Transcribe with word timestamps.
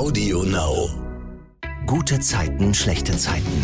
Audio 0.00 0.44
Now. 0.44 0.88
Gute 1.84 2.20
Zeiten, 2.20 2.72
schlechte 2.72 3.14
Zeiten. 3.18 3.62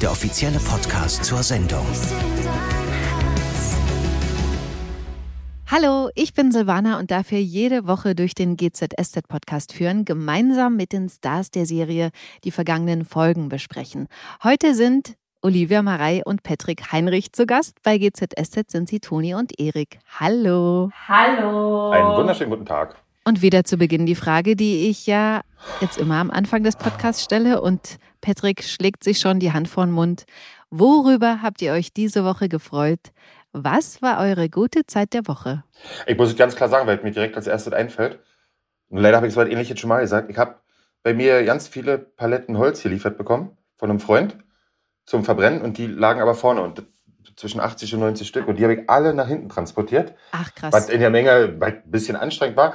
Der 0.00 0.12
offizielle 0.12 0.60
Podcast 0.60 1.24
zur 1.24 1.42
Sendung. 1.42 1.84
Hallo, 5.66 6.10
ich 6.14 6.32
bin 6.32 6.52
Silvana 6.52 7.00
und 7.00 7.10
darf 7.10 7.30
hier 7.30 7.42
jede 7.42 7.88
Woche 7.88 8.14
durch 8.14 8.36
den 8.36 8.56
GZSZ 8.56 9.26
Podcast 9.26 9.72
führen, 9.72 10.04
gemeinsam 10.04 10.76
mit 10.76 10.92
den 10.92 11.08
Stars 11.08 11.50
der 11.50 11.66
Serie 11.66 12.10
die 12.44 12.52
vergangenen 12.52 13.04
Folgen 13.04 13.48
besprechen. 13.48 14.06
Heute 14.44 14.76
sind 14.76 15.16
Olivia 15.42 15.82
Marei 15.82 16.22
und 16.24 16.44
Patrick 16.44 16.92
Heinrich 16.92 17.32
zu 17.32 17.46
Gast. 17.46 17.82
Bei 17.82 17.98
GZSZ 17.98 18.70
sind 18.70 18.88
sie 18.88 19.00
Toni 19.00 19.34
und 19.34 19.58
Erik. 19.58 19.98
Hallo. 20.20 20.90
Hallo. 21.08 21.90
Einen 21.90 22.16
wunderschönen 22.16 22.50
guten 22.50 22.64
Tag. 22.64 23.03
Und 23.26 23.40
wieder 23.40 23.64
zu 23.64 23.78
Beginn 23.78 24.04
die 24.04 24.16
Frage, 24.16 24.54
die 24.54 24.90
ich 24.90 25.06
ja 25.06 25.40
jetzt 25.80 25.96
immer 25.96 26.16
am 26.16 26.30
Anfang 26.30 26.62
des 26.62 26.76
Podcasts 26.76 27.24
stelle 27.24 27.62
und 27.62 27.96
Patrick 28.20 28.62
schlägt 28.62 29.02
sich 29.02 29.18
schon 29.18 29.40
die 29.40 29.52
Hand 29.52 29.66
vor 29.66 29.86
den 29.86 29.92
Mund. 29.92 30.24
Worüber 30.68 31.40
habt 31.40 31.62
ihr 31.62 31.72
euch 31.72 31.94
diese 31.94 32.22
Woche 32.22 32.50
gefreut? 32.50 33.00
Was 33.52 34.02
war 34.02 34.20
eure 34.20 34.50
gute 34.50 34.84
Zeit 34.84 35.14
der 35.14 35.26
Woche? 35.26 35.64
Ich 36.06 36.18
muss 36.18 36.28
es 36.28 36.36
ganz 36.36 36.54
klar 36.54 36.68
sagen, 36.68 36.86
weil 36.86 37.00
mir 37.02 37.12
direkt 37.12 37.36
als 37.36 37.46
erstes 37.46 37.72
einfällt. 37.72 38.18
Und 38.90 38.98
leider 38.98 39.16
habe 39.16 39.26
ich 39.26 39.32
es 39.32 39.36
weit 39.38 39.48
ähnlich 39.48 39.70
jetzt 39.70 39.80
schon 39.80 39.88
mal 39.88 40.02
gesagt. 40.02 40.28
Ich 40.28 40.36
habe 40.36 40.56
bei 41.02 41.14
mir 41.14 41.44
ganz 41.44 41.66
viele 41.66 41.96
Paletten 41.96 42.58
Holz 42.58 42.82
hier 42.82 42.90
liefert 42.90 43.16
bekommen 43.16 43.56
von 43.78 43.88
einem 43.88 44.00
Freund 44.00 44.36
zum 45.06 45.24
Verbrennen 45.24 45.62
und 45.62 45.78
die 45.78 45.86
lagen 45.86 46.20
aber 46.20 46.34
vorne 46.34 46.60
und 46.60 46.84
zwischen 47.36 47.60
80 47.60 47.94
und 47.94 48.00
90 48.00 48.28
Stück 48.28 48.48
und 48.48 48.58
die 48.58 48.64
habe 48.64 48.74
ich 48.74 48.90
alle 48.90 49.14
nach 49.14 49.28
hinten 49.28 49.48
transportiert. 49.48 50.14
Ach 50.32 50.54
krass. 50.54 50.74
Was 50.74 50.88
in 50.90 51.00
der 51.00 51.10
Menge 51.10 51.56
ein 51.58 51.82
bisschen 51.86 52.16
anstrengend 52.16 52.58
war. 52.58 52.74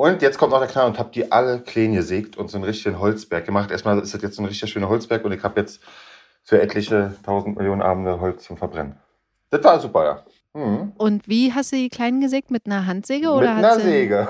Und 0.00 0.22
jetzt 0.22 0.38
kommt 0.38 0.52
noch 0.52 0.60
der 0.60 0.68
Knall 0.68 0.86
und 0.86 0.98
habe 0.98 1.10
die 1.12 1.30
alle 1.30 1.60
klein 1.60 1.92
gesägt 1.92 2.38
und 2.38 2.48
so 2.48 2.56
einen 2.56 2.64
richtigen 2.64 2.98
Holzberg 2.98 3.44
gemacht. 3.44 3.70
Erstmal 3.70 3.98
ist 3.98 4.14
das 4.14 4.22
jetzt 4.22 4.34
so 4.34 4.40
ein 4.40 4.46
richtig 4.46 4.70
schöner 4.70 4.88
Holzberg 4.88 5.22
und 5.26 5.32
ich 5.32 5.42
habe 5.42 5.60
jetzt 5.60 5.82
für 6.42 6.58
etliche 6.58 7.14
tausend 7.22 7.58
Millionen 7.58 7.82
Abende 7.82 8.18
Holz 8.18 8.44
zum 8.44 8.56
Verbrennen. 8.56 8.96
Das 9.50 9.62
war 9.62 9.78
super, 9.78 10.24
ja. 10.54 10.58
Mhm. 10.58 10.92
Und 10.96 11.28
wie 11.28 11.52
hast 11.52 11.72
du 11.72 11.76
die 11.76 11.90
kleinen 11.90 12.22
gesägt? 12.22 12.50
Mit 12.50 12.64
einer 12.64 12.86
Handsäge 12.86 13.28
oder 13.28 13.54
mit 13.56 13.64
einer. 13.66 13.78
Säge. 13.78 14.26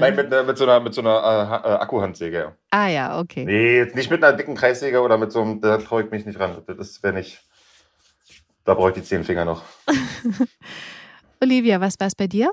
Nein, 0.00 0.16
mit, 0.16 0.28
mit 0.28 0.58
so 0.58 0.64
einer, 0.64 0.80
mit 0.80 0.92
so 0.92 1.02
einer 1.02 1.62
äh, 1.64 1.68
äh, 1.68 1.74
Akkuhandsäge. 1.74 2.38
Ja. 2.38 2.52
Ah 2.72 2.88
ja, 2.88 3.20
okay. 3.20 3.44
Nee, 3.44 3.76
jetzt 3.76 3.94
nicht 3.94 4.10
mit 4.10 4.24
einer 4.24 4.36
dicken 4.36 4.56
Kreissäge 4.56 5.02
oder 5.02 5.18
mit 5.18 5.30
so 5.30 5.40
einem, 5.40 5.60
da 5.60 5.76
traue 5.78 6.02
ich 6.02 6.10
mich 6.10 6.26
nicht 6.26 6.40
ran. 6.40 6.64
Das 6.66 7.00
wäre 7.04 7.14
nicht. 7.14 7.40
Da 8.64 8.74
brauche 8.74 8.88
ich 8.88 8.96
die 8.96 9.04
zehn 9.04 9.22
Finger 9.22 9.44
noch. 9.44 9.62
Olivia, 11.40 11.80
was 11.80 11.94
war 12.00 12.08
es 12.08 12.16
bei 12.16 12.26
dir? 12.26 12.50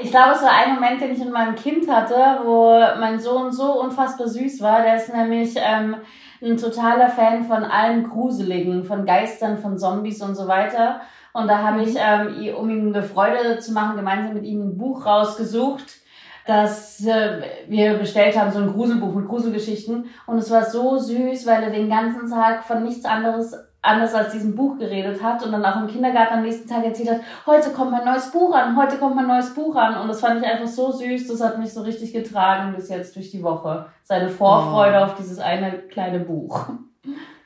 Ich 0.00 0.10
glaube, 0.12 0.32
es 0.32 0.42
war 0.42 0.52
ein 0.52 0.74
Moment, 0.76 1.00
den 1.00 1.10
ich 1.12 1.18
mit 1.18 1.32
meinem 1.32 1.56
Kind 1.56 1.90
hatte, 1.90 2.14
wo 2.44 2.78
mein 3.00 3.18
Sohn 3.18 3.50
so 3.50 3.80
unfassbar 3.80 4.28
süß 4.28 4.60
war. 4.62 4.82
Der 4.82 4.96
ist 4.96 5.12
nämlich 5.12 5.56
ähm, 5.56 5.96
ein 6.40 6.56
totaler 6.56 7.08
Fan 7.08 7.42
von 7.44 7.64
allem 7.64 8.08
Gruseligen, 8.08 8.84
von 8.84 9.04
Geistern, 9.04 9.58
von 9.58 9.76
Zombies 9.76 10.22
und 10.22 10.36
so 10.36 10.46
weiter. 10.46 11.00
Und 11.32 11.48
da 11.48 11.58
habe 11.58 11.82
ich, 11.82 11.96
ähm, 11.98 12.40
i- 12.40 12.52
um 12.52 12.70
ihm 12.70 12.94
eine 12.94 13.02
Freude 13.02 13.58
zu 13.58 13.72
machen, 13.72 13.96
gemeinsam 13.96 14.34
mit 14.34 14.44
ihm 14.44 14.68
ein 14.68 14.78
Buch 14.78 15.04
rausgesucht, 15.04 15.84
das 16.46 17.04
äh, 17.04 17.42
wir 17.66 17.94
bestellt 17.98 18.38
haben, 18.38 18.52
so 18.52 18.60
ein 18.60 18.72
Gruselbuch 18.72 19.12
mit 19.14 19.26
Gruselgeschichten. 19.28 20.04
Und 20.26 20.38
es 20.38 20.50
war 20.50 20.64
so 20.64 20.96
süß, 20.96 21.44
weil 21.44 21.64
er 21.64 21.70
den 21.70 21.90
ganzen 21.90 22.30
Tag 22.30 22.62
von 22.64 22.84
nichts 22.84 23.04
anderes 23.04 23.52
anders 23.88 24.14
als 24.14 24.32
diesem 24.32 24.54
Buch 24.54 24.78
geredet 24.78 25.22
hat 25.22 25.44
und 25.44 25.52
dann 25.52 25.64
auch 25.64 25.80
im 25.80 25.88
Kindergarten 25.88 26.34
am 26.34 26.42
nächsten 26.42 26.68
Tag 26.68 26.84
erzählt 26.84 27.10
hat, 27.10 27.20
heute 27.46 27.70
kommt 27.70 27.90
mein 27.90 28.04
neues 28.04 28.30
Buch 28.30 28.54
an, 28.54 28.76
heute 28.76 28.96
kommt 28.98 29.16
mein 29.16 29.26
neues 29.26 29.52
Buch 29.54 29.74
an. 29.74 30.00
Und 30.00 30.08
das 30.08 30.20
fand 30.20 30.40
ich 30.40 30.46
einfach 30.48 30.68
so 30.68 30.92
süß, 30.92 31.26
das 31.28 31.40
hat 31.40 31.58
mich 31.58 31.72
so 31.72 31.82
richtig 31.82 32.12
getragen 32.12 32.74
bis 32.76 32.88
jetzt 32.88 33.16
durch 33.16 33.30
die 33.30 33.42
Woche. 33.42 33.86
Seine 34.02 34.28
Vorfreude 34.28 34.98
Oh. 35.00 35.04
auf 35.04 35.14
dieses 35.16 35.38
eine 35.38 35.78
kleine 35.78 36.20
Buch. 36.20 36.68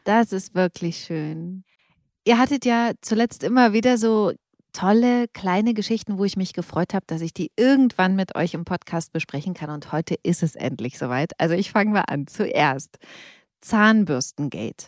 Das 0.04 0.32
ist 0.32 0.56
wirklich 0.56 0.96
schön. 0.98 1.62
Ihr 2.24 2.36
hattet 2.38 2.64
ja 2.64 2.91
zuletzt 3.02 3.44
immer 3.44 3.72
wieder 3.72 3.98
so 3.98 4.32
tolle 4.72 5.28
kleine 5.28 5.75
Geschichten, 5.75 6.19
wo 6.19 6.25
ich 6.25 6.36
mich 6.36 6.54
gefreut 6.54 6.92
habe, 6.92 7.04
dass 7.06 7.20
ich 7.20 7.32
die 7.32 7.52
irgendwann 7.56 8.16
mit 8.16 8.34
euch 8.34 8.54
im 8.54 8.64
Podcast 8.64 9.12
besprechen 9.12 9.54
kann. 9.54 9.70
Und 9.70 9.92
heute 9.92 10.16
ist 10.25 10.42
es 10.42 10.56
endlich 10.56 10.98
soweit. 10.98 11.32
Also 11.38 11.54
ich 11.54 11.70
fange 11.70 11.91
mal 11.92 12.04
an. 12.08 12.26
Zuerst 12.26 12.98
Zahnbürstengate. 13.60 14.86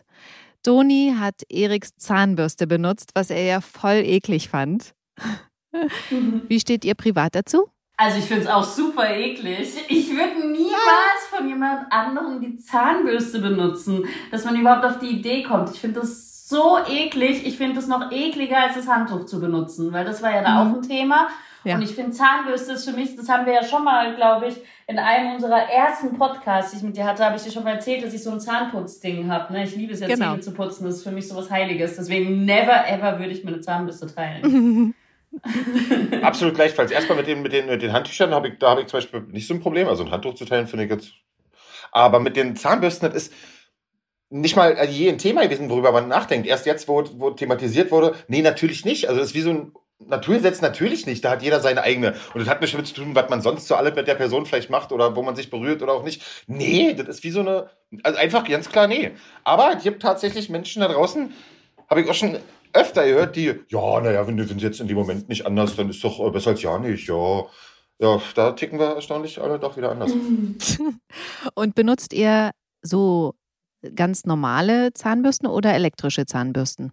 Toni 0.65 1.15
hat 1.19 1.43
Eriks 1.51 1.91
Zahnbürste 1.97 2.67
benutzt, 2.67 3.11
was 3.15 3.31
er 3.31 3.45
ja 3.45 3.61
voll 3.61 4.03
eklig 4.05 4.49
fand. 4.49 4.93
Wie 6.49 6.59
steht 6.61 6.85
ihr 6.85 6.95
privat 6.95 7.35
dazu? 7.35 7.69
Also 7.97 8.19
ich 8.19 8.25
finde 8.25 8.43
es 8.45 8.49
auch 8.49 8.65
super 8.65 9.09
eklig. 9.09 9.73
Ich 9.89 10.11
würde 10.11 10.49
niemals 10.51 11.27
von 11.31 11.47
jemand 11.49 11.93
anderem 11.93 12.41
die 12.41 12.57
Zahnbürste 12.57 13.39
benutzen, 13.41 14.05
dass 14.33 14.45
man 14.45 14.57
überhaupt 14.59 14.85
auf 14.85 14.99
die 14.99 15.11
Idee 15.11 15.45
kommt. 15.45 15.71
Ich 15.71 15.81
finde 15.81 16.01
das 16.01 16.49
so 16.49 16.79
eklig. 16.89 17.47
Ich 17.47 17.57
finde 17.57 17.79
es 17.79 17.87
noch 17.87 18.11
ekliger, 18.11 18.59
als 18.59 18.75
das 18.75 18.89
Handtuch 18.89 19.27
zu 19.27 19.41
benutzen, 19.41 19.93
weil 19.93 20.05
das 20.05 20.23
war 20.23 20.33
ja 20.35 20.43
da 20.43 20.65
Mhm. 20.65 20.71
auch 20.73 20.77
ein 20.77 20.83
Thema. 20.83 21.29
Ja. 21.65 21.77
Und 21.77 21.83
ich 21.83 21.95
finde 21.95 22.11
Zahnbürste 22.11 22.73
ist 22.73 22.89
für 22.89 22.95
mich, 22.95 23.17
das 23.17 23.29
haben 23.29 23.47
wir 23.47 23.55
ja 23.55 23.65
schon 23.65 23.85
mal, 23.85 24.15
glaube 24.17 24.49
ich, 24.49 24.57
in 24.87 24.99
einem 24.99 25.35
unserer 25.35 25.71
ersten 25.71 26.17
Podcasts, 26.19 26.73
die 26.73 26.79
ich 26.79 26.83
mit 26.83 26.97
dir 26.97 27.05
hatte, 27.05 27.25
habe 27.25 27.37
ich 27.37 27.43
dir 27.43 27.51
schon 27.51 27.65
mal 27.65 27.73
erzählt, 27.75 28.05
dass 28.05 28.13
ich 28.13 28.23
so 28.23 28.31
ein 28.31 28.41
Zahnputzding 28.41 29.31
habe. 29.31 29.53
Ne? 29.53 29.65
Ich 29.65 29.75
liebe 29.75 29.93
es 29.95 30.01
ja, 30.01 30.07
Genau. 30.07 30.33
Zähne 30.33 30.41
zu 30.41 30.53
putzen. 30.53 30.85
Das 30.85 30.97
ist 30.97 31.03
für 31.05 31.11
mich 31.11 31.27
so 31.27 31.37
was 31.37 31.51
Heiliges. 31.51 31.97
Deswegen 31.97 32.45
never 32.45 32.87
ever 32.87 33.19
würde 33.19 33.33
ich 33.33 33.45
mir 33.45 33.53
eine 33.53 33.61
Zahnbürste 33.61 34.07
teilen. 34.15 34.95
Absolut 36.23 36.55
gleichfalls. 36.55 36.91
Erstmal 36.91 37.19
mit 37.19 37.27
den, 37.27 37.43
mit 37.43 37.53
den, 37.53 37.67
mit 37.67 37.83
den 37.83 37.93
Handtüchern 37.93 38.33
habe 38.33 38.49
ich, 38.49 38.59
da 38.59 38.71
habe 38.71 38.83
ich 38.83 38.87
zum 38.89 38.99
Beispiel 38.99 39.21
nicht 39.31 39.47
so 39.47 39.55
ein 39.55 39.61
Problem. 39.61 39.89
Also 39.89 40.05
ein 40.05 40.11
Handtuch 40.11 40.35
zu 40.35 40.45
teilen 40.45 40.67
finde 40.67 40.85
ich 40.85 40.91
jetzt. 40.91 41.13
Aber 41.93 42.21
mit 42.21 42.37
den 42.37 42.57
Zahnbürsten, 42.57 43.09
das 43.11 43.25
ist 43.25 43.33
nicht 44.31 44.57
mal 44.57 44.77
je 44.89 45.09
ein 45.09 45.19
Thema 45.19 45.43
gewesen, 45.43 45.71
worüber 45.71 45.93
man 45.93 46.09
nachdenkt. 46.09 46.47
Erst 46.47 46.67
jetzt, 46.67 46.89
wo, 46.89 47.05
wo 47.19 47.31
thematisiert 47.31 47.91
wurde, 47.91 48.15
nee, 48.29 48.43
natürlich 48.43 48.85
nicht. 48.85 49.09
Also 49.09 49.21
das 49.21 49.31
ist 49.31 49.35
wie 49.35 49.43
so 49.43 49.51
ein 49.51 49.73
Naturgesetz, 50.09 50.61
natürlich 50.61 51.07
nicht. 51.07 51.25
Da 51.25 51.31
hat 51.31 51.43
jeder 51.43 51.61
seine 51.61 51.83
eigene. 51.83 52.15
Und 52.35 52.41
das 52.41 52.49
hat 52.49 52.61
nichts 52.61 52.73
damit 52.73 52.87
zu 52.87 52.95
tun, 52.95 53.15
was 53.15 53.29
man 53.31 53.43
sonst 53.43 53.69
so 53.69 53.75
alle 53.75 53.93
mit 53.93 54.07
der 54.07 54.15
Person 54.15 54.47
vielleicht 54.47 54.71
macht 54.71 54.93
oder 54.93 55.17
wo 55.17 55.23
man 55.23 55.37
sich 55.37 55.51
berührt 55.51 55.83
oder 55.83 55.93
auch 55.93 56.05
nicht. 56.05 56.23
Nee, 56.47 56.95
das 56.95 57.09
ist 57.09 57.25
wie 57.25 57.31
so 57.31 57.41
eine. 57.41 57.71
Also 58.03 58.19
einfach 58.19 58.47
ganz 58.47 58.69
klar, 58.69 58.87
nee. 58.87 59.13
Aber 59.45 59.75
es 59.77 59.83
gibt 59.83 60.03
tatsächlich 60.03 60.49
Menschen 60.49 60.81
da 60.81 60.89
draußen, 60.89 61.33
habe 61.89 62.01
ich 62.01 62.09
auch 62.09 62.15
schon 62.15 62.39
öfter 62.73 63.07
gehört, 63.07 63.37
die, 63.37 63.55
ja, 63.69 64.01
naja, 64.01 64.27
wenn 64.27 64.37
wenn 64.37 64.59
jetzt 64.59 64.81
in 64.81 64.89
dem 64.89 64.97
Moment 64.97 65.29
nicht 65.29 65.47
anders, 65.47 65.77
dann 65.77 65.91
ist 65.91 66.03
doch 66.03 66.21
äh, 66.21 66.31
besser 66.31 66.51
als 66.51 66.63
ja 66.63 66.79
nicht, 66.79 67.09
ja. 67.09 67.45
Ja, 68.01 68.21
da 68.35 68.53
ticken 68.53 68.81
wir 68.81 68.97
erstaunlich 68.97 69.41
alle 69.41 69.61
doch 69.61 69.77
wieder 69.77 69.93
anders. 69.93 70.13
Und 71.55 71.75
benutzt 71.77 72.13
ihr 72.13 72.51
so 72.83 73.35
ganz 73.95 74.25
normale 74.25 74.93
Zahnbürsten 74.93 75.47
oder 75.49 75.75
elektrische 75.75 76.27
Zahnbürsten? 76.27 76.93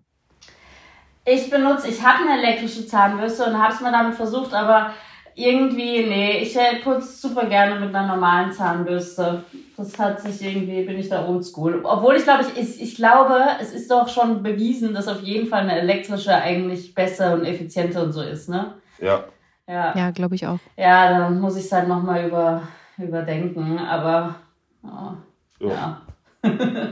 Ich 1.26 1.50
benutze, 1.50 1.88
ich 1.88 2.02
habe 2.04 2.28
eine 2.28 2.42
elektrische 2.42 2.86
Zahnbürste 2.86 3.46
und 3.46 3.62
habe 3.62 3.74
es 3.74 3.80
mal 3.82 3.92
damit 3.92 4.16
versucht, 4.16 4.54
aber 4.54 4.92
irgendwie, 5.36 6.06
nee, 6.08 6.40
ich 6.40 6.56
äh, 6.58 6.78
putze 6.84 7.08
super 7.08 7.46
gerne 7.46 7.80
mit 7.80 7.94
einer 7.94 8.08
normalen 8.08 8.52
Zahnbürste. 8.52 9.44
Das 9.78 9.98
hat 9.98 10.20
sich 10.20 10.42
irgendwie, 10.42 10.84
bin 10.84 11.00
ich 11.00 11.10
da 11.10 11.28
oldschool. 11.28 11.82
Obwohl 11.84 12.16
ich 12.16 12.24
glaube, 12.24 12.44
ich, 12.44 12.62
ich, 12.62 12.82
ich 12.82 12.96
glaube, 12.96 13.40
es 13.60 13.72
ist 13.74 13.90
doch 13.90 14.10
schon 14.10 14.44
bewiesen, 14.44 14.94
dass 14.94 15.08
auf 15.08 15.22
jeden 15.22 15.48
Fall 15.48 15.62
eine 15.62 15.80
elektrische 15.80 16.34
eigentlich 16.36 16.94
besser 16.94 17.34
und 17.34 17.46
effizienter 17.46 18.04
und 18.04 18.12
so 18.12 18.22
ist, 18.22 18.50
ne? 18.50 18.76
Ja. 19.00 19.24
Ja, 19.68 19.74
ja, 19.74 19.94
Ja, 19.96 20.12
glaube 20.12 20.36
ich 20.36 20.46
auch. 20.48 20.60
dann 20.76 21.40
muss 21.40 21.56
ich 21.56 21.66
es 21.66 21.72
halt 21.72 21.88
nochmal 21.88 22.28
über, 22.28 22.64
überdenken, 22.98 23.80
aber 23.80 24.36
ja. 24.84 25.18
So. 25.60 25.70
ja. 25.70 26.02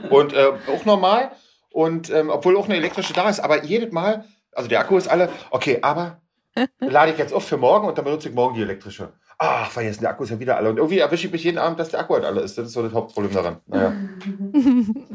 Und 0.09 0.33
äh, 0.33 0.51
auch 0.71 0.85
normal. 0.85 1.31
Und 1.71 2.09
ähm, 2.09 2.29
obwohl 2.29 2.57
auch 2.57 2.65
eine 2.65 2.77
elektrische 2.77 3.13
da 3.13 3.29
ist, 3.29 3.39
aber 3.39 3.63
jedes 3.63 3.91
Mal, 3.91 4.25
also 4.53 4.67
der 4.67 4.79
Akku 4.79 4.97
ist 4.97 5.07
alle, 5.07 5.29
okay, 5.51 5.79
aber 5.81 6.21
lade 6.79 7.11
ich 7.11 7.17
jetzt 7.17 7.33
auf 7.33 7.45
für 7.45 7.57
morgen 7.57 7.87
und 7.87 7.97
dann 7.97 8.05
benutze 8.05 8.29
ich 8.29 8.35
morgen 8.35 8.55
die 8.55 8.61
elektrische. 8.61 9.13
Ach, 9.37 9.71
vergessen, 9.71 10.01
der 10.01 10.09
Akku 10.09 10.23
ist 10.23 10.31
ja 10.31 10.39
wieder 10.39 10.57
alle. 10.57 10.69
Und 10.69 10.77
irgendwie 10.77 10.99
erwische 10.99 11.27
ich 11.27 11.31
mich 11.31 11.43
jeden 11.43 11.57
Abend, 11.57 11.79
dass 11.79 11.89
der 11.89 12.01
Akku 12.01 12.13
halt 12.13 12.25
alle 12.25 12.41
ist. 12.41 12.57
Das 12.57 12.67
ist 12.67 12.73
so 12.73 12.83
das 12.83 12.93
Hauptproblem 12.93 13.33
daran. 13.33 13.61
Naja. 13.67 13.93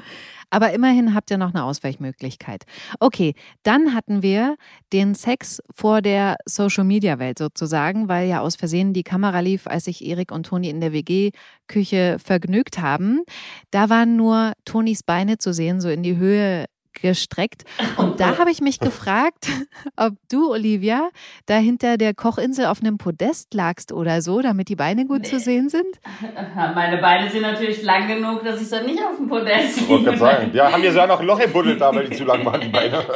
Aber 0.54 0.72
immerhin 0.72 1.14
habt 1.14 1.32
ihr 1.32 1.36
noch 1.36 1.52
eine 1.52 1.64
Ausweichmöglichkeit. 1.64 2.62
Okay, 3.00 3.34
dann 3.64 3.92
hatten 3.92 4.22
wir 4.22 4.54
den 4.92 5.16
Sex 5.16 5.60
vor 5.74 6.00
der 6.00 6.36
Social-Media-Welt 6.46 7.40
sozusagen, 7.40 8.06
weil 8.06 8.28
ja 8.28 8.38
aus 8.38 8.54
Versehen 8.54 8.92
die 8.92 9.02
Kamera 9.02 9.40
lief, 9.40 9.66
als 9.66 9.86
sich 9.86 10.04
Erik 10.06 10.30
und 10.30 10.46
Toni 10.46 10.70
in 10.70 10.80
der 10.80 10.92
WG-Küche 10.92 12.18
vergnügt 12.24 12.78
haben. 12.78 13.22
Da 13.72 13.90
waren 13.90 14.14
nur 14.14 14.52
Tonis 14.64 15.02
Beine 15.02 15.38
zu 15.38 15.52
sehen, 15.52 15.80
so 15.80 15.88
in 15.88 16.04
die 16.04 16.18
Höhe 16.18 16.66
gestreckt. 17.00 17.64
Und 17.96 18.20
da 18.20 18.38
habe 18.38 18.50
ich 18.50 18.60
mich 18.60 18.78
gefragt, 18.80 19.46
ob 19.96 20.14
du, 20.30 20.50
Olivia, 20.52 21.08
da 21.46 21.56
hinter 21.56 21.96
der 21.96 22.14
Kochinsel 22.14 22.66
auf 22.66 22.80
einem 22.80 22.98
Podest 22.98 23.54
lagst 23.54 23.92
oder 23.92 24.22
so, 24.22 24.40
damit 24.40 24.68
die 24.68 24.76
Beine 24.76 25.06
gut 25.06 25.22
Nee. 25.22 25.28
zu 25.28 25.38
sehen 25.40 25.68
sind. 25.68 25.84
Meine 26.74 26.98
Beine 26.98 27.30
sind 27.30 27.42
natürlich 27.42 27.82
lang 27.82 28.08
genug, 28.08 28.44
dass 28.44 28.60
ich 28.60 28.68
dann 28.68 28.86
nicht 28.86 29.00
auf 29.02 29.16
dem 29.16 29.28
Podest 29.28 29.78
Ich 29.78 29.88
wollte 29.88 30.10
liege. 30.10 30.18
gerade 30.18 30.38
sagen. 30.38 30.50
Ja, 30.54 30.72
haben 30.72 30.82
wir 30.82 30.92
so 30.92 30.98
ja 30.98 31.06
noch 31.06 31.20
ein 31.20 31.26
Loch 31.26 31.40
im 31.40 31.52
Buddel 31.52 31.76
da, 31.76 31.94
weil 31.94 32.08
die 32.08 32.16
zu 32.16 32.24
lang 32.24 32.44
waren, 32.44 32.60
die 32.60 32.68
Beine. 32.68 33.04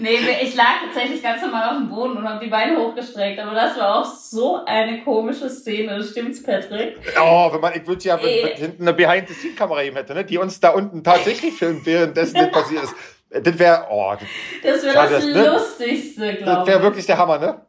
Nee, 0.00 0.18
ich 0.42 0.54
lag 0.54 0.80
tatsächlich 0.84 1.22
ganz 1.22 1.40
normal 1.42 1.70
auf 1.70 1.76
dem 1.78 1.88
Boden 1.88 2.16
und 2.18 2.28
habe 2.28 2.44
die 2.44 2.50
Beine 2.50 2.76
hochgestreckt. 2.78 3.38
Aber 3.40 3.54
das 3.54 3.76
war 3.78 4.00
auch 4.00 4.04
so 4.04 4.64
eine 4.66 5.02
komische 5.02 5.48
Szene. 5.48 6.02
Stimmt's, 6.02 6.42
Patrick? 6.42 6.96
Oh, 7.20 7.50
wenn 7.52 7.60
man, 7.60 7.72
ich 7.74 7.86
würde 7.86 8.02
ja, 8.04 8.18
wenn, 8.22 8.50
wenn 8.50 8.56
hinten 8.56 8.82
eine 8.82 8.92
Behind-the-Scene-Kamera 8.94 9.82
eben 9.84 9.96
hätte, 9.96 10.14
ne, 10.14 10.24
die 10.24 10.38
uns 10.38 10.60
da 10.60 10.70
unten 10.70 11.02
tatsächlich 11.02 11.54
filmt, 11.54 11.86
währenddessen 11.86 12.34
das 12.34 12.50
passiert 12.50 12.63
ist. 12.70 12.94
Das 13.30 13.58
wäre, 13.58 13.86
oh, 13.90 14.12
das, 14.12 14.28
Das 14.62 14.82
wäre 14.84 14.94
das 14.94 15.10
das- 15.10 15.24
ne? 15.24 15.46
Lustigste, 15.46 16.26
das 16.34 16.38
glaube 16.42 16.66
wäre 16.68 16.78
ich. 16.78 16.84
wirklich 16.84 17.06
der 17.06 17.18
Hammer, 17.18 17.38
ne? 17.38 17.60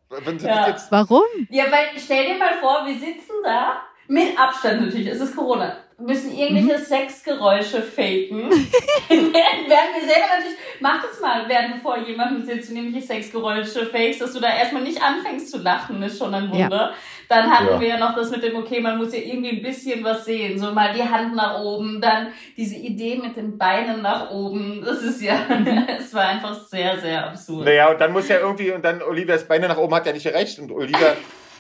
Ja. 0.44 0.58
das 0.60 0.68
jetzt, 0.68 0.92
Warum? 0.92 1.24
Ja, 1.50 1.64
weil 1.72 1.88
stell 1.98 2.28
dir 2.28 2.36
mal 2.38 2.54
vor, 2.60 2.86
wir 2.86 2.94
sitzen 2.94 3.34
da, 3.44 3.82
mit 4.08 4.38
Abstand 4.40 4.82
natürlich, 4.86 5.08
es 5.08 5.20
ist 5.20 5.36
Corona, 5.36 5.78
müssen 5.98 6.32
irgendwelche 6.32 6.80
Sexgeräusche 6.84 7.82
faken. 7.82 8.50
während 9.10 9.34
während 9.34 9.96
wir 9.96 10.02
selber 10.08 10.28
natürlich, 10.38 10.58
mach 10.80 11.02
das 11.02 11.20
mal, 11.20 11.46
während 11.48 11.76
du 11.76 11.80
vor 11.80 11.98
jemandem 11.98 12.46
sitzt 12.46 12.70
und 12.70 12.76
nämlich 12.76 13.04
Sexgeräusche 13.06 13.88
fakest, 13.88 14.22
dass 14.22 14.34
du 14.34 14.40
da 14.40 14.56
erstmal 14.56 14.84
nicht 14.84 15.02
anfängst 15.02 15.50
zu 15.50 15.58
lachen, 15.58 16.04
ist 16.04 16.20
schon 16.20 16.36
ein 16.36 16.52
Wunder. 16.52 16.94
Dann 17.30 17.50
hatten 17.50 17.68
Ja. 17.68 17.80
wir 17.80 17.88
ja 17.88 17.98
noch 17.98 18.16
das 18.16 18.30
mit 18.32 18.44
dem, 18.44 18.56
okay, 18.56 18.80
man 18.82 18.98
muss 18.98 19.14
ja 19.14 19.20
irgendwie 19.20 19.58
ein 19.58 19.62
bisschen 19.62 20.04
was 20.04 20.26
sehen, 20.26 20.58
so 20.60 20.72
mal 20.72 20.94
die 20.94 21.04
Hand 21.04 21.36
nach 21.36 21.60
oben, 21.60 22.00
dann 22.02 22.28
diese 22.58 22.76
Idee 22.76 23.18
mit 23.22 23.36
den 23.36 23.58
Beinen 23.58 24.02
nach 24.02 24.30
oben, 24.32 24.82
das 24.86 25.02
ist 25.02 25.22
ja, 25.22 25.36
es 26.00 26.14
war 26.14 26.24
einfach 26.30 26.54
sehr, 26.54 26.98
sehr 27.00 27.26
absurd. 27.28 27.66
naja, 27.66 27.90
und 27.92 28.00
dann 28.00 28.12
muss 28.12 28.28
ja 28.28 28.40
irgendwie, 28.40 28.72
und 28.72 28.84
dann 28.86 29.02
Olivias 29.02 29.48
Beine 29.48 29.68
nach 29.68 29.78
oben 29.78 29.94
hat 29.96 30.06
ja 30.06 30.14
nicht 30.14 30.24
gereicht 30.24 30.60
und 30.60 30.72
Olivia 30.72 31.14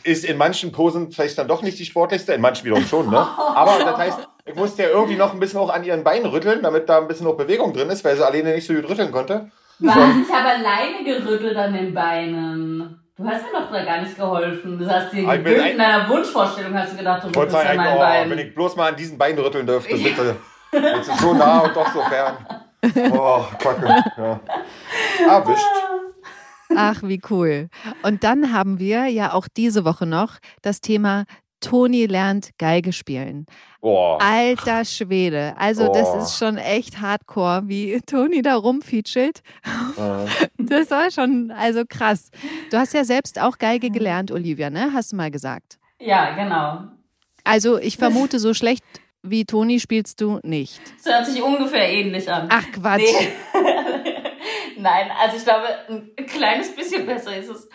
ist 0.03 0.23
in 0.23 0.37
manchen 0.37 0.71
Posen 0.71 1.11
vielleicht 1.11 1.37
dann 1.39 1.47
doch 1.47 1.63
nicht 1.63 1.79
die 1.79 1.85
sportlichste, 1.85 2.33
in 2.33 2.41
manchen 2.41 2.63
wiederum 2.65 2.85
schon, 2.85 3.09
ne? 3.09 3.17
Aber 3.17 3.79
das 3.83 3.97
heißt, 3.97 4.19
ich 4.45 4.53
musste 4.53 4.83
ja 4.83 4.89
irgendwie 4.89 5.15
noch 5.15 5.33
ein 5.33 5.39
bisschen 5.39 5.59
auch 5.59 5.71
an 5.73 5.83
ihren 5.83 6.03
Beinen 6.03 6.27
rütteln, 6.27 6.61
damit 6.61 6.87
da 6.87 6.99
ein 6.99 7.07
bisschen 7.07 7.25
auch 7.25 7.35
Bewegung 7.35 7.73
drin 7.73 7.89
ist, 7.89 8.03
weil 8.05 8.15
sie 8.15 8.23
alleine 8.23 8.53
nicht 8.53 8.67
so 8.67 8.73
gut 8.75 8.87
rütteln 8.87 9.11
konnte. 9.11 9.49
Was? 9.79 9.95
Ich 9.97 10.31
habe 10.31 10.49
alleine 10.49 11.03
gerüttelt 11.03 11.57
an 11.57 11.73
den 11.73 11.93
Beinen. 11.95 12.99
Du 13.17 13.25
hast 13.25 13.43
mir 13.43 13.57
doch 13.57 13.71
da 13.71 13.85
gar 13.85 14.01
nicht 14.01 14.15
geholfen. 14.17 14.77
Du 14.77 14.85
hast 14.89 15.13
dir 15.13 15.25
Ah, 15.27 15.35
in 15.35 15.77
deiner 15.77 16.09
Wunschvorstellung 16.09 16.73
hast 16.77 16.91
du 16.91 16.97
gedacht, 16.97 17.23
du 17.23 17.29
Ich 17.29 17.35
wollte 17.35 17.53
rüttelst 17.53 17.71
an 17.71 17.77
meinen 17.77 17.95
oh, 17.95 17.99
Beinen. 17.99 18.29
wenn 18.31 18.39
ich 18.39 18.53
bloß 18.55 18.75
mal 18.75 18.89
an 18.89 18.95
diesen 18.97 19.17
Beinen 19.17 19.39
rütteln 19.39 19.65
dürfte, 19.65 19.95
bitte. 19.95 20.35
Jetzt 20.73 21.07
ist 21.09 21.19
so 21.19 21.33
nah 21.33 21.59
und 21.59 21.73
doch 21.75 21.87
so 21.93 22.01
fern. 22.01 22.35
Oh, 23.13 23.45
Kacke. 23.57 23.87
Ja. 24.17 24.39
Erwischt. 25.29 25.65
Ach, 26.75 27.01
wie 27.03 27.21
cool. 27.29 27.69
Und 28.03 28.23
dann 28.25 28.51
haben 28.51 28.79
wir 28.79 29.05
ja 29.05 29.31
auch 29.31 29.47
diese 29.55 29.85
Woche 29.85 30.05
noch 30.05 30.33
das 30.61 30.81
Thema 30.81 31.23
Toni 31.61 32.05
lernt 32.05 32.51
Geige 32.57 32.93
spielen. 32.93 33.45
Boah. 33.81 34.19
Alter 34.21 34.85
Schwede. 34.85 35.53
Also, 35.57 35.87
das 35.91 36.07
Oh. 36.13 36.19
ist 36.21 36.37
schon 36.37 36.57
echt 36.57 37.01
hardcore, 37.01 37.63
wie 37.65 37.99
Toni 38.05 38.41
da 38.41 38.55
rumfeatschelt. 38.55 39.41
Äh, 39.97 40.25
Das 40.57 40.89
war 40.91 41.09
schon, 41.11 41.51
also 41.51 41.83
krass. 41.87 42.29
Du 42.71 42.77
hast 42.77 42.93
ja 42.93 43.03
selbst 43.03 43.39
auch 43.39 43.57
Geige 43.57 43.89
gelernt, 43.89 44.31
Olivia, 44.31 44.69
ne? 44.69 44.91
Hast 44.93 45.11
du 45.11 45.15
mal 45.15 45.31
gesagt. 45.31 45.77
Ja, 46.01 46.35
genau. 46.35 46.83
Also, 47.43 47.77
ich 47.79 47.97
vermute, 47.97 48.39
so 48.39 48.53
schlecht 48.55 48.83
wie 49.27 49.45
Toni 49.45 49.79
spielst 49.79 50.21
du 50.21 50.39
nicht. 50.43 50.79
Das 51.03 51.13
hört 51.13 51.25
sich 51.25 51.41
ungefähr 51.41 51.89
ähnlich 51.89 52.31
an. 52.31 52.47
Ach, 52.51 52.63
Quatsch. 52.71 53.01
Nee. 53.01 53.61
Nein, 54.77 55.09
also 55.21 55.37
ich 55.37 55.43
glaube, 55.43 55.63
ein 55.89 56.25
kleines 56.25 56.75
bisschen 56.75 57.05
besser 57.05 57.35
ist 57.37 57.49
es. 57.49 57.69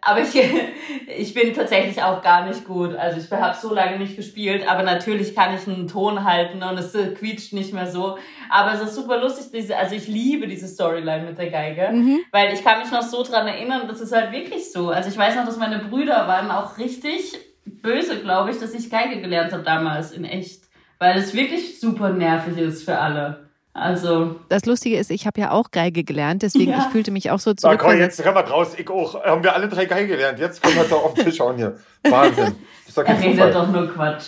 Aber 0.00 0.20
ich, 0.20 0.34
ich 1.18 1.34
bin 1.34 1.52
tatsächlich 1.54 2.02
auch 2.02 2.22
gar 2.22 2.46
nicht 2.46 2.64
gut. 2.66 2.94
Also 2.96 3.18
ich 3.20 3.30
habe 3.30 3.56
so 3.60 3.74
lange 3.74 3.98
nicht 3.98 4.16
gespielt, 4.16 4.66
aber 4.68 4.82
natürlich 4.82 5.34
kann 5.34 5.54
ich 5.54 5.66
einen 5.66 5.88
Ton 5.88 6.24
halten 6.24 6.62
und 6.62 6.78
es 6.78 6.94
äh, 6.94 7.08
quietscht 7.14 7.52
nicht 7.52 7.72
mehr 7.72 7.86
so. 7.86 8.18
Aber 8.48 8.72
es 8.74 8.80
ist 8.80 8.94
super 8.94 9.18
lustig, 9.20 9.46
diese, 9.52 9.76
also 9.76 9.94
ich 9.94 10.08
liebe 10.08 10.46
diese 10.48 10.66
Storyline 10.68 11.24
mit 11.26 11.38
der 11.38 11.50
Geige, 11.50 11.90
Mhm. 11.92 12.20
weil 12.32 12.52
ich 12.54 12.64
kann 12.64 12.80
mich 12.80 12.90
noch 12.90 13.02
so 13.02 13.22
dran 13.22 13.46
erinnern, 13.46 13.82
das 13.88 14.00
ist 14.00 14.12
halt 14.12 14.32
wirklich 14.32 14.72
so. 14.72 14.90
Also 14.90 15.08
ich 15.10 15.18
weiß 15.18 15.36
noch, 15.36 15.44
dass 15.46 15.56
meine 15.58 15.78
Brüder 15.78 16.26
waren 16.26 16.50
auch 16.50 16.78
richtig 16.78 17.38
böse, 17.64 18.20
glaube 18.20 18.50
ich, 18.50 18.58
dass 18.58 18.74
ich 18.74 18.90
Geige 18.90 19.20
gelernt 19.20 19.52
habe 19.52 19.62
damals 19.62 20.12
in 20.12 20.24
echt. 20.24 20.62
Weil 20.98 21.16
es 21.18 21.32
wirklich 21.34 21.80
super 21.80 22.10
nervig 22.10 22.58
ist 22.58 22.84
für 22.84 22.98
alle. 22.98 23.49
Also, 23.72 24.36
Das 24.48 24.66
Lustige 24.66 24.98
ist, 24.98 25.10
ich 25.10 25.26
habe 25.26 25.40
ja 25.40 25.52
auch 25.52 25.70
Geige 25.70 26.02
gelernt, 26.02 26.42
deswegen 26.42 26.72
Ja. 26.72 26.78
ich 26.78 26.84
fühlte 26.92 27.12
mich 27.12 27.30
auch 27.30 27.38
so 27.38 27.52
So, 27.56 27.70
komm, 27.78 27.98
jetzt 27.98 28.20
können 28.22 28.34
wir 28.34 28.42
draus. 28.42 28.74
Ich 28.76 28.88
auch. 28.90 29.22
Haben 29.24 29.44
wir 29.44 29.54
alle 29.54 29.68
drei 29.68 29.84
Geige 29.86 30.08
gelernt. 30.08 30.38
Jetzt 30.40 30.60
können 30.62 30.74
wir 30.76 30.84
doch 30.84 31.04
auf 31.04 31.14
den 31.14 31.24
Tisch 31.26 31.38
hauen 31.38 31.56
hier. 31.56 31.76
Wahnsinn. 32.02 32.56
Das 32.86 32.88
ist 32.88 32.98
doch 32.98 33.04
er 33.04 33.14
kein 33.14 33.22
redet 33.22 33.36
Zufall. 33.36 33.52
doch 33.52 33.68
nur 33.68 33.88
Quatsch. 33.92 34.24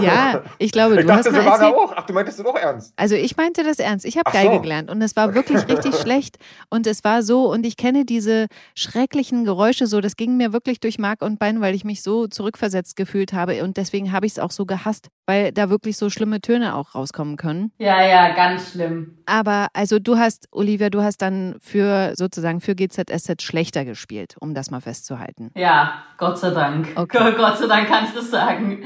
Ja, 0.00 0.42
ich 0.58 0.72
glaube, 0.72 0.96
Ich 1.00 1.06
du 1.06 1.12
hast 1.12 1.26
dachte, 1.26 1.32
mal 1.32 1.40
sie 1.40 1.46
waren 1.46 1.60
erzählt, 1.60 1.74
auch. 1.74 1.92
Ach, 1.96 2.06
du 2.06 2.12
meintest 2.12 2.38
du 2.38 2.42
doch 2.42 2.56
ernst. 2.56 2.92
Also 2.96 3.14
ich 3.14 3.36
meinte 3.36 3.64
das 3.64 3.78
ernst. 3.78 4.04
Ich 4.04 4.16
habe 4.16 4.30
Geige 4.30 4.54
so. 4.54 4.60
gelernt 4.60 4.90
und 4.90 5.02
es 5.02 5.16
war 5.16 5.34
wirklich 5.34 5.66
richtig 5.68 5.94
schlecht. 6.00 6.38
Und 6.70 6.86
es 6.86 7.04
war 7.04 7.22
so, 7.22 7.50
und 7.50 7.66
ich 7.66 7.76
kenne 7.76 8.04
diese 8.04 8.46
schrecklichen 8.74 9.44
Geräusche 9.44 9.86
so, 9.86 10.00
das 10.00 10.16
ging 10.16 10.36
mir 10.36 10.52
wirklich 10.52 10.80
durch 10.80 10.98
Mark 10.98 11.22
und 11.22 11.38
Bein, 11.38 11.60
weil 11.60 11.74
ich 11.74 11.84
mich 11.84 12.02
so 12.02 12.26
zurückversetzt 12.26 12.96
gefühlt 12.96 13.32
habe. 13.32 13.62
Und 13.62 13.76
deswegen 13.76 14.12
habe 14.12 14.26
ich 14.26 14.32
es 14.32 14.38
auch 14.38 14.50
so 14.50 14.66
gehasst, 14.66 15.08
weil 15.26 15.52
da 15.52 15.70
wirklich 15.70 15.96
so 15.96 16.10
schlimme 16.10 16.40
Töne 16.40 16.74
auch 16.74 16.94
rauskommen 16.94 17.36
können. 17.36 17.72
Ja, 17.78 18.02
ja, 18.02 18.34
ganz 18.34 18.70
schlimm. 18.72 19.18
Aber 19.26 19.68
also 19.72 19.98
du 19.98 20.16
hast, 20.18 20.46
Olivia, 20.52 20.90
du 20.90 21.02
hast 21.02 21.22
dann 21.22 21.56
für 21.60 22.12
sozusagen 22.14 22.60
für 22.60 22.74
GZSZ 22.74 23.42
schlechter 23.42 23.84
gespielt, 23.84 24.36
um 24.40 24.54
das 24.54 24.70
mal 24.70 24.80
festzuhalten. 24.80 25.50
Ja, 25.56 26.02
Gott 26.18 26.38
sei 26.38 26.50
Dank. 26.50 26.88
Okay. 26.94 27.32
Gott 27.36 27.58
sei 27.58 27.66
Dank 27.66 27.88
kann 27.88 28.04
ich 28.04 28.12
das 28.14 28.30
sagen. 28.30 28.82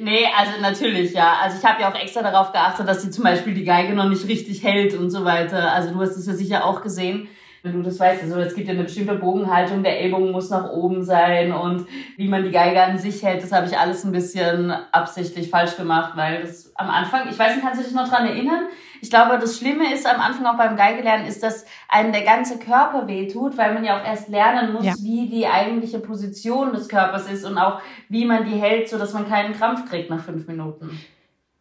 Nee, 0.00 0.26
also 0.36 0.60
natürlich, 0.60 1.12
ja. 1.12 1.38
Also 1.42 1.58
ich 1.58 1.64
habe 1.64 1.82
ja 1.82 1.90
auch 1.90 2.00
extra 2.00 2.22
darauf 2.22 2.52
geachtet, 2.52 2.88
dass 2.88 3.02
sie 3.02 3.10
zum 3.10 3.24
Beispiel 3.24 3.54
die 3.54 3.64
Geige 3.64 3.94
noch 3.94 4.08
nicht 4.08 4.26
richtig 4.28 4.62
hält 4.62 4.94
und 4.94 5.10
so 5.10 5.24
weiter. 5.24 5.72
Also 5.72 5.92
du 5.92 6.00
hast 6.00 6.16
es 6.16 6.26
ja 6.26 6.34
sicher 6.34 6.64
auch 6.64 6.82
gesehen. 6.82 7.28
Wenn 7.64 7.72
du 7.72 7.82
das 7.82 7.98
weißt, 7.98 8.22
also 8.24 8.38
es 8.40 8.54
gibt 8.54 8.68
ja 8.68 8.74
eine 8.74 8.82
bestimmte 8.84 9.14
Bogenhaltung, 9.14 9.82
der 9.82 9.98
Ellbogen 9.98 10.32
muss 10.32 10.50
nach 10.50 10.68
oben 10.70 11.02
sein 11.02 11.50
und 11.50 11.86
wie 12.18 12.28
man 12.28 12.44
die 12.44 12.50
Geige 12.50 12.82
an 12.82 12.98
sich 12.98 13.22
hält, 13.22 13.42
das 13.42 13.52
habe 13.52 13.66
ich 13.66 13.78
alles 13.78 14.04
ein 14.04 14.12
bisschen 14.12 14.70
absichtlich 14.92 15.48
falsch 15.48 15.74
gemacht, 15.78 16.12
weil 16.14 16.42
das 16.42 16.70
am 16.74 16.90
Anfang, 16.90 17.22
ich 17.30 17.38
weiß 17.38 17.54
nicht, 17.56 17.64
kannst 17.64 17.80
du 17.80 17.84
dich 17.86 17.94
noch 17.94 18.06
dran 18.06 18.26
erinnern? 18.26 18.64
Ich 19.00 19.08
glaube, 19.08 19.38
das 19.38 19.56
Schlimme 19.56 19.94
ist 19.94 20.06
am 20.06 20.20
Anfang 20.20 20.44
auch 20.44 20.58
beim 20.58 20.76
Geigelernen, 20.76 21.24
ist, 21.26 21.42
dass 21.42 21.64
einem 21.88 22.12
der 22.12 22.24
ganze 22.24 22.58
Körper 22.58 23.08
wehtut, 23.08 23.56
weil 23.56 23.72
man 23.72 23.82
ja 23.82 23.98
auch 23.98 24.04
erst 24.06 24.28
lernen 24.28 24.74
muss, 24.74 24.84
Ja. 24.84 24.92
wie 25.00 25.30
die 25.30 25.46
eigentliche 25.46 26.00
Position 26.00 26.74
des 26.74 26.86
Körpers 26.86 27.30
ist 27.32 27.46
und 27.46 27.56
auch 27.56 27.80
wie 28.10 28.26
man 28.26 28.44
die 28.44 28.56
hält, 28.60 28.90
so 28.90 28.98
dass 28.98 29.14
man 29.14 29.26
keinen 29.26 29.54
Krampf 29.54 29.88
kriegt 29.88 30.10
nach 30.10 30.20
fünf 30.22 30.46
Minuten. 30.46 31.00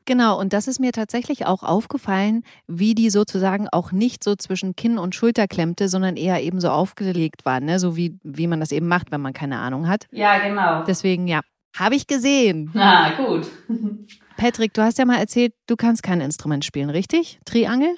Genau, 0.06 0.40
und 0.40 0.54
das 0.54 0.68
ist 0.68 0.80
mir 0.80 0.92
tatsächlich 0.92 1.46
auch 1.46 1.64
aufgefallen, 1.64 2.44
wie 2.68 2.94
die 2.94 3.10
sozusagen 3.10 3.70
auch 3.70 3.92
nicht 3.92 4.24
so 4.24 4.36
zwischen 4.36 4.76
Kinn 4.76 4.98
und 4.98 5.16
Schulter 5.16 5.48
klemmte, 5.48 5.88
sondern 5.88 6.18
eher 6.18 6.42
eben 6.42 6.60
so 6.60 6.70
aufgelegt 6.70 7.46
war, 7.46 7.60
ne? 7.60 7.80
so 7.80 7.96
wie, 7.96 8.20
wie 8.24 8.48
man 8.48 8.60
das 8.60 8.72
eben 8.72 8.88
macht, 8.88 9.12
wenn 9.12 9.22
man 9.22 9.34
keine 9.34 9.60
Ahnung 9.60 9.88
hat. 9.88 10.08
Ja, 10.12 10.40
genau. 10.40 10.84
Deswegen, 10.84 11.28
ja, 11.28 11.42
habe 11.78 11.96
ich 11.96 12.08
gesehen. 12.08 12.70
Na, 12.74 13.16
gut. 13.16 13.48
Patrick, 14.38 14.74
du 14.74 14.82
hast 14.82 14.98
ja 14.98 15.06
mal 15.06 15.20
erzählt, 15.20 15.54
du 15.68 15.76
kannst 15.76 16.04
kein 16.04 16.22
Instrument 16.22 16.66
spielen, 16.66 16.90
richtig? 16.90 17.40
Triangel? 17.46 17.96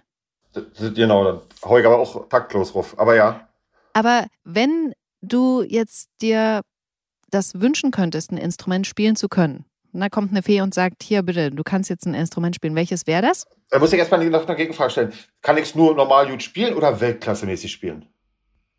Genau, 0.95 1.23
dann 1.23 1.39
hau 1.63 1.77
ich 1.77 1.85
aber 1.85 1.97
auch 1.97 2.29
taktlos 2.29 2.75
ruf. 2.75 2.95
Aber 2.97 3.15
ja. 3.15 3.47
Aber 3.93 4.25
wenn 4.43 4.93
du 5.21 5.63
jetzt 5.63 6.09
dir 6.21 6.61
das 7.29 7.59
wünschen 7.59 7.91
könntest, 7.91 8.31
ein 8.31 8.37
Instrument 8.37 8.87
spielen 8.87 9.15
zu 9.15 9.27
können, 9.27 9.65
da 9.99 10.09
kommt 10.09 10.31
eine 10.31 10.43
Fee 10.43 10.61
und 10.61 10.73
sagt, 10.73 11.03
hier 11.03 11.23
bitte, 11.23 11.51
du 11.51 11.63
kannst 11.63 11.89
jetzt 11.89 12.05
ein 12.05 12.13
Instrument 12.13 12.55
spielen, 12.55 12.75
welches 12.75 13.07
wäre 13.07 13.21
das? 13.21 13.45
Da 13.69 13.79
muss 13.79 13.93
ich 13.93 13.99
erstmal 13.99 14.23
noch 14.29 14.47
eine 14.47 14.55
Gegenfrage 14.55 14.91
stellen. 14.91 15.13
Kann 15.41 15.57
ich 15.57 15.63
es 15.63 15.75
nur 15.75 15.95
normal 15.95 16.29
gut 16.29 16.43
spielen 16.43 16.73
oder 16.73 16.99
weltklassemäßig 17.01 17.71
spielen? 17.71 18.05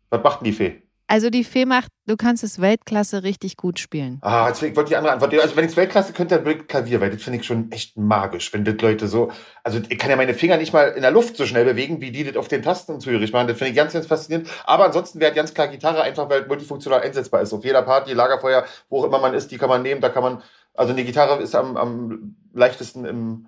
Was 0.09 0.23
macht 0.23 0.41
denn 0.41 0.45
die 0.45 0.53
Fee? 0.53 0.81
Also 1.09 1.29
die 1.29 1.45
Fee 1.45 1.65
macht, 1.65 1.89
du 2.05 2.17
kannst 2.17 2.43
es 2.43 2.59
Weltklasse 2.59 3.23
richtig 3.23 3.55
gut 3.55 3.79
spielen. 3.79 4.19
Ah, 4.21 4.49
jetzt 4.49 4.61
wollte 4.61 4.81
ich 4.81 4.87
die 4.89 4.95
andere 4.97 5.13
Antwort. 5.13 5.33
Also 5.35 5.55
wenn 5.55 5.63
ich 5.63 5.71
es 5.71 5.77
Weltklasse 5.77 6.11
könnte, 6.11 6.35
dann 6.35 6.45
wirklich 6.45 6.67
Klavier, 6.67 6.99
weil 6.99 7.11
das 7.11 7.23
finde 7.23 7.39
ich 7.39 7.45
schon 7.45 7.71
echt 7.71 7.95
magisch, 7.95 8.51
wenn 8.51 8.65
das 8.65 8.75
Leute 8.81 9.07
so. 9.07 9.31
Also 9.63 9.79
ich 9.87 9.97
kann 9.97 10.09
ja 10.09 10.17
meine 10.17 10.33
Finger 10.33 10.57
nicht 10.57 10.73
mal 10.73 10.89
in 10.89 11.03
der 11.03 11.11
Luft 11.11 11.37
so 11.37 11.45
schnell 11.45 11.63
bewegen, 11.63 12.01
wie 12.01 12.11
die 12.11 12.25
das 12.25 12.35
auf 12.35 12.49
den 12.49 12.61
Tasten 12.61 12.99
zügig 12.99 13.31
machen. 13.31 13.47
Das 13.47 13.57
finde 13.57 13.71
ich 13.71 13.77
ganz, 13.77 13.93
ganz 13.93 14.05
faszinierend. 14.05 14.49
Aber 14.65 14.83
ansonsten 14.83 15.21
wäre 15.21 15.33
ganz 15.33 15.53
klar 15.53 15.69
Gitarre 15.69 16.01
einfach, 16.01 16.29
weil 16.29 16.45
multifunktional 16.45 16.99
einsetzbar 16.99 17.41
ist. 17.41 17.53
Auf 17.53 17.63
jeder 17.63 17.83
Party, 17.83 18.11
Lagerfeuer, 18.11 18.65
wo 18.89 18.99
auch 18.99 19.05
immer 19.05 19.19
man 19.19 19.33
ist, 19.33 19.49
die 19.51 19.57
kann 19.57 19.69
man 19.69 19.83
nehmen, 19.83 20.01
da 20.01 20.09
kann 20.09 20.23
man. 20.23 20.43
Also 20.77 20.93
eine 20.93 21.03
Gitarre 21.03 21.41
ist 21.41 21.55
am, 21.55 21.75
am 21.75 22.35
leichtesten 22.53 23.03
im, 23.03 23.47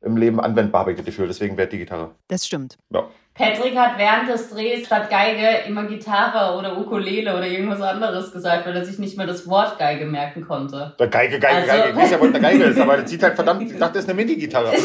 im 0.00 0.16
Leben 0.16 0.40
anwendbar, 0.40 0.82
habe 0.82 0.92
ich 0.92 0.96
das 0.96 1.04
Gefühl. 1.04 1.26
Deswegen 1.26 1.56
wäre 1.56 1.68
die 1.68 1.78
Gitarre. 1.78 2.12
Das 2.28 2.46
stimmt. 2.46 2.78
Ja. 2.90 3.04
Patrick 3.34 3.76
hat 3.76 3.98
während 3.98 4.28
des 4.28 4.50
Drehs 4.50 4.86
statt 4.86 5.10
Geige 5.10 5.68
immer 5.68 5.84
Gitarre 5.84 6.58
oder 6.58 6.76
Ukulele 6.78 7.36
oder 7.36 7.46
irgendwas 7.46 7.80
anderes 7.80 8.32
gesagt, 8.32 8.66
weil 8.66 8.74
er 8.74 8.84
sich 8.84 8.98
nicht 8.98 9.16
mehr 9.16 9.26
das 9.26 9.46
Wort 9.48 9.78
Geige 9.78 10.06
merken 10.06 10.44
konnte. 10.46 10.94
Da 10.98 11.06
Geige, 11.06 11.38
Geige, 11.38 11.56
Also- 11.70 11.82
Geige. 11.82 11.88
Ich 11.90 11.96
weiß 11.96 12.10
ja, 12.12 12.20
was 12.20 12.28
eine 12.28 12.40
Geige 12.40 12.64
ist, 12.64 12.80
aber 12.80 12.96
das 12.96 13.10
sieht 13.10 13.22
halt 13.22 13.34
verdammt. 13.36 13.62
Ich 13.62 13.76
dachte, 13.76 13.94
das 13.94 14.04
ist 14.04 14.10
eine 14.10 14.16
Mini-Gitarre. 14.24 14.72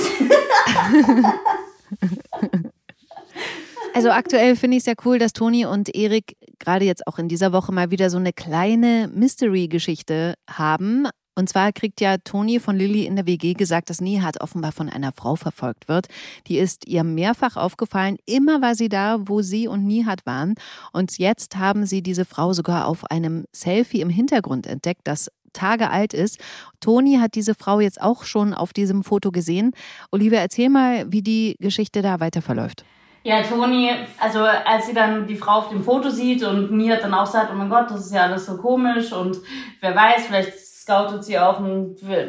Also 3.96 4.10
aktuell 4.10 4.56
finde 4.56 4.78
ich 4.78 4.82
es 4.82 4.88
ja 4.88 4.94
cool, 5.06 5.20
dass 5.20 5.34
Toni 5.34 5.68
und 5.68 5.94
Erik 5.96 6.36
gerade 6.58 6.84
jetzt 6.84 7.06
auch 7.06 7.20
in 7.20 7.28
dieser 7.28 7.54
Woche 7.54 7.72
mal 7.72 7.92
wieder 7.92 8.10
so 8.10 8.18
eine 8.18 8.34
kleine 8.34 9.08
Mystery-Geschichte 9.14 10.34
haben. 10.50 11.08
Und 11.36 11.50
zwar 11.50 11.72
kriegt 11.72 12.02
ja 12.02 12.18
Toni 12.18 12.60
von 12.60 12.76
Lilly 12.76 13.06
in 13.06 13.16
der 13.16 13.26
WG 13.26 13.54
gesagt, 13.54 13.90
dass 13.90 14.02
Nihat 14.02 14.42
offenbar 14.42 14.72
von 14.72 14.90
einer 14.90 15.12
Frau 15.12 15.36
verfolgt 15.36 15.88
wird. 15.88 16.08
Die 16.48 16.58
ist 16.58 16.88
ihr 16.88 17.04
mehrfach 17.04 17.56
aufgefallen. 17.56 18.18
Immer 18.26 18.62
war 18.62 18.76
sie 18.76 18.90
da, 18.90 19.18
wo 19.22 19.42
sie 19.42 19.68
und 19.68 19.86
Nihat 19.86 20.26
waren. 20.26 20.56
Und 20.92 21.18
jetzt 21.18 21.58
haben 21.58 21.86
sie 21.86 22.02
diese 22.02 22.26
Frau 22.26 22.54
sogar 22.54 22.88
auf 22.88 23.10
einem 23.10 23.46
Selfie 23.52 24.02
im 24.02 24.10
Hintergrund 24.10 24.68
entdeckt, 24.68 25.02
das 25.06 25.30
Tage 25.54 25.90
alt 25.90 26.14
ist. 26.14 26.40
Toni 26.80 27.18
hat 27.18 27.36
diese 27.36 27.56
Frau 27.56 27.80
jetzt 27.80 28.02
auch 28.02 28.24
schon 28.24 28.54
auf 28.54 28.74
diesem 28.74 29.04
Foto 29.04 29.32
gesehen. 29.32 29.72
Olivia, 30.12 30.40
erzähl 30.40 30.70
mal, 30.70 31.12
wie 31.12 31.22
die 31.22 31.56
Geschichte 31.60 32.02
da 32.02 32.20
weiter 32.20 32.42
verläuft. 32.42 32.84
Ja, 33.26 33.42
Toni, 33.42 33.90
also 34.20 34.40
als 34.40 34.88
sie 34.88 34.94
dann 34.94 35.26
die 35.28 35.38
Frau 35.38 35.60
auf 35.60 35.70
dem 35.70 35.82
Foto 35.82 36.10
sieht 36.10 36.44
und 36.44 36.74
Nihat 36.74 37.04
dann 37.04 37.14
auch 37.14 37.26
sagt, 37.26 37.52
oh 37.54 37.56
mein 37.56 37.70
Gott, 37.70 37.90
das 37.90 38.08
ist 38.08 38.14
ja 38.14 38.24
alles 38.24 38.46
so 38.46 38.58
komisch 38.58 39.14
und 39.14 39.38
wer 39.80 39.96
weiß, 39.96 40.26
vielleicht 40.28 40.52
scoutet 40.84 41.24
sie 41.24 41.40
auch 41.40 41.62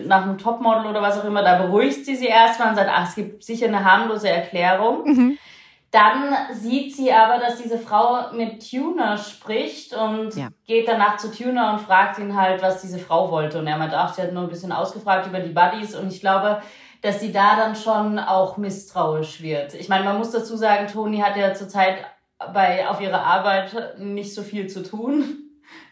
nach 0.07 0.23
einem 0.23 0.39
Topmodel 0.39 0.87
oder 0.87 1.03
was 1.03 1.19
auch 1.19 1.25
immer, 1.25 1.43
da 1.43 1.59
beruhigt 1.59 2.07
sie 2.07 2.15
sie 2.15 2.27
erstmal 2.27 2.69
und 2.69 2.77
sagt, 2.77 2.91
ach, 2.93 3.09
es 3.09 3.17
gibt 3.17 3.43
sicher 3.43 3.67
eine 3.67 3.85
harmlose 3.85 4.29
Erklärung. 4.29 5.05
Mhm. 5.05 5.39
Dann 5.91 6.35
sieht 6.53 6.95
sie 6.95 7.13
aber, 7.13 7.39
dass 7.39 7.61
diese 7.61 7.79
Frau 7.79 8.33
mit 8.33 8.69
Tuner 8.69 9.17
spricht 9.17 9.95
und 9.95 10.35
ja. 10.37 10.49
geht 10.67 10.89
danach 10.89 11.17
zu 11.17 11.33
Tuner 11.33 11.73
und 11.73 11.81
fragt 11.81 12.19
ihn 12.19 12.37
halt, 12.37 12.63
was 12.63 12.81
diese 12.81 12.99
Frau 12.99 13.31
wollte. 13.31 13.59
Und 13.59 13.67
er 13.67 13.79
meint, 13.79 13.95
ach, 13.95 14.13
sie 14.13 14.23
hat 14.23 14.33
nur 14.33 14.45
ein 14.45 14.49
bisschen 14.49 14.73
ausgefragt 14.73 15.27
über 15.27 15.41
die 15.41 15.53
Buddies. 15.53 15.95
Und 15.97 16.13
ich 16.13 16.21
glaube, 16.21 16.63
dass 17.03 17.21
sie 17.21 17.33
da 17.33 17.57
dann 17.57 17.77
schon 17.77 18.19
auch 18.19 18.57
misstrauisch 18.57 19.41
wird. 19.41 19.75
Ich 19.75 19.89
meine, 19.89 20.05
man 20.05 20.19
muss 20.19 20.31
dazu 20.31 20.57
sagen, 20.57 20.89
Toni 20.89 21.19
hat 21.19 21.37
ja 21.37 21.55
zurzeit 21.55 21.99
bei, 22.53 22.89
auf 22.89 23.01
ihrer 23.01 23.23
Arbeit 23.23 23.99
nicht 23.99 24.35
so 24.35 24.43
viel 24.43 24.69
zu 24.69 24.83
tun. 24.83 25.44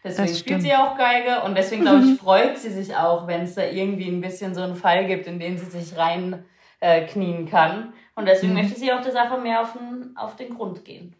Deswegen 0.05 0.35
spielt 0.35 0.63
sie 0.63 0.75
auch 0.75 0.97
Geige 0.97 1.43
und 1.43 1.57
deswegen, 1.57 1.83
glaube 1.83 2.05
ich, 2.05 2.19
freut 2.21 2.59
sie 2.59 2.71
sich 2.71 2.97
auch, 2.97 3.27
wenn 3.27 3.43
es 3.43 3.55
da 3.55 3.65
irgendwie 3.65 4.09
ein 4.09 4.21
bisschen 4.21 4.55
so 4.55 4.63
einen 4.63 4.77
Fall 4.77 5.07
gibt, 5.07 5.27
in 5.27 5.39
den 5.39 5.59
sie 5.59 5.67
sich 5.67 5.97
rein 5.97 6.45
äh, 6.81 7.07
knien 7.07 7.47
kann. 7.47 7.93
Und 8.15 8.27
deswegen 8.27 8.53
mhm. 8.53 8.61
möchte 8.61 8.79
sie 8.79 8.93
auch 8.93 9.01
der 9.01 9.13
Sache 9.13 9.39
mehr 9.39 9.63
auf 9.63 9.73
den, 9.73 10.17
auf 10.17 10.37
den 10.37 10.55
Grund 10.55 10.85
gehen. 10.85 11.15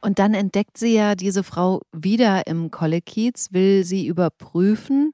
Und 0.00 0.18
dann 0.18 0.34
entdeckt 0.34 0.78
sie 0.78 0.94
ja 0.94 1.14
diese 1.14 1.42
Frau 1.42 1.80
wieder 1.92 2.46
im 2.46 2.70
Kollekiez, 2.70 3.52
will 3.52 3.84
sie 3.84 4.06
überprüfen. 4.06 5.12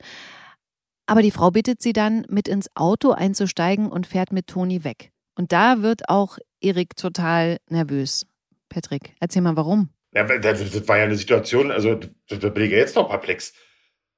Aber 1.06 1.22
die 1.22 1.30
Frau 1.30 1.50
bittet 1.50 1.82
sie 1.82 1.92
dann, 1.92 2.24
mit 2.28 2.48
ins 2.48 2.68
Auto 2.74 3.10
einzusteigen 3.10 3.90
und 3.90 4.06
fährt 4.06 4.32
mit 4.32 4.46
Toni 4.46 4.84
weg. 4.84 5.12
Und 5.36 5.52
da 5.52 5.82
wird 5.82 6.08
auch 6.08 6.38
Erik 6.60 6.96
total 6.96 7.58
nervös. 7.68 8.26
Patrick, 8.68 9.14
erzähl 9.20 9.42
mal 9.42 9.56
warum. 9.56 9.90
Ja, 10.14 10.24
das 10.24 10.88
war 10.88 10.98
ja 10.98 11.04
eine 11.04 11.16
Situation, 11.16 11.70
also 11.70 11.98
da 12.28 12.48
bin 12.50 12.64
ich 12.64 12.70
jetzt 12.70 12.96
noch 12.96 13.08
perplex. 13.08 13.54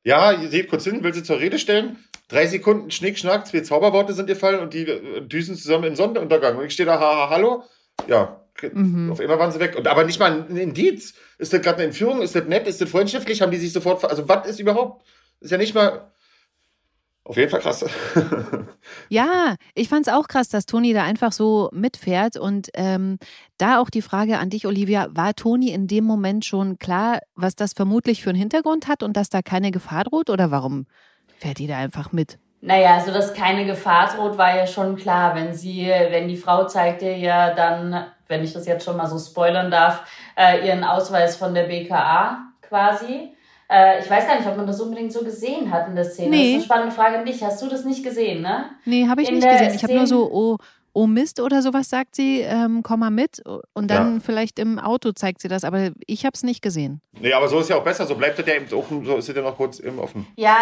Ja, 0.02 0.38
sie 0.38 0.48
geht 0.48 0.68
kurz 0.68 0.84
hin, 0.84 1.02
will 1.02 1.14
sie 1.14 1.22
zur 1.22 1.40
Rede 1.40 1.58
stellen. 1.58 1.98
Drei 2.28 2.46
Sekunden 2.46 2.90
Schnick, 2.90 3.18
Schnack, 3.18 3.46
zwei 3.46 3.60
Zauberworte 3.60 4.12
sind 4.12 4.28
ihr 4.28 4.36
fallen 4.36 4.60
und 4.60 4.74
die 4.74 4.82
äh, 4.82 5.20
düsen 5.22 5.56
zusammen 5.56 5.84
im 5.84 5.96
Sonnenuntergang. 5.96 6.56
Und 6.56 6.66
ich 6.66 6.72
stehe 6.72 6.86
da, 6.86 6.98
haha, 6.98 7.30
hallo. 7.30 7.64
Ja, 8.06 8.44
mhm. 8.72 9.12
auf 9.12 9.20
einmal 9.20 9.38
waren 9.38 9.52
sie 9.52 9.60
weg. 9.60 9.76
Und 9.76 9.86
aber 9.86 10.04
nicht 10.04 10.18
mal 10.18 10.32
ein 10.32 10.56
Indiz. 10.56 11.14
Ist 11.38 11.52
das 11.52 11.62
gerade 11.62 11.78
eine 11.78 11.86
Entführung? 11.86 12.22
Ist 12.22 12.34
das 12.34 12.44
nett? 12.44 12.66
Ist 12.66 12.80
das 12.80 12.90
freundschaftlich? 12.90 13.40
Haben 13.40 13.52
die 13.52 13.58
sich 13.58 13.72
sofort. 13.72 14.04
Also, 14.04 14.28
was 14.28 14.46
ist 14.48 14.60
überhaupt? 14.60 15.06
Ist 15.40 15.50
ja 15.50 15.58
nicht 15.58 15.74
mal. 15.74 16.10
Auf 17.26 17.38
jeden 17.38 17.50
Fall 17.50 17.61
krass. 17.61 17.83
ja, 19.09 19.57
ich 19.75 19.88
fand 19.88 20.07
es 20.07 20.12
auch 20.12 20.28
krass, 20.28 20.50
dass 20.50 20.66
Toni 20.66 20.93
da 20.93 21.04
einfach 21.04 21.33
so 21.33 21.71
mitfährt. 21.73 22.37
Und 22.37 22.69
ähm, 22.75 23.19
da 23.57 23.81
auch 23.81 23.88
die 23.88 24.02
Frage 24.02 24.38
an 24.38 24.50
dich, 24.50 24.66
Olivia, 24.66 25.09
war 25.11 25.35
Toni 25.35 25.71
in 25.71 25.87
dem 25.87 26.04
Moment 26.04 26.45
schon 26.45 26.78
klar, 26.78 27.21
was 27.35 27.57
das 27.57 27.73
vermutlich 27.73 28.23
für 28.23 28.28
einen 28.28 28.38
Hintergrund 28.38 28.88
hat 28.88 29.02
und 29.02 29.16
dass 29.16 29.31
da 29.31 29.40
keine 29.40 29.71
Gefahr 29.71 30.04
droht? 30.04 30.28
Oder 30.28 30.50
warum 30.50 30.87
fährt 31.38 31.59
die 31.59 31.66
da 31.66 31.78
einfach 31.78 32.12
mit? 32.12 32.38
Naja, 32.61 32.95
also 32.95 33.11
dass 33.11 33.33
keine 33.33 33.64
Gefahr 33.64 34.14
droht, 34.14 34.37
war 34.37 34.54
ja 34.54 34.66
schon 34.66 34.97
klar. 34.97 35.35
Wenn 35.35 35.54
sie, 35.54 35.87
wenn 35.87 36.28
die 36.28 36.37
Frau 36.37 36.66
zeigt 36.66 37.00
ihr 37.00 37.16
ja 37.16 37.54
dann, 37.54 38.07
wenn 38.28 38.45
ich 38.45 38.52
das 38.52 38.66
jetzt 38.66 38.85
schon 38.85 38.99
mal 38.99 39.07
so 39.07 39.19
spoilern 39.19 39.71
darf, 39.71 40.02
äh, 40.37 40.66
ihren 40.66 40.85
Ausweis 40.85 41.37
von 41.37 41.54
der 41.54 41.64
BKA 41.64 42.52
quasi. 42.61 43.34
Äh, 43.71 44.00
ich 44.00 44.11
weiß 44.11 44.26
gar 44.26 44.37
nicht, 44.37 44.49
ob 44.49 44.56
man 44.56 44.66
das 44.66 44.80
unbedingt 44.80 45.12
so 45.12 45.25
gesehen 45.25 45.71
hat 45.71 45.88
in 45.88 45.94
der 45.94 46.04
Szene. 46.04 46.30
Nee. 46.30 46.37
Das 46.37 46.47
ist 46.47 46.54
eine 46.54 46.62
spannende 46.64 46.94
Frage 46.94 47.18
an 47.18 47.25
dich. 47.25 47.42
Hast 47.42 47.62
du 47.62 47.68
das 47.68 47.85
nicht 47.85 48.04
gesehen, 48.04 48.42
ne? 48.42 48.71
Nee, 48.85 49.09
habe 49.09 49.23
ich 49.23 49.28
in 49.28 49.37
nicht 49.37 49.49
gesehen. 49.49 49.75
Ich 49.75 49.83
habe 49.83 49.94
nur 49.94 50.06
so, 50.06 50.30
oh, 50.30 50.59
oh 50.94 51.06
Mist 51.06 51.40
oder 51.40 51.60
sowas 51.60 51.90
sagt 51.90 52.14
sie, 52.14 52.40
ähm, 52.40 52.82
komm 52.82 53.00
mal 53.00 53.10
mit 53.10 53.42
und 53.74 53.90
dann 53.90 54.14
ja. 54.14 54.20
vielleicht 54.24 54.58
im 54.60 54.78
Auto 54.78 55.10
zeigt 55.12 55.42
sie 55.42 55.48
das, 55.48 55.64
aber 55.64 55.90
ich 56.06 56.24
habe 56.24 56.34
es 56.34 56.44
nicht 56.44 56.62
gesehen. 56.62 57.00
Nee, 57.20 57.32
aber 57.32 57.48
so 57.48 57.60
ist 57.60 57.68
ja 57.68 57.76
auch 57.76 57.84
besser, 57.84 58.06
so 58.06 58.14
bleibt 58.14 58.38
das 58.38 58.46
ja 58.46 58.54
eben 58.54 58.72
offen, 58.72 59.04
so 59.04 59.16
ist 59.16 59.28
es 59.28 59.36
ja 59.36 59.42
noch 59.42 59.56
kurz 59.56 59.80
eben 59.80 59.98
offen. 59.98 60.26
Ja, 60.36 60.56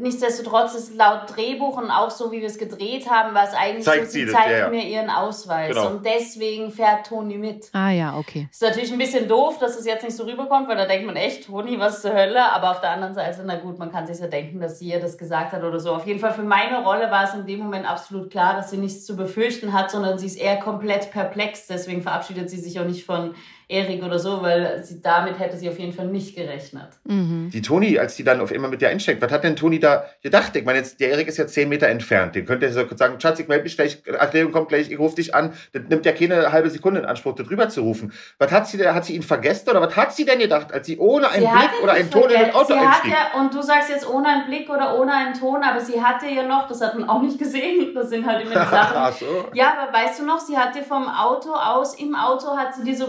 nichtsdestotrotz 0.00 0.74
ist 0.74 0.94
laut 0.94 1.34
Drehbuch 1.34 1.76
und 1.76 1.90
auch 1.90 2.10
so, 2.10 2.30
wie 2.30 2.40
wir 2.40 2.46
es 2.46 2.58
gedreht 2.58 3.10
haben, 3.10 3.34
war 3.34 3.44
es 3.44 3.54
eigentlich 3.54 3.84
zeigt 3.84 4.06
so, 4.06 4.12
sie, 4.12 4.26
sie 4.26 4.32
zeigt 4.32 4.50
ja, 4.50 4.58
ja. 4.58 4.68
mir 4.68 4.84
ihren 4.84 5.10
Ausweis 5.10 5.74
genau. 5.74 5.90
und 5.90 6.06
deswegen 6.06 6.70
fährt 6.70 7.06
Toni 7.06 7.36
mit. 7.36 7.70
Ah 7.72 7.90
ja, 7.90 8.16
okay. 8.16 8.48
Ist 8.50 8.62
natürlich 8.62 8.92
ein 8.92 8.98
bisschen 8.98 9.26
doof, 9.26 9.58
dass 9.58 9.76
es 9.76 9.84
jetzt 9.84 10.04
nicht 10.04 10.16
so 10.16 10.24
rüberkommt, 10.24 10.68
weil 10.68 10.76
da 10.76 10.86
denkt 10.86 11.06
man 11.06 11.16
echt, 11.16 11.46
Toni, 11.46 11.78
was 11.78 12.02
zur 12.02 12.14
Hölle, 12.14 12.52
aber 12.52 12.70
auf 12.70 12.80
der 12.80 12.90
anderen 12.90 13.14
Seite, 13.14 13.42
na 13.44 13.56
gut, 13.56 13.78
man 13.78 13.90
kann 13.90 14.06
sich 14.06 14.20
ja 14.20 14.28
denken, 14.28 14.60
dass 14.60 14.78
sie 14.78 14.90
ihr 14.90 15.00
das 15.00 15.18
gesagt 15.18 15.52
hat 15.52 15.64
oder 15.64 15.80
so. 15.80 15.92
Auf 15.92 16.06
jeden 16.06 16.20
Fall 16.20 16.32
für 16.32 16.42
meine 16.42 16.84
Rolle 16.84 17.10
war 17.10 17.24
es 17.24 17.34
in 17.34 17.46
dem 17.46 17.58
Moment 17.58 17.88
absolut 17.88 18.30
klar, 18.30 18.54
dass 18.54 18.70
sie 18.70 18.76
nichts 18.76 19.04
zu 19.04 19.16
befürchten 19.16 19.39
befürchten 19.40 19.72
hat, 19.72 19.90
sondern 19.90 20.18
sie 20.18 20.26
ist 20.26 20.36
eher 20.36 20.58
komplett 20.58 21.10
perplex. 21.12 21.66
Deswegen 21.66 22.02
verabschiedet 22.02 22.50
sie 22.50 22.58
sich 22.58 22.78
auch 22.78 22.84
nicht 22.84 23.06
von 23.06 23.34
Erik 23.70 24.02
oder 24.02 24.18
so, 24.18 24.42
weil 24.42 24.82
sie 24.82 25.00
damit 25.00 25.38
hätte 25.38 25.56
sie 25.56 25.68
auf 25.68 25.78
jeden 25.78 25.92
Fall 25.92 26.06
nicht 26.06 26.34
gerechnet. 26.34 26.88
Mhm. 27.04 27.50
Die 27.52 27.62
Toni, 27.62 27.98
als 27.98 28.16
die 28.16 28.24
dann 28.24 28.40
auf 28.40 28.50
einmal 28.50 28.68
mit 28.68 28.80
dir 28.80 28.88
einsteckt, 28.88 29.22
was 29.22 29.30
hat 29.30 29.44
denn 29.44 29.54
Toni 29.54 29.78
da 29.78 30.06
gedacht? 30.22 30.56
Ich 30.56 30.64
meine, 30.64 30.78
jetzt, 30.78 30.98
der 30.98 31.10
Erik 31.10 31.28
ist 31.28 31.38
jetzt 31.38 31.54
zehn 31.54 31.68
Meter 31.68 31.86
entfernt. 31.86 32.34
Den 32.34 32.46
könnte 32.46 32.66
er 32.66 32.72
sagen, 32.72 33.20
Schatz, 33.20 33.38
ich 33.38 33.46
melde 33.46 33.62
mich 33.62 33.76
gleich, 33.76 34.02
Erklärung 34.04 34.50
kommt 34.50 34.68
gleich, 34.68 34.90
ich 34.90 34.98
rufe 34.98 35.16
dich 35.16 35.34
an. 35.36 35.52
Das 35.72 35.82
nimmt 35.88 36.04
ja 36.04 36.12
keine 36.12 36.50
halbe 36.50 36.68
Sekunde 36.68 37.00
in 37.00 37.06
Anspruch, 37.06 37.36
da 37.36 37.44
drüber 37.44 37.68
zu 37.68 37.82
rufen. 37.82 38.12
Was 38.38 38.50
hat 38.50 38.66
sie, 38.66 38.84
hat 38.84 39.04
sie 39.04 39.14
ihn 39.14 39.22
vergessen 39.22 39.70
oder 39.70 39.80
was 39.80 39.94
hat 39.94 40.14
sie 40.14 40.24
denn 40.24 40.40
gedacht, 40.40 40.72
als 40.72 40.86
sie 40.86 40.98
ohne 40.98 41.28
einen 41.28 41.46
sie 41.46 41.52
Blick 41.52 41.82
oder 41.82 41.92
einen 41.92 42.10
Ton 42.10 42.28
in 42.28 42.40
das 42.40 42.54
Auto 42.54 42.74
sie 42.74 42.80
einstieg? 42.80 43.12
Ja, 43.12 43.40
und 43.40 43.54
du 43.54 43.62
sagst 43.62 43.90
jetzt 43.90 44.08
ohne 44.08 44.28
einen 44.28 44.46
Blick 44.46 44.68
oder 44.68 44.98
ohne 44.98 45.12
einen 45.12 45.34
Ton, 45.34 45.62
aber 45.62 45.80
sie 45.80 46.02
hatte 46.02 46.26
ja 46.26 46.42
noch, 46.42 46.66
das 46.66 46.80
hat 46.80 46.98
man 46.98 47.08
auch 47.08 47.22
nicht 47.22 47.38
gesehen, 47.38 47.92
das 47.94 48.08
sind 48.08 48.26
halt 48.26 48.44
immer 48.44 48.64
die 48.64 48.70
Sachen. 48.70 48.96
Ach 48.96 49.12
so. 49.12 49.48
Ja, 49.54 49.74
aber 49.78 49.92
weißt 49.92 50.18
du 50.18 50.24
noch, 50.24 50.40
sie 50.40 50.58
hat 50.58 50.74
dir 50.74 50.82
vom 50.82 51.08
Auto 51.08 51.52
aus, 51.52 51.94
im 51.94 52.16
Auto 52.16 52.56
hat 52.56 52.74
sie 52.74 52.82
dir 52.82 52.96
so 52.96 53.06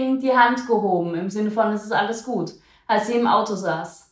beschwichtigend 0.00 0.22
die 0.22 0.32
Hand 0.32 0.66
gehoben, 0.66 1.14
im 1.14 1.30
Sinne 1.30 1.50
von, 1.50 1.72
es 1.72 1.84
ist 1.84 1.92
alles 1.92 2.24
gut, 2.24 2.52
als 2.86 3.06
sie 3.06 3.14
im 3.14 3.26
Auto 3.26 3.54
saß. 3.54 4.06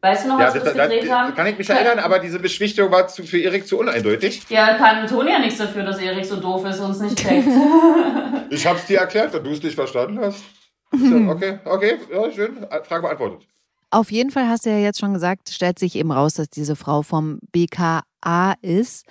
Weißt 0.00 0.24
du 0.24 0.28
noch, 0.28 0.38
was 0.38 0.54
ja, 0.54 0.64
wir 0.64 0.72
das, 0.72 0.74
gedreht 0.74 1.10
haben? 1.10 1.34
Kann 1.34 1.46
ich 1.48 1.58
mich 1.58 1.68
erinnern, 1.68 1.98
aber 1.98 2.20
diese 2.20 2.38
Beschwichtigung 2.38 2.92
war 2.92 3.08
zu, 3.08 3.24
für 3.24 3.40
Erik 3.40 3.66
zu 3.66 3.78
uneindeutig. 3.78 4.42
Ja, 4.48 4.74
kann 4.74 5.04
Toni 5.08 5.32
ja 5.32 5.40
nichts 5.40 5.58
dafür, 5.58 5.82
dass 5.82 5.98
Erik 5.98 6.24
so 6.24 6.36
doof 6.36 6.64
ist 6.66 6.78
und 6.78 6.92
es 6.92 7.00
nicht 7.00 7.18
checkt. 7.18 7.48
ich 8.50 8.64
hab's 8.64 8.86
dir 8.86 9.00
erklärt, 9.00 9.34
wenn 9.34 9.42
du 9.42 9.50
es 9.50 9.62
nicht 9.62 9.74
verstanden 9.74 10.20
hast. 10.20 10.42
Okay, 10.90 11.58
okay, 11.66 11.98
ja, 12.10 12.32
schön. 12.32 12.66
Frage 12.84 13.02
beantwortet. 13.02 13.46
Auf 13.90 14.10
jeden 14.10 14.30
Fall 14.30 14.48
hast 14.48 14.64
du 14.64 14.70
ja 14.70 14.78
jetzt 14.78 14.98
schon 14.98 15.12
gesagt, 15.12 15.50
stellt 15.50 15.78
sich 15.78 15.96
eben 15.96 16.10
raus, 16.10 16.34
dass 16.34 16.48
diese 16.48 16.76
Frau 16.76 17.02
vom 17.02 17.40
BKA 17.52 18.54
ist. 18.62 19.04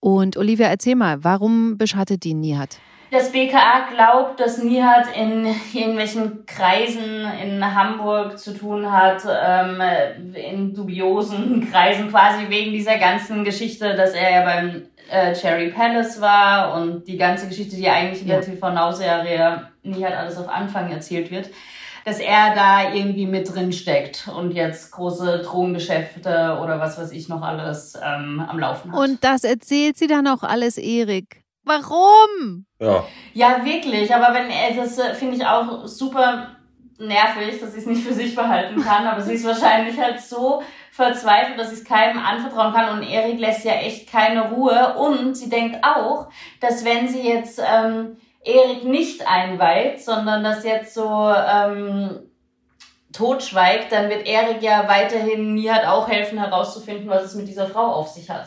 Und 0.00 0.36
Olivia, 0.36 0.66
erzähl 0.66 0.96
mal, 0.96 1.22
warum 1.22 1.78
beschattet 1.78 2.24
die 2.24 2.34
Nihat? 2.34 2.80
Das 3.12 3.30
BKA 3.30 3.88
glaubt, 3.94 4.40
dass 4.40 4.56
Nihat 4.56 5.14
in 5.14 5.44
irgendwelchen 5.74 6.46
Kreisen 6.46 7.26
in 7.44 7.74
Hamburg 7.74 8.38
zu 8.38 8.56
tun 8.56 8.90
hat, 8.90 9.22
ähm, 9.28 9.82
in 10.32 10.72
dubiosen 10.72 11.68
Kreisen 11.70 12.08
quasi 12.08 12.48
wegen 12.48 12.72
dieser 12.72 12.96
ganzen 12.96 13.44
Geschichte, 13.44 13.94
dass 13.94 14.12
er 14.12 14.30
ja 14.30 14.44
beim 14.44 14.84
äh, 15.10 15.34
Cherry 15.34 15.68
Palace 15.68 16.22
war 16.22 16.74
und 16.80 17.06
die 17.06 17.18
ganze 17.18 17.48
Geschichte, 17.48 17.76
die 17.76 17.90
eigentlich 17.90 18.22
in 18.22 18.28
der 18.28 18.40
TV-Now-Serie 18.40 19.68
Nihat 19.82 20.14
alles 20.14 20.38
auf 20.38 20.48
Anfang 20.48 20.90
erzählt 20.90 21.30
wird 21.30 21.50
dass 22.04 22.18
er 22.18 22.52
da 22.56 22.92
irgendwie 22.92 23.26
mit 23.26 23.54
drin 23.54 23.72
steckt 23.72 24.26
und 24.26 24.50
jetzt 24.50 24.90
große 24.90 25.42
Drogengeschäfte 25.44 26.58
oder 26.60 26.80
was 26.80 26.98
weiß 26.98 27.12
ich 27.12 27.28
noch 27.28 27.42
alles 27.42 27.94
ähm, 28.04 28.40
am 28.40 28.58
Laufen 28.58 28.90
hat. 28.90 28.98
Und 28.98 29.22
das 29.22 29.44
erzählt 29.44 29.96
sie 29.96 30.08
dann 30.08 30.26
auch 30.26 30.42
alles 30.42 30.78
Erik. 30.78 31.41
Warum? 31.64 32.66
Ja. 32.80 33.04
Ja, 33.34 33.64
wirklich. 33.64 34.14
Aber 34.14 34.34
wenn 34.34 34.50
er 34.50 34.74
das 34.74 34.98
äh, 34.98 35.14
finde 35.14 35.36
ich 35.36 35.46
auch 35.46 35.86
super 35.86 36.56
nervig, 36.98 37.60
dass 37.60 37.72
sie 37.72 37.80
es 37.80 37.86
nicht 37.86 38.04
für 38.04 38.14
sich 38.14 38.34
behalten 38.34 38.82
kann. 38.82 39.06
Aber 39.06 39.20
sie 39.20 39.34
ist 39.34 39.46
wahrscheinlich 39.46 39.98
halt 39.98 40.20
so 40.20 40.62
verzweifelt, 40.90 41.58
dass 41.58 41.70
sie 41.70 41.76
es 41.76 41.84
keinem 41.84 42.18
anvertrauen 42.18 42.72
kann. 42.72 42.98
Und 42.98 43.06
Erik 43.06 43.38
lässt 43.38 43.64
ja 43.64 43.74
echt 43.74 44.10
keine 44.10 44.50
Ruhe. 44.50 44.94
Und 44.98 45.36
sie 45.36 45.48
denkt 45.48 45.78
auch, 45.84 46.28
dass 46.60 46.84
wenn 46.84 47.08
sie 47.08 47.22
jetzt 47.22 47.60
ähm, 47.60 48.16
Erik 48.44 48.84
nicht 48.84 49.26
einweiht, 49.26 50.02
sondern 50.02 50.42
das 50.42 50.64
jetzt 50.64 50.94
so 50.94 51.32
ähm, 51.32 52.30
totschweigt, 53.12 53.92
dann 53.92 54.08
wird 54.08 54.26
Erik 54.26 54.62
ja 54.62 54.88
weiterhin 54.88 55.54
nie 55.54 55.70
hat 55.70 55.86
auch 55.86 56.08
helfen 56.08 56.38
herauszufinden, 56.38 57.08
was 57.08 57.24
es 57.24 57.34
mit 57.34 57.46
dieser 57.46 57.66
Frau 57.66 57.86
auf 57.86 58.08
sich 58.08 58.30
hat. 58.30 58.46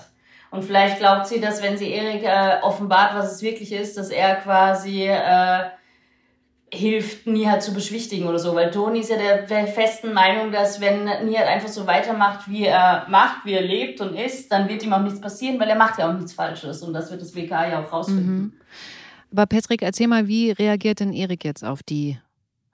Und 0.51 0.63
vielleicht 0.63 0.99
glaubt 0.99 1.27
sie, 1.27 1.41
dass 1.41 1.61
wenn 1.61 1.77
sie 1.77 1.91
Erik 1.91 2.23
äh, 2.23 2.61
offenbart, 2.61 3.15
was 3.15 3.33
es 3.33 3.41
wirklich 3.41 3.71
ist, 3.71 3.97
dass 3.97 4.09
er 4.09 4.35
quasi 4.35 5.07
äh, 5.07 5.65
hilft, 6.71 7.27
Nihat 7.27 7.63
zu 7.63 7.73
beschwichtigen 7.73 8.27
oder 8.27 8.39
so, 8.39 8.55
weil 8.55 8.71
Toni 8.71 8.99
ist 8.99 9.09
ja 9.09 9.17
der, 9.17 9.67
festen 9.67 10.13
Meinung, 10.13 10.51
dass 10.51 10.81
wenn 10.81 11.05
Nihat 11.25 11.47
einfach 11.47 11.69
so 11.69 11.87
weitermacht, 11.87 12.49
wie 12.49 12.65
er 12.65 13.05
macht, 13.09 13.45
wie 13.45 13.53
er 13.53 13.61
lebt 13.61 14.01
und 14.01 14.15
ist, 14.15 14.51
dann 14.51 14.67
wird 14.69 14.83
ihm 14.83 14.93
auch 14.93 15.01
nichts 15.01 15.21
passieren, 15.21 15.59
weil 15.59 15.69
er 15.69 15.75
macht 15.75 15.99
ja 15.99 16.09
auch 16.09 16.13
nichts 16.13 16.33
Falsches 16.33 16.81
und 16.81 16.93
das 16.93 17.11
wird 17.11 17.21
das 17.21 17.35
WK 17.35 17.51
ja 17.51 17.83
auch 17.83 17.91
rausfinden. 17.91 18.37
Mhm. 18.37 18.53
Aber 19.31 19.45
Patrick, 19.47 19.81
erzähl 19.81 20.07
mal, 20.07 20.27
wie 20.27 20.51
reagiert 20.51 20.99
denn 20.99 21.13
Erik 21.13 21.43
jetzt 21.43 21.63
auf 21.63 21.83
die 21.83 22.17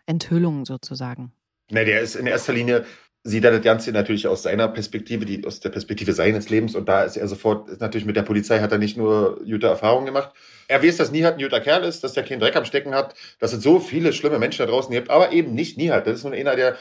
Enthüllung 0.06 0.66
sozusagen? 0.66 1.32
Na, 1.70 1.84
der 1.84 2.02
ist 2.02 2.16
in 2.16 2.28
erster 2.28 2.54
Linie 2.54 2.86
sieht 3.24 3.44
er 3.44 3.52
das 3.52 3.62
Ganze 3.62 3.92
natürlich 3.92 4.28
aus 4.28 4.44
seiner 4.44 4.68
Perspektive, 4.68 5.26
die, 5.26 5.46
aus 5.46 5.60
der 5.60 5.70
Perspektive 5.70 6.14
seines 6.14 6.50
Lebens. 6.50 6.76
Und 6.76 6.90
da 6.90 7.04
ist 7.04 7.18
er 7.18 7.28
sofort, 7.28 7.70
ist 7.70 7.82
natürlich 7.82 8.06
mit 8.06 8.16
der 8.16 8.24
Polizei 8.24 8.60
hat 8.60 8.72
er 8.72 8.80
nicht 8.80 8.98
nur 8.98 9.40
gute 9.46 9.68
Erfahrungen 9.68 10.08
gemacht. 10.08 10.32
Er 10.68 10.82
weiß, 10.82 10.98
dass 10.98 11.12
Nihat 11.12 11.36
ein 11.36 11.44
guter 11.44 11.60
Kerl 11.60 11.84
ist, 11.84 12.04
dass 12.04 12.18
er 12.18 12.24
keinen 12.24 12.40
Dreck 12.40 12.56
am 12.56 12.66
Stecken 12.66 12.96
hat, 12.96 13.14
dass 13.40 13.54
es 13.54 13.62
so 13.62 13.80
viele 13.80 14.12
schlimme 14.14 14.40
Menschen 14.40 14.66
da 14.66 14.72
draußen 14.72 14.92
gibt, 14.92 15.10
aber 15.12 15.32
eben 15.34 15.54
nicht 15.54 15.78
Nihat. 15.78 16.08
Das 16.08 16.18
ist 16.18 16.24
nur 16.24 16.34
einer, 16.34 16.56
der, 16.56 16.78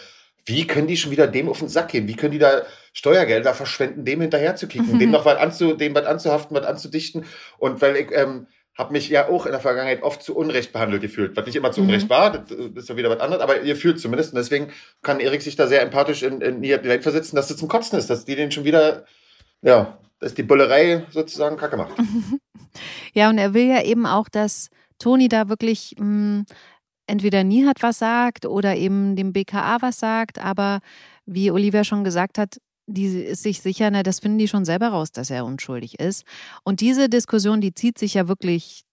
wie 0.47 0.66
können 0.66 0.87
die 0.87 0.97
schon 0.97 1.11
wieder 1.11 1.26
dem 1.26 1.49
auf 1.49 1.59
den 1.59 1.68
Sack 1.68 1.88
gehen? 1.88 2.09
Wie 2.09 2.16
können 2.16 2.32
die 2.32 2.38
da 2.38 2.62
Steuergelder 2.94 3.52
verschwenden, 3.52 4.06
dem 4.06 4.23
hinterher 4.23 4.56
zu 4.56 4.66
kicken, 4.66 4.99
dem 4.99 5.11
noch 5.12 5.26
was 5.26 5.38
anzu, 5.38 5.75
dem 5.75 5.94
was 5.94 6.06
anzuhaften, 6.06 6.56
was 6.56 6.64
anzudichten? 6.64 7.26
Und 7.59 7.82
weil 7.82 7.97
ich, 7.97 8.12
ähm, 8.12 8.47
habe 8.80 8.92
mich 8.94 9.10
ja 9.10 9.28
auch 9.28 9.44
in 9.44 9.52
der 9.52 9.60
Vergangenheit 9.60 10.02
oft 10.02 10.22
zu 10.22 10.34
Unrecht 10.34 10.72
behandelt 10.72 11.02
gefühlt, 11.02 11.37
was 11.37 11.44
nicht 11.44 11.54
immer 11.54 11.70
zu 11.70 11.82
Unrecht 11.82 12.06
mhm. 12.06 12.10
war, 12.10 12.30
das 12.30 12.50
ist 12.50 12.88
ja 12.88 12.96
wieder 12.96 13.10
was 13.10 13.20
anderes, 13.20 13.42
aber 13.42 13.60
ihr 13.60 13.76
fühlt 13.76 14.00
zumindest 14.00 14.32
und 14.32 14.38
deswegen 14.38 14.72
kann 15.02 15.20
Erik 15.20 15.42
sich 15.42 15.54
da 15.54 15.66
sehr 15.66 15.82
empathisch 15.82 16.22
in, 16.22 16.40
in 16.40 16.62
die 16.62 16.70
Welt 16.70 17.02
versetzen, 17.02 17.37
dass 17.37 17.50
es 17.50 17.58
zum 17.58 17.68
Kotzen 17.68 17.99
ist, 17.99 18.08
dass 18.08 18.25
die 18.25 18.37
den 18.37 18.50
schon 18.50 18.64
wieder, 18.64 19.04
ja, 19.60 19.99
dass 20.18 20.34
die 20.34 20.42
Bullerei 20.42 21.04
sozusagen 21.10 21.58
kacke 21.58 21.76
macht. 21.76 21.92
ja, 23.12 23.28
und 23.28 23.37
er 23.37 23.52
will 23.52 23.68
ja 23.68 23.82
eben 23.82 24.06
auch, 24.06 24.30
dass 24.30 24.70
Toni 24.99 25.28
da 25.28 25.50
wirklich 25.50 25.94
mh, 25.99 26.04
hm, 26.04 26.46
entweder 27.06 27.44
nie 27.44 27.66
hat 27.66 27.82
was 27.82 27.99
sagt 27.99 28.46
oder 28.46 28.76
eben 28.76 29.14
dem 29.14 29.34
BKA 29.34 29.82
was 29.82 29.99
sagt, 29.99 30.38
aber 30.38 30.80
wie 31.26 31.50
Olivia 31.50 31.84
schon 31.84 32.02
gesagt 32.02 32.38
hat, 32.38 32.56
die 32.92 33.06
ist 33.06 33.42
sich 33.42 33.61
sicher, 33.61 33.90
na, 33.90 34.02
das 34.02 34.20
finden 34.20 34.38
die 34.38 34.49
schon 34.49 34.64
selber 34.64 34.88
raus, 34.88 35.12
dass 35.12 35.30
er 35.30 35.44
unschuldig 35.44 35.99
ist. 36.00 36.25
Und 36.64 36.80
diese 36.80 37.09
Diskussion, 37.09 37.61
die 37.61 37.75
zieht 37.75 37.99
sich 37.99 38.14
ja 38.14 38.28
wirklich 38.28 38.85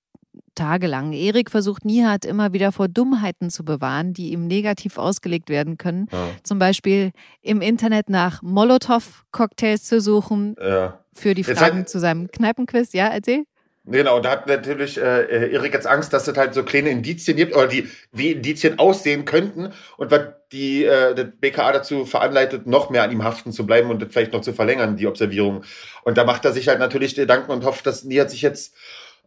tagelang. 0.56 1.14
Erik 1.14 1.52
versucht 1.52 1.86
Nihat 1.86 2.26
immer 2.26 2.54
wieder 2.54 2.72
vor 2.72 2.88
Dummheiten 2.88 3.50
zu 3.50 3.64
bewahren, 3.64 4.14
die 4.14 4.32
ihm 4.32 4.48
negativ 4.48 4.98
ausgelegt 4.98 5.50
werden 5.50 5.78
können. 5.78 6.08
Ja. 6.12 6.30
Zum 6.44 6.60
Beispiel 6.60 7.12
im 7.42 7.62
Internet 7.62 8.10
nach 8.10 8.42
Molotow-Cocktails 8.42 9.84
zu 9.84 10.02
suchen 10.02 10.56
ja. 10.60 11.00
für 11.14 11.34
die 11.34 11.44
Fragen 11.44 11.88
zu 11.88 12.00
seinem 12.00 12.30
Kneipenquiz. 12.30 12.94
Ja, 12.94 13.08
erzähl. 13.08 13.46
Genau, 13.90 14.20
da 14.20 14.32
hat 14.32 14.48
natürlich 14.48 14.98
äh, 14.98 15.52
Erik 15.54 15.74
jetzt 15.74 15.88
Angst, 15.88 16.12
dass 16.12 16.28
es 16.28 16.38
halt 16.38 16.54
so 16.54 16.64
kleine 16.64 16.90
Indizien 16.90 17.38
gibt 17.38 17.56
oder 17.56 17.68
die 17.68 17.90
wie 18.12 18.34
Indizien 18.34 18.80
aussehen 18.80 19.24
könnten 19.24 19.72
und 19.96 20.12
was 20.12 20.22
die 20.52 20.84
äh, 20.84 21.16
der 21.16 21.24
BKA 21.24 21.72
dazu 21.72 22.06
veranleitet, 22.06 22.68
noch 22.68 22.90
mehr 22.90 23.04
an 23.04 23.12
ihm 23.12 23.24
haften 23.24 23.54
zu 23.54 23.66
bleiben 23.66 23.90
und 23.90 24.06
vielleicht 24.12 24.34
noch 24.34 24.42
zu 24.42 24.54
verlängern, 24.54 24.98
die 24.98 25.08
Observierung. 25.08 25.64
Und 26.04 26.18
da 26.18 26.26
macht 26.26 26.44
er 26.44 26.52
sich 26.52 26.68
halt 26.68 26.80
natürlich 26.80 27.16
Gedanken 27.16 27.52
und 27.52 27.64
hofft, 27.64 27.86
dass 27.86 28.04
Nihat 28.04 28.30
sich 28.30 28.42
jetzt, 28.42 28.76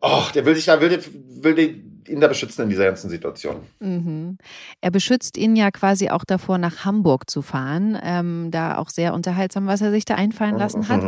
ach, 0.01 0.31
der 0.33 0.45
will 0.45 0.55
sich 0.55 0.67
da, 0.67 0.81
will, 0.81 1.03
will 1.43 1.83
ihn 2.07 2.21
da 2.21 2.29
beschützen 2.29 2.65
in 2.65 2.69
dieser 2.69 2.85
ganzen 2.85 3.09
Situation. 3.09 3.63
Mhm. 3.81 4.37
Er 4.83 4.91
beschützt 4.91 5.39
ihn 5.39 5.57
ja 5.57 5.71
quasi 5.71 6.11
auch 6.11 6.25
davor, 6.25 6.59
nach 6.59 6.85
Hamburg 6.85 7.31
zu 7.31 7.41
fahren. 7.41 7.99
Ähm, 8.03 8.51
da 8.51 8.77
auch 8.77 8.91
sehr 8.91 9.15
unterhaltsam, 9.15 9.67
was 9.67 9.81
er 9.81 9.91
sich 9.91 10.05
da 10.05 10.17
einfallen 10.17 10.59
lassen 10.59 10.89
hat. 10.89 11.03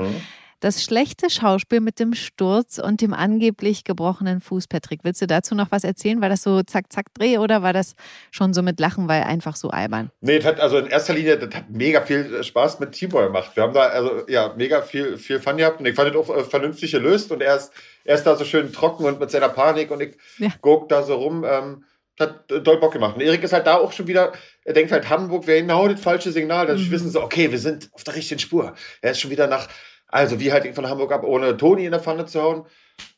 Das 0.62 0.84
schlechte 0.84 1.28
Schauspiel 1.28 1.80
mit 1.80 1.98
dem 1.98 2.14
Sturz 2.14 2.78
und 2.78 3.00
dem 3.00 3.12
angeblich 3.12 3.82
gebrochenen 3.82 4.40
Fuß, 4.40 4.68
Patrick. 4.68 5.00
Willst 5.02 5.20
du 5.20 5.26
dazu 5.26 5.56
noch 5.56 5.72
was 5.72 5.82
erzählen? 5.82 6.20
War 6.20 6.28
das 6.28 6.44
so 6.44 6.62
zack, 6.62 6.92
zack, 6.92 7.12
Dreh 7.14 7.38
oder 7.38 7.64
war 7.64 7.72
das 7.72 7.96
schon 8.30 8.54
so 8.54 8.62
mit 8.62 8.78
Lachen, 8.78 9.08
weil 9.08 9.24
einfach 9.24 9.56
so 9.56 9.70
albern? 9.70 10.12
Nee, 10.20 10.38
das 10.38 10.46
hat 10.46 10.60
also 10.60 10.78
in 10.78 10.86
erster 10.86 11.14
Linie, 11.14 11.36
das 11.36 11.52
hat 11.52 11.68
mega 11.68 12.02
viel 12.02 12.44
Spaß 12.44 12.78
mit 12.78 12.92
Tibor 12.92 13.24
gemacht. 13.24 13.50
Wir 13.56 13.64
haben 13.64 13.74
da 13.74 13.88
also 13.88 14.22
ja 14.28 14.54
mega 14.56 14.82
viel, 14.82 15.18
viel 15.18 15.40
Fun 15.40 15.56
gehabt 15.56 15.80
und 15.80 15.86
ich 15.86 15.96
fand 15.96 16.14
das 16.14 16.16
auch 16.16 16.32
äh, 16.32 16.44
vernünftig 16.44 16.92
gelöst 16.92 17.32
und 17.32 17.42
er 17.42 17.56
ist, 17.56 17.72
er 18.04 18.14
ist 18.14 18.22
da 18.22 18.36
so 18.36 18.44
schön 18.44 18.72
trocken 18.72 19.04
und 19.04 19.18
mit 19.18 19.32
seiner 19.32 19.48
Panik 19.48 19.90
und 19.90 20.00
ich 20.00 20.14
ja. 20.38 20.50
guck 20.60 20.88
da 20.88 21.02
so 21.02 21.16
rum. 21.16 21.44
Ähm, 21.44 21.84
hat 22.20 22.44
doll 22.48 22.78
Bock 22.78 22.92
gemacht. 22.92 23.16
Und 23.16 23.22
Erik 23.22 23.42
ist 23.42 23.54
halt 23.54 23.66
da 23.66 23.78
auch 23.78 23.90
schon 23.90 24.06
wieder, 24.06 24.32
er 24.64 24.74
denkt 24.74 24.92
halt, 24.92 25.08
Hamburg 25.08 25.46
wäre 25.46 25.62
genau 25.62 25.88
das 25.88 26.00
falsche 26.00 26.30
Signal. 26.30 26.66
Dann 26.66 26.76
mhm. 26.76 26.90
wissen 26.90 27.10
so, 27.10 27.22
okay, 27.22 27.50
wir 27.50 27.58
sind 27.58 27.88
auf 27.92 28.04
der 28.04 28.14
richtigen 28.14 28.38
Spur. 28.38 28.74
Er 29.00 29.12
ist 29.12 29.20
schon 29.20 29.30
wieder 29.30 29.46
nach 29.46 29.66
also 30.12 30.38
wie 30.38 30.52
halt 30.52 30.72
von 30.74 30.88
Hamburg 30.88 31.10
ab, 31.10 31.24
ohne 31.24 31.56
Toni 31.56 31.86
in 31.86 31.90
der 31.90 32.00
Pfanne 32.00 32.26
zu 32.26 32.40
hauen. 32.40 32.66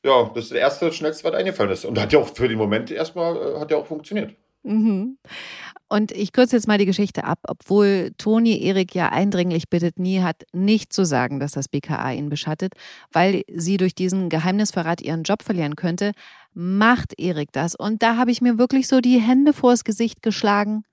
Ja, 0.04 0.30
das 0.34 0.44
ist 0.44 0.52
der 0.52 0.60
erste, 0.60 0.92
schnellste, 0.92 1.24
was 1.24 1.34
eingefallen 1.34 1.72
ist. 1.72 1.84
Und 1.84 2.00
hat 2.00 2.12
ja 2.12 2.20
auch 2.20 2.28
für 2.28 2.48
den 2.48 2.56
Moment 2.56 2.90
erstmal, 2.90 3.36
äh, 3.36 3.60
hat 3.60 3.70
ja 3.70 3.76
auch 3.76 3.86
funktioniert. 3.86 4.34
Mhm. 4.62 5.18
Und 5.88 6.12
ich 6.12 6.32
kürze 6.32 6.56
jetzt 6.56 6.68
mal 6.68 6.78
die 6.78 6.86
Geschichte 6.86 7.24
ab. 7.24 7.40
Obwohl 7.48 8.12
Toni 8.16 8.64
Erik 8.64 8.94
ja 8.94 9.10
eindringlich 9.10 9.68
bittet, 9.68 9.98
nie 9.98 10.20
hat 10.20 10.44
nicht 10.52 10.92
zu 10.92 11.04
sagen, 11.04 11.40
dass 11.40 11.52
das 11.52 11.68
BKA 11.68 12.12
ihn 12.12 12.30
beschattet, 12.30 12.74
weil 13.12 13.42
sie 13.52 13.76
durch 13.76 13.94
diesen 13.94 14.28
Geheimnisverrat 14.28 15.02
ihren 15.02 15.24
Job 15.24 15.42
verlieren 15.42 15.76
könnte, 15.76 16.12
macht 16.54 17.18
Erik 17.18 17.50
das. 17.52 17.74
Und 17.74 18.02
da 18.02 18.16
habe 18.16 18.30
ich 18.30 18.40
mir 18.40 18.56
wirklich 18.56 18.86
so 18.86 19.00
die 19.00 19.18
Hände 19.18 19.52
vors 19.52 19.84
Gesicht 19.84 20.22
geschlagen. 20.22 20.84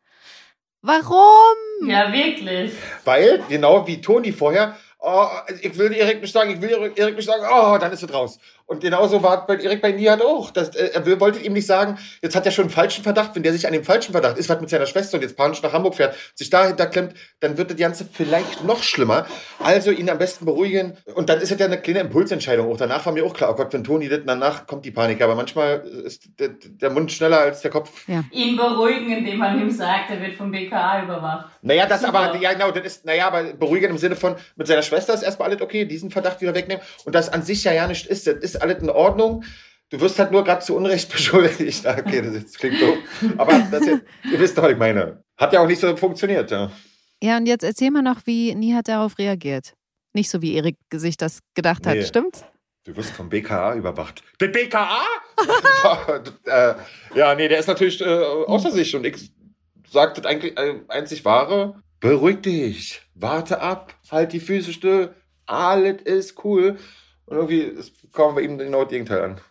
Warum? 0.81 1.87
Ja, 1.87 2.11
wirklich. 2.11 2.73
Weil, 3.05 3.43
genau 3.47 3.85
wie 3.85 4.01
Toni 4.01 4.31
vorher, 4.31 4.75
oh, 5.01 5.27
ich 5.61 5.77
will 5.77 5.93
Erik 5.93 6.21
nicht 6.21 6.31
sagen, 6.31 6.51
ich 6.51 6.61
will 6.61 6.93
Erik 6.95 7.15
nicht 7.15 7.25
sagen, 7.25 7.43
oh, 7.51 7.77
dann 7.77 7.91
ist 7.91 8.03
es 8.03 8.13
raus. 8.13 8.39
Und 8.71 8.79
genauso 8.79 9.21
war 9.21 9.45
bei 9.45 9.57
Erik 9.57 9.81
bei 9.81 9.91
Nihat 9.91 10.21
auch. 10.21 10.49
Das, 10.49 10.69
äh, 10.77 10.91
er 10.93 11.19
wollte 11.19 11.39
ihm 11.39 11.51
nicht 11.51 11.67
sagen, 11.67 11.97
jetzt 12.21 12.37
hat 12.37 12.45
er 12.45 12.53
schon 12.53 12.63
einen 12.63 12.71
falschen 12.71 13.03
Verdacht. 13.03 13.31
Wenn 13.35 13.43
der 13.43 13.51
sich 13.51 13.67
an 13.67 13.73
dem 13.73 13.83
falschen 13.83 14.13
Verdacht 14.13 14.37
ist, 14.37 14.47
was 14.47 14.61
mit 14.61 14.69
seiner 14.69 14.85
Schwester 14.85 15.17
und 15.17 15.23
jetzt 15.23 15.35
panisch 15.35 15.61
nach 15.61 15.73
Hamburg 15.73 15.95
fährt, 15.95 16.15
sich 16.35 16.49
dahinter 16.49 16.85
klemmt, 16.85 17.13
dann 17.41 17.57
wird 17.57 17.69
das 17.69 17.75
Ganze 17.75 18.07
vielleicht 18.09 18.63
noch 18.63 18.81
schlimmer. 18.81 19.25
Also 19.59 19.91
ihn 19.91 20.09
am 20.09 20.17
besten 20.17 20.45
beruhigen. 20.45 20.95
Und 21.15 21.27
dann 21.27 21.41
ist 21.41 21.51
es 21.51 21.59
ja 21.59 21.65
eine 21.65 21.81
kleine 21.81 21.99
Impulsentscheidung. 21.99 22.71
Auch 22.71 22.77
danach 22.77 23.05
war 23.05 23.11
mir 23.11 23.25
auch 23.25 23.33
klar, 23.33 23.51
oh 23.51 23.55
Gott, 23.55 23.73
wenn 23.73 23.83
Toni 23.83 24.07
das, 24.07 24.21
danach 24.25 24.65
kommt 24.67 24.85
die 24.85 24.91
Panik. 24.91 25.21
Aber 25.21 25.35
manchmal 25.35 25.81
ist 26.05 26.29
der, 26.39 26.51
der 26.63 26.91
Mund 26.91 27.11
schneller 27.11 27.41
als 27.41 27.59
der 27.59 27.71
Kopf. 27.71 28.07
Ja. 28.07 28.23
Ihn 28.31 28.55
beruhigen, 28.55 29.11
indem 29.11 29.39
man 29.39 29.59
ihm 29.59 29.69
sagt, 29.69 30.11
er 30.11 30.21
wird 30.21 30.37
vom 30.37 30.49
BKA 30.49 31.03
überwacht. 31.03 31.49
Naja, 31.61 31.87
das 31.87 32.03
Super. 32.03 32.19
aber, 32.19 32.37
ja 32.37 32.53
genau, 32.53 32.71
das 32.71 32.85
ist, 32.85 33.05
naja, 33.05 33.27
aber 33.27 33.43
beruhigen 33.51 33.89
im 33.89 33.97
Sinne 33.97 34.15
von, 34.15 34.37
mit 34.55 34.67
seiner 34.67 34.81
Schwester 34.81 35.13
ist 35.13 35.23
erstmal 35.23 35.49
alles 35.49 35.61
okay, 35.61 35.83
diesen 35.83 36.09
Verdacht 36.09 36.39
wieder 36.39 36.55
wegnehmen. 36.55 36.81
Und 37.03 37.15
das 37.15 37.27
an 37.27 37.43
sich 37.43 37.65
ja 37.65 37.73
ja 37.73 37.85
nicht 37.85 38.07
ist, 38.07 38.27
das 38.27 38.35
ist 38.35 38.60
alles 38.61 38.81
in 38.81 38.89
Ordnung. 38.89 39.43
Du 39.89 39.99
wirst 39.99 40.17
halt 40.19 40.31
nur 40.31 40.43
gerade 40.43 40.63
zu 40.63 40.75
Unrecht 40.75 41.09
beschuldigt. 41.11 41.85
Okay, 41.85 42.21
das 42.21 42.53
klingt 42.53 42.81
doof. 42.81 42.97
Aber 43.37 43.53
das 43.71 43.85
jetzt, 43.85 44.03
ihr 44.31 44.39
wisst 44.39 44.57
doch, 44.57 44.63
was 44.63 44.71
ich 44.71 44.77
meine. 44.77 45.23
Hat 45.37 45.53
ja 45.53 45.61
auch 45.61 45.67
nicht 45.67 45.81
so 45.81 45.95
funktioniert, 45.97 46.51
ja. 46.51 46.71
Ja, 47.23 47.37
und 47.37 47.45
jetzt 47.45 47.63
erzähl 47.63 47.91
mal 47.91 48.01
noch, 48.01 48.21
wie 48.25 48.55
Nihat 48.55 48.87
darauf 48.87 49.17
reagiert. 49.19 49.73
Nicht 50.13 50.29
so, 50.29 50.41
wie 50.41 50.55
Erik 50.55 50.77
sich 50.93 51.17
das 51.17 51.39
gedacht 51.53 51.85
hat, 51.85 51.95
nee. 51.95 52.03
stimmt's? 52.03 52.43
Du 52.83 52.95
wirst 52.95 53.11
vom 53.11 53.29
BKA 53.29 53.75
überwacht. 53.75 54.23
Der 54.39 54.47
BKA? 54.47 55.03
äh, 56.45 56.73
ja, 57.15 57.35
nee, 57.35 57.47
der 57.47 57.59
ist 57.59 57.67
natürlich 57.67 58.01
äh, 58.01 58.05
außer 58.05 58.71
sich 58.71 58.95
und 58.95 59.05
ich 59.05 59.31
sag 59.87 60.15
das 60.15 60.25
eigentlich 60.25 60.57
äh, 60.57 60.79
einzig 60.87 61.23
wahre. 61.23 61.81
Beruhig 61.99 62.41
dich, 62.41 63.01
warte 63.13 63.61
ab, 63.61 63.93
halt 64.09 64.33
die 64.33 64.39
Füße 64.39 64.73
still, 64.73 65.13
alles 65.45 66.01
ist 66.01 66.43
cool. 66.43 66.77
Und 67.31 67.37
irgendwie 67.37 67.73
kommen 68.11 68.35
wir 68.35 68.43
ihm 68.43 68.57
genau 68.57 68.81
das 68.81 68.89
Gegenteil 68.89 69.21
an. 69.21 69.41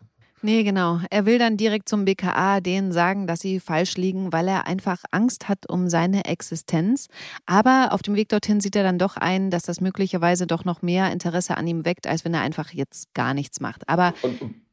Nee, 0.43 0.65
genau. 0.65 1.01
Er 1.11 1.27
will 1.27 1.39
dann 1.39 1.57
direkt 1.57 1.89
zum 1.89 2.05
BKA 2.05 2.61
denen 2.61 2.93
sagen, 2.93 3.27
dass 3.27 3.41
sie 3.41 3.61
falsch 3.61 3.97
liegen, 3.97 4.33
weil 4.33 4.49
er 4.49 4.67
einfach 4.67 5.03
Angst 5.11 5.49
hat 5.49 5.69
um 5.69 5.89
seine 5.89 6.25
Existenz. 6.25 7.09
Aber 7.45 7.89
auf 7.93 8.03
dem 8.03 8.15
Weg 8.15 8.29
dorthin 8.31 8.61
sieht 8.61 8.77
er 8.77 8.83
dann 8.83 8.99
doch 8.99 9.17
ein, 9.17 9.51
dass 9.51 9.63
das 9.63 9.81
möglicherweise 9.81 10.47
doch 10.47 10.65
noch 10.65 10.83
mehr 10.83 11.11
Interesse 11.13 11.57
an 11.57 11.67
ihm 11.67 11.85
weckt, 11.85 12.07
als 12.07 12.25
wenn 12.25 12.35
er 12.35 12.41
einfach 12.41 12.71
jetzt 12.71 13.13
gar 13.13 13.35
nichts 13.35 13.61
macht. 13.61 13.89
Aber 13.89 14.15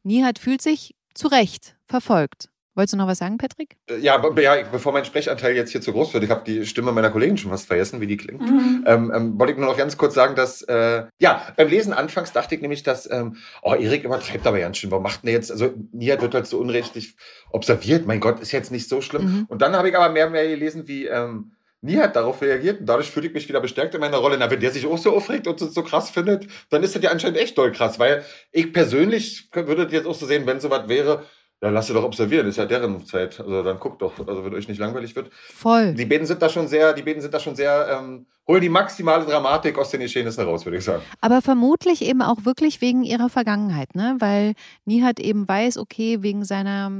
Nihat 0.04 0.40
fühlt 0.40 0.62
sich 0.62 0.96
zu 1.14 1.28
Recht 1.28 1.76
verfolgt. 1.86 2.50
Wolltest 2.78 2.94
du 2.94 2.98
noch 2.98 3.08
was 3.08 3.18
sagen, 3.18 3.40
Patrick? 3.40 3.76
Äh, 3.90 3.98
ja, 3.98 4.22
ja 4.40 4.64
bevor 4.72 4.94
mein 4.94 5.04
Sprechanteil 5.04 5.56
jetzt 5.56 5.72
hier 5.72 5.82
zu 5.82 5.92
groß 5.92 6.14
wird, 6.14 6.24
ich 6.24 6.30
habe 6.30 6.44
die 6.46 6.64
Stimme 6.68 6.92
meiner 6.92 7.10
Kollegen 7.10 7.36
schon 7.36 7.50
fast 7.50 7.66
vergessen, 7.66 8.02
wie 8.02 8.06
die 8.06 8.18
klingt, 8.18 8.40
mhm. 8.40 8.84
ähm, 8.86 9.12
ähm, 9.16 9.40
wollte 9.40 9.54
ich 9.54 9.58
nur 9.58 9.68
noch 9.68 9.78
ganz 9.78 9.98
kurz 9.98 10.14
sagen, 10.14 10.36
dass, 10.36 10.62
äh, 10.62 11.06
ja, 11.18 11.42
beim 11.58 11.70
Lesen 11.70 11.92
anfangs 11.92 12.34
dachte 12.34 12.54
ich 12.54 12.62
nämlich, 12.62 12.84
dass, 12.84 13.10
ähm, 13.10 13.38
oh, 13.64 13.74
Erik 13.74 14.04
übertreibt 14.04 14.46
aber 14.46 14.60
ganz 14.60 14.78
schön, 14.78 14.92
warum 14.92 15.02
macht 15.02 15.24
denn 15.24 15.32
jetzt, 15.32 15.52
also 15.52 15.74
Nia 15.92 16.22
wird 16.22 16.36
halt 16.36 16.46
so 16.46 16.60
unrechtlich 16.60 17.16
observiert, 17.50 18.06
mein 18.06 18.20
Gott, 18.20 18.40
ist 18.42 18.52
jetzt 18.52 18.72
nicht 18.72 18.88
so 18.88 19.02
schlimm. 19.02 19.24
Mhm. 19.24 19.46
Und 19.48 19.64
dann 19.64 19.76
habe 19.76 19.90
ich 19.90 19.98
aber 19.98 20.14
mehr 20.14 20.28
und 20.28 20.34
mehr 20.34 20.48
gelesen, 20.48 20.88
wie, 20.88 21.08
ähm, 21.08 21.54
Nihat 21.82 22.16
darauf 22.16 22.42
reagiert 22.42 22.80
und 22.80 22.88
dadurch 22.88 23.12
fühle 23.12 23.28
ich 23.28 23.34
mich 23.34 23.48
wieder 23.48 23.62
bestärkt 23.62 23.94
in 23.94 24.02
meiner 24.02 24.18
Rolle. 24.18 24.38
Na, 24.40 24.50
wenn 24.50 24.60
der 24.60 24.72
sich 24.72 24.88
auch 24.88 24.98
so 24.98 25.16
aufregt 25.16 25.46
und 25.46 25.60
so, 25.60 25.68
so 25.68 25.84
krass 25.84 26.10
findet, 26.10 26.48
dann 26.70 26.82
ist 26.82 26.96
das 26.96 27.04
ja 27.04 27.12
anscheinend 27.12 27.38
echt 27.38 27.56
doll 27.56 27.72
krass, 27.72 28.00
weil 28.00 28.26
ich 28.52 28.74
persönlich 28.74 29.50
würde 29.54 29.86
das 29.86 29.94
jetzt 29.94 30.08
auch 30.08 30.16
so 30.16 30.26
sehen, 30.26 30.48
wenn 30.48 30.60
sowas 30.60 30.88
wäre, 30.88 31.24
Ja, 31.62 31.70
lass 31.70 31.88
sie 31.88 31.94
doch 31.94 32.04
observieren, 32.04 32.46
ist 32.48 32.58
ja 32.58 32.66
deren 32.66 33.04
Zeit. 33.04 33.40
Also 33.40 33.64
dann 33.64 33.80
guckt 33.80 34.02
doch, 34.04 34.14
also 34.28 34.46
wenn 34.46 34.54
euch 34.54 34.68
nicht 34.68 34.78
langweilig 34.78 35.16
wird. 35.16 35.32
Voll. 35.34 35.96
Die 35.96 36.06
beiden 36.06 36.28
sind 36.28 36.40
da 36.40 36.50
schon 36.50 36.68
sehr, 36.68 36.94
die 36.94 37.02
beiden 37.02 37.20
sind 37.20 37.34
da 37.34 37.40
schon 37.40 37.56
sehr, 37.56 37.98
ähm, 38.00 38.28
holen 38.48 38.62
die 38.62 38.70
maximale 38.70 39.26
Dramatik 39.26 39.76
aus 39.80 39.90
den 39.90 40.02
Geschehnissen 40.02 40.44
heraus, 40.44 40.66
würde 40.66 40.78
ich 40.78 40.84
sagen. 40.84 41.02
Aber 41.20 41.42
vermutlich 41.42 42.04
eben 42.04 42.22
auch 42.22 42.46
wirklich 42.46 42.80
wegen 42.80 43.04
ihrer 43.04 43.30
Vergangenheit, 43.30 43.96
ne? 43.96 44.18
Weil 44.20 44.54
Nihat 44.86 45.20
eben 45.20 45.48
weiß, 45.48 45.80
okay, 45.80 46.22
wegen 46.22 46.46
seiner 46.46 46.92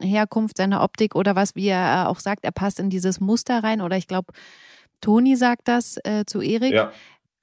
Herkunft, 0.00 0.56
seiner 0.56 0.82
Optik 0.82 1.14
oder 1.14 1.36
was, 1.36 1.54
wie 1.54 1.68
er 1.68 2.08
auch 2.08 2.18
sagt, 2.18 2.44
er 2.46 2.52
passt 2.52 2.80
in 2.80 2.88
dieses 2.88 3.20
Muster 3.20 3.62
rein. 3.62 3.82
Oder 3.82 3.98
ich 3.98 4.08
glaube, 4.08 4.32
Toni 5.02 5.36
sagt 5.36 5.68
das 5.68 5.98
äh, 6.04 6.24
zu 6.26 6.40
Erik. 6.40 6.72
Ja. 6.72 6.90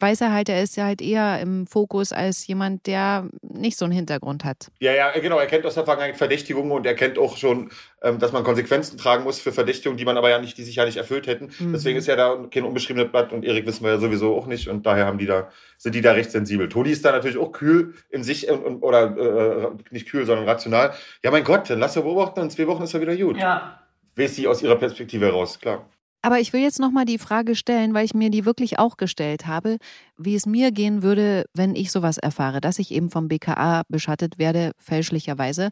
Weiß 0.04 0.20
er 0.20 0.34
halt, 0.34 0.50
er 0.50 0.62
ist 0.62 0.76
ja 0.76 0.84
halt 0.84 1.02
eher 1.02 1.40
im 1.40 1.66
Fokus 1.66 2.12
als 2.12 2.46
jemand, 2.46 2.88
der 2.88 3.30
nicht 3.42 3.78
so 3.78 3.86
einen 3.86 3.94
Hintergrund 3.94 4.44
hat. 4.44 4.70
Ja, 4.82 4.92
ja, 4.92 5.18
genau. 5.18 5.40
Er 5.40 5.46
kennt 5.46 5.66
aus 5.66 5.76
der 5.76 5.86
Vergangenheit 5.86 6.18
Verdächtigungen 6.18 6.74
und 6.74 6.86
er 6.86 6.94
kennt 6.94 7.18
auch 7.18 7.38
schon, 7.38 7.70
ähm, 8.02 8.20
dass 8.20 8.34
man 8.34 8.44
Konsequenzen 8.44 8.98
tragen 8.98 9.24
muss 9.24 9.40
für 9.40 9.54
Verdächtigungen, 9.54 9.98
die 9.98 10.04
man 10.04 10.18
aber 10.18 10.30
ja 10.30 10.40
nicht, 10.40 10.58
die 10.58 10.64
sich 10.64 10.76
ja 10.76 10.84
nicht 10.84 10.98
erfüllt 10.98 11.26
hätten. 11.26 11.52
Mhm. 11.58 11.72
Deswegen 11.72 11.98
ist 11.98 12.08
ja 12.08 12.18
da 12.18 12.36
kein 12.52 12.66
unbeschriebenes 12.66 13.14
Blatt 13.14 13.32
und 13.32 13.46
Erik 13.46 13.66
wissen 13.66 13.86
wir 13.86 13.92
ja 13.92 13.98
sowieso 13.98 14.36
auch 14.36 14.46
nicht 14.46 14.68
und 14.68 14.86
daher 14.86 15.06
haben 15.06 15.20
die 15.20 15.26
da, 15.26 15.48
sind 15.78 15.96
die 15.96 16.02
da 16.02 16.12
recht 16.12 16.32
sensibel. 16.32 16.68
Toni 16.68 16.90
ist 16.90 17.06
da 17.06 17.14
natürlich 17.14 17.38
auch 17.38 17.54
kühl 17.54 17.94
in 18.10 18.26
sich 18.26 18.52
und, 18.52 18.62
und 18.62 18.84
oder 18.84 19.18
äh, 19.18 19.70
nicht 19.90 20.10
kühl, 20.10 20.26
sondern 20.26 20.50
rational. 20.50 20.92
Ja, 21.24 21.32
mein 21.32 21.46
Gott, 21.46 21.70
dann 21.70 21.80
lass 21.80 21.96
er 21.96 22.02
beobachten, 22.02 22.42
in 22.42 22.50
zwei 22.50 22.68
Wochen 22.68 22.84
ist 22.84 22.94
er 22.94 23.00
wieder 23.00 23.16
gut. 23.16 23.38
Ja. 23.38 23.80
Weiß 24.18 24.36
sie 24.36 24.48
aus 24.48 24.62
ihrer 24.62 24.76
Perspektive 24.76 25.28
heraus, 25.28 25.62
klar. 25.62 25.86
Aber 26.24 26.40
ich 26.40 26.54
will 26.54 26.62
jetzt 26.62 26.80
nochmal 26.80 27.04
die 27.04 27.18
Frage 27.18 27.54
stellen, 27.54 27.94
weil 27.94 28.06
ich 28.06 28.14
mir 28.14 28.30
die 28.30 28.46
wirklich 28.46 28.80
auch 28.80 28.96
gestellt 28.96 29.46
habe, 29.46 29.78
wie 30.18 30.36
es 30.36 30.46
mir 30.46 30.72
gehen 30.72 31.04
würde, 31.04 31.46
wenn 31.54 31.76
ich 31.76 31.92
sowas 31.92 32.18
erfahre, 32.18 32.62
dass 32.62 32.80
ich 32.80 32.92
eben 32.92 33.12
vom 33.12 33.28
BKA 33.28 33.84
beschattet 33.90 34.40
werde, 34.40 34.72
fälschlicherweise. 34.78 35.72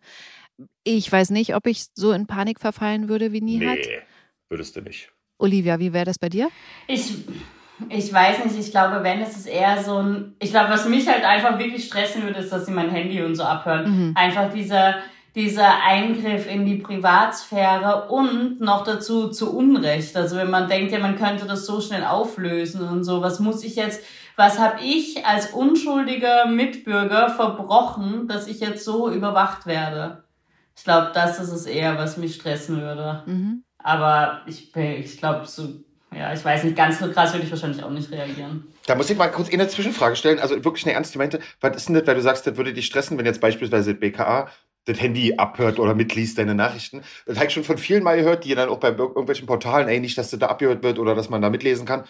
Ich 0.84 1.10
weiß 1.10 1.30
nicht, 1.30 1.56
ob 1.56 1.68
ich 1.68 1.86
so 1.96 2.12
in 2.12 2.28
Panik 2.28 2.60
verfallen 2.60 3.08
würde 3.08 3.32
wie 3.32 3.40
Nihat. 3.40 3.78
Nee, 3.78 4.02
würdest 4.50 4.76
du 4.76 4.82
nicht. 4.82 5.10
Olivia, 5.38 5.80
wie 5.80 5.94
wäre 5.94 6.06
das 6.06 6.20
bei 6.20 6.28
dir? 6.28 6.50
Ich, 6.88 7.14
ich 7.88 8.12
weiß 8.12 8.44
nicht, 8.44 8.60
ich 8.60 8.72
glaube, 8.72 9.04
wenn 9.04 9.22
es 9.22 9.38
ist 9.38 9.48
eher 9.48 9.82
so 9.82 10.04
ein. 10.04 10.36
Ich 10.40 10.52
glaube, 10.52 10.70
was 10.70 10.86
mich 10.86 11.08
halt 11.08 11.24
einfach 11.24 11.58
wirklich 11.60 11.86
stressen 11.86 12.24
würde, 12.24 12.40
ist, 12.42 12.52
dass 12.52 12.66
sie 12.66 12.74
mein 12.74 12.90
Handy 12.90 13.22
und 13.22 13.36
so 13.36 13.44
abhören. 13.44 14.10
Mhm. 14.10 14.18
Einfach 14.18 14.52
dieser, 14.52 14.96
dieser 15.36 15.82
Eingriff 15.84 16.50
in 16.50 16.66
die 16.66 16.76
Privatsphäre 16.76 18.10
und 18.10 18.60
noch 18.60 18.84
dazu 18.84 19.30
zu 19.30 19.56
Unrecht. 19.56 20.16
Also 20.18 20.36
wenn 20.36 20.50
man 20.50 20.68
denkt, 20.68 20.92
ja, 20.92 21.00
man 21.00 21.18
könnte 21.18 21.46
das 21.46 21.66
so 21.66 21.80
schnell 21.80 22.04
auflösen 22.04 22.88
und 22.88 23.04
so, 23.04 23.22
was 23.22 23.40
muss 23.40 23.64
ich 23.64 23.76
jetzt, 23.76 24.04
was 24.36 24.60
habe 24.60 24.82
ich 24.84 25.26
als 25.26 25.52
unschuldiger 25.52 26.48
Mitbürger 26.48 27.30
verbrochen, 27.30 28.28
dass 28.28 28.48
ich 28.48 28.60
jetzt 28.60 28.84
so 28.84 29.10
überwacht 29.10 29.66
werde? 29.66 30.24
Ich 30.76 30.84
glaube, 30.84 31.12
das 31.14 31.40
ist 31.40 31.52
es 31.52 31.66
eher, 31.66 31.98
was 31.98 32.18
mich 32.18 32.36
stressen 32.36 32.82
würde. 32.82 33.24
Mhm. 33.26 33.64
Aber 33.78 34.42
ich, 34.48 34.76
ich 34.76 35.18
glaube, 35.18 35.46
so, 35.46 35.64
ja, 36.14 36.34
ich 36.34 36.44
weiß 36.44 36.66
nicht, 36.66 36.76
ganz 36.76 37.00
so 37.00 37.10
krass 37.10 37.34
würde 37.34 37.46
ich 37.46 37.52
wahrscheinlich 37.52 37.84
auch 37.84 37.90
nicht 37.90 38.12
reagieren. 38.12 38.68
Da 38.86 38.96
muss 38.96 39.10
ich 39.10 39.18
mal 39.18 39.30
kurz 39.30 39.52
eine 39.52 39.68
Zwischenfrage 39.68 40.16
stellen. 40.16 40.40
Also 40.40 40.56
wirklich 40.64 40.86
eine 40.86 40.94
ernste 40.94 41.18
Meinte. 41.18 41.40
Was 41.62 41.78
ist 41.78 41.88
denn 41.88 41.96
das, 41.96 42.06
weil 42.08 42.16
du 42.16 42.22
sagst, 42.22 42.46
das 42.48 42.58
würde 42.58 42.74
dich 42.74 42.86
stressen, 42.86 43.18
wenn 43.18 43.26
jetzt 43.26 43.42
beispielsweise 43.42 43.94
BKA 43.94 44.50
das 44.86 45.00
Handy 45.00 45.36
abhört 45.38 45.80
oder 45.80 45.94
mitliest 45.94 46.38
deine 46.38 46.56
Nachrichten. 46.56 47.02
Das 47.26 47.38
habe 47.38 47.48
ich 47.48 47.54
schon 47.54 47.64
von 47.64 47.78
vielen 47.78 48.04
Mal 48.04 48.18
gehört, 48.18 48.46
die 48.46 48.56
dann 48.56 48.70
auch 48.70 48.80
bei 48.80 48.90
ir- 48.90 49.00
irgendwelchen 49.00 49.46
Portalen, 49.48 49.88
ey, 49.88 50.00
nicht, 50.00 50.18
dass 50.18 50.32
das 50.32 50.40
da 50.40 50.48
abgehört 50.48 50.84
wird 50.84 51.00
oder 51.00 51.16
dass 51.16 51.30
man 51.30 51.42
da 51.42 51.50
mitlesen 51.50 51.86
kann. 51.86 52.04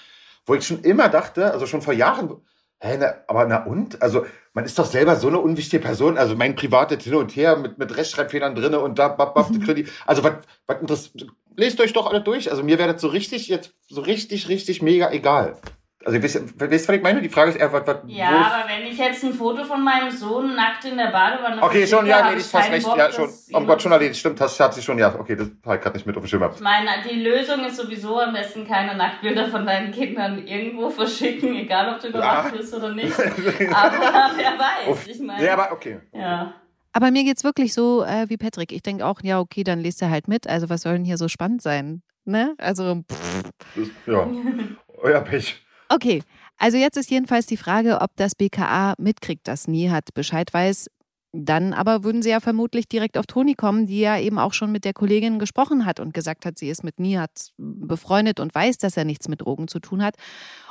Wo 0.45 0.55
ich 0.55 0.65
schon 0.65 0.81
immer 0.83 1.09
dachte, 1.09 1.51
also 1.51 1.67
schon 1.67 1.81
vor 1.81 1.93
Jahren, 1.93 2.37
hä, 2.79 2.97
na, 2.99 3.13
aber 3.27 3.45
na 3.45 3.63
und? 3.65 4.01
Also 4.01 4.25
man 4.53 4.65
ist 4.65 4.79
doch 4.79 4.85
selber 4.85 5.15
so 5.15 5.27
eine 5.27 5.39
unwichtige 5.39 5.83
Person. 5.83 6.17
Also 6.17 6.35
mein 6.35 6.55
privates 6.55 7.03
Hin 7.03 7.15
und 7.15 7.35
Her 7.35 7.57
mit, 7.57 7.77
mit 7.77 7.95
Rechtschreibfehlern 7.95 8.55
drin 8.55 8.73
und 8.75 8.97
da, 8.97 9.09
bap, 9.09 9.35
bap, 9.35 9.51
Kredit. 9.65 9.89
Also 10.05 10.23
was, 10.23 10.33
was 10.67 10.81
interessiert, 10.81 11.27
lest 11.55 11.79
euch 11.79 11.93
doch 11.93 12.07
alle 12.07 12.21
durch. 12.21 12.49
Also 12.49 12.63
mir 12.63 12.79
wäre 12.79 12.93
das 12.93 13.01
so 13.01 13.09
richtig, 13.09 13.47
jetzt 13.49 13.73
so 13.89 14.01
richtig, 14.01 14.47
richtig 14.49 14.81
mega 14.81 15.11
egal. 15.11 15.57
Also 16.03 16.17
ihr 16.17 16.23
wisst, 16.23 16.59
wisst 16.59 16.87
was 16.87 16.95
ich 16.95 17.03
meine? 17.03 17.21
Die 17.21 17.29
Frage 17.29 17.51
ist 17.51 17.57
eher, 17.57 17.71
was, 17.71 17.85
was 17.85 17.97
Ja, 18.07 18.29
aber 18.29 18.69
wenn 18.69 18.87
ich 18.91 18.97
jetzt 18.97 19.23
ein 19.23 19.33
Foto 19.33 19.63
von 19.63 19.83
meinem 19.83 20.09
Sohn 20.09 20.55
nackt 20.55 20.83
in 20.85 20.97
der 20.97 21.11
Badewanne 21.11 21.61
Okay, 21.61 21.85
schon, 21.85 22.07
ja, 22.07 22.31
nee, 22.31 22.39
ich 22.39 22.51
keinen 22.51 22.71
recht. 22.73 22.85
Bock, 22.87 22.97
Ja, 22.97 23.11
schon. 23.11 23.29
Oh 23.53 23.61
Gott, 23.61 23.81
schon 23.83 23.91
erledigt. 23.91 24.19
Stimmt, 24.19 24.41
das 24.41 24.59
hat 24.59 24.73
sie 24.73 24.81
schon, 24.81 24.97
ja. 24.97 25.13
Okay, 25.13 25.35
das 25.35 25.49
habe 25.63 25.75
ich 25.75 25.81
gerade 25.81 25.95
nicht 25.97 26.07
mit 26.07 26.17
auf 26.17 26.23
dem 26.23 26.27
Schirm. 26.27 26.39
gehabt. 26.39 26.55
Ich 26.55 26.61
meine, 26.61 26.89
die 27.07 27.21
Lösung 27.21 27.63
ist 27.65 27.77
sowieso 27.77 28.19
am 28.19 28.33
besten 28.33 28.65
keine 28.67 28.95
Nacktbilder 28.95 29.49
von 29.49 29.63
deinen 29.65 29.91
Kindern 29.91 30.47
irgendwo 30.47 30.89
verschicken, 30.89 31.55
egal 31.55 31.93
ob 31.93 31.99
du 32.01 32.07
überwacht 32.07 32.51
Ja. 32.51 32.57
bist 32.57 32.73
oder 32.73 32.93
nicht. 32.93 33.13
Aber 33.19 34.31
wer 34.37 34.57
weiß, 34.93 35.07
ich 35.07 35.19
meine. 35.19 35.45
Ja, 35.45 35.53
aber 35.53 35.71
okay. 35.71 35.99
ja. 36.13 36.53
Aber 36.93 37.11
mir 37.11 37.23
geht's 37.23 37.43
wirklich 37.43 37.73
so 37.73 38.03
äh, 38.03 38.27
wie 38.27 38.37
Patrick. 38.37 38.71
Ich 38.71 38.81
denke 38.81 39.05
auch, 39.05 39.21
ja, 39.23 39.39
okay, 39.39 39.63
dann 39.63 39.79
lest 39.79 40.01
er 40.01 40.09
halt 40.09 40.27
mit. 40.27 40.47
Also 40.47 40.69
was 40.69 40.81
soll 40.81 40.93
denn 40.93 41.05
hier 41.05 41.17
so 41.17 41.27
spannend 41.27 41.61
sein? 41.61 42.01
Ne? 42.25 42.53
Also, 42.57 43.03
pff. 43.09 43.43
Das, 43.75 43.87
ja. 44.07 44.27
Euer 45.01 45.21
Pech. 45.21 45.61
Okay. 45.93 46.23
Also 46.57 46.77
jetzt 46.77 46.97
ist 46.97 47.09
jedenfalls 47.09 47.45
die 47.45 47.57
Frage, 47.57 48.01
ob 48.01 48.15
das 48.15 48.35
BKA 48.35 48.95
mitkriegt, 48.97 49.47
dass 49.47 49.67
Nihat 49.67 50.13
Bescheid 50.13 50.53
weiß. 50.53 50.87
Dann 51.33 51.71
aber 51.73 52.03
würden 52.03 52.21
sie 52.21 52.29
ja 52.29 52.41
vermutlich 52.41 52.89
direkt 52.89 53.17
auf 53.17 53.25
Toni 53.25 53.55
kommen, 53.55 53.85
die 53.85 54.01
ja 54.01 54.19
eben 54.19 54.37
auch 54.37 54.53
schon 54.53 54.71
mit 54.71 54.83
der 54.83 54.93
Kollegin 54.93 55.39
gesprochen 55.39 55.85
hat 55.85 56.01
und 56.01 56.13
gesagt 56.13 56.45
hat, 56.45 56.57
sie 56.57 56.67
ist 56.69 56.83
mit 56.83 56.99
Nihat 56.99 57.51
befreundet 57.57 58.41
und 58.41 58.53
weiß, 58.53 58.77
dass 58.79 58.97
er 58.97 59.05
nichts 59.05 59.29
mit 59.29 59.41
Drogen 59.41 59.69
zu 59.69 59.79
tun 59.79 60.03
hat. 60.03 60.15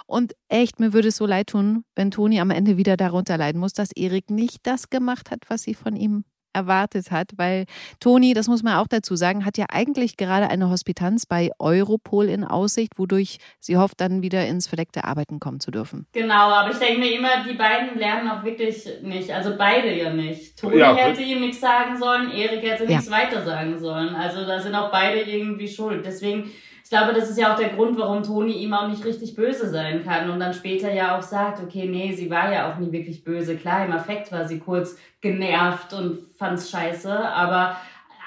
Und 0.07 0.35
echt, 0.49 0.79
mir 0.79 0.93
würde 0.93 1.09
es 1.09 1.17
so 1.17 1.25
leid 1.25 1.47
tun, 1.47 1.85
wenn 1.97 2.11
Toni 2.11 2.41
am 2.41 2.51
Ende 2.51 2.77
wieder 2.77 2.99
darunter 2.99 3.39
leiden 3.39 3.59
muss, 3.59 3.73
dass 3.73 3.91
Erik 3.93 4.29
nicht 4.29 4.59
das 4.65 4.91
gemacht 4.91 5.31
hat, 5.31 5.45
was 5.49 5.63
sie 5.63 5.75
von 5.75 5.97
ihm 5.97 6.25
erwartet 6.53 7.11
hat, 7.11 7.31
weil 7.37 7.65
Toni, 8.01 8.35
das 8.35 8.49
muss 8.49 8.63
man 8.63 8.75
auch 8.77 8.87
dazu 8.89 9.17
sagen, 9.17 9.45
hat 9.45 9.59
ja 9.59 9.67
eigentlich 9.71 10.17
gerade 10.17 10.49
eine 10.49 10.71
Hospitanz 10.71 11.27
bei 11.27 11.51
Europol 11.59 12.27
in 12.29 12.45
Aussicht, 12.45 12.99
wodurch 12.99 13.39
sie 13.61 13.77
hofft, 13.77 14.01
dann 14.01 14.23
wieder 14.23 14.47
ins 14.47 14.67
verdeckte 14.67 15.05
Arbeiten 15.05 15.41
kommen 15.41 15.61
zu 15.61 15.71
dürfen. 15.71 16.07
Genau, 16.13 16.35
aber 16.51 16.71
ich 16.73 16.79
denke 16.79 17.01
mir 17.01 17.13
immer, 17.19 17.45
die 17.49 17.55
beiden 17.55 17.99
lernen 17.99 18.29
auch 18.31 18.43
wirklich 18.45 18.85
nicht. 19.03 19.31
Also 19.33 19.55
beide 19.57 19.95
ja 19.97 20.13
nicht. 20.13 20.59
Toni 20.59 20.79
Ja, 20.79 20.95
hätte 20.97 21.23
ihm 21.23 21.41
nichts 21.41 21.61
sagen 21.61 21.97
sollen, 21.99 22.31
Erik 22.31 22.63
hätte 22.63 22.85
Ja. 22.85 22.91
nichts 22.91 23.11
weiter 23.11 23.45
sagen 23.45 23.79
sollen. 23.79 24.15
Also 24.15 24.45
da 24.47 24.59
sind 24.61 24.75
auch 24.75 24.91
beide 24.91 25.21
irgendwie 25.21 25.69
schuld. 25.69 26.05
Deswegen, 26.05 26.51
ich 26.91 26.99
glaube, 26.99 27.15
das 27.15 27.31
ist 27.31 27.39
ja 27.39 27.53
auch 27.53 27.57
der 27.57 27.69
Grund, 27.69 27.97
warum 28.01 28.25
Toni 28.25 28.51
ihm 28.51 28.75
auch 28.75 28.89
nicht 28.89 29.05
richtig 29.05 29.37
böse 29.37 29.71
sein 29.71 30.03
kann 30.03 30.29
und 30.29 30.41
dann 30.41 30.53
später 30.53 30.93
ja 30.93 31.17
auch 31.17 31.23
sagt, 31.23 31.63
okay, 31.63 31.87
nee, 31.87 32.13
sie 32.15 32.29
war 32.29 32.53
ja 32.53 32.69
auch 32.69 32.79
nie 32.79 32.91
wirklich 32.91 33.23
böse. 33.23 33.57
Klar, 33.57 33.85
im 33.85 33.93
Affekt 33.93 34.33
war 34.33 34.49
sie 34.49 34.59
kurz 34.59 34.97
genervt 35.21 35.93
und 35.93 36.19
fand's 36.37 36.69
scheiße, 36.69 37.17
aber 37.17 37.77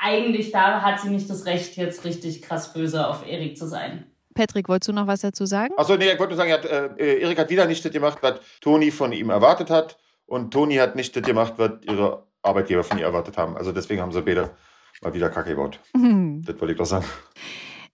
eigentlich 0.01 0.51
da 0.51 0.81
hat 0.81 1.01
sie 1.01 1.09
nicht 1.09 1.29
das 1.29 1.45
Recht, 1.45 1.75
jetzt 1.75 2.05
richtig 2.05 2.41
krass 2.41 2.71
böse 2.71 3.05
auf 3.05 3.27
Erik 3.27 3.57
zu 3.57 3.67
sein. 3.67 4.05
Patrick, 4.33 4.69
wolltest 4.69 4.87
du 4.87 4.93
noch 4.93 5.07
was 5.07 5.19
dazu 5.19 5.45
sagen? 5.45 5.73
Achso, 5.75 5.97
nee, 5.97 6.13
ich 6.13 6.17
wollte 6.17 6.33
nur 6.33 6.37
sagen, 6.37 6.53
hat, 6.53 6.63
äh, 6.63 7.19
Erik 7.19 7.39
hat 7.39 7.49
wieder 7.49 7.65
nicht 7.65 7.83
das 7.83 7.91
gemacht, 7.91 8.19
was 8.21 8.39
Toni 8.61 8.91
von 8.91 9.11
ihm 9.11 9.29
erwartet 9.29 9.69
hat. 9.69 9.97
Und 10.25 10.53
Toni 10.53 10.75
hat 10.75 10.95
nicht 10.95 11.13
das 11.17 11.23
gemacht, 11.23 11.55
was 11.57 11.71
ihre 11.81 12.23
Arbeitgeber 12.41 12.85
von 12.85 12.97
ihr 12.97 13.03
erwartet 13.07 13.37
haben. 13.37 13.57
Also 13.57 13.73
deswegen 13.73 14.01
haben 14.01 14.13
sie 14.13 14.21
beide 14.21 14.51
mal 15.01 15.13
wieder 15.13 15.29
Kacke 15.29 15.49
gebaut. 15.49 15.81
Das 16.45 16.57
wollte 16.61 16.71
ich 16.71 16.77
doch 16.77 16.85
sagen. 16.85 17.03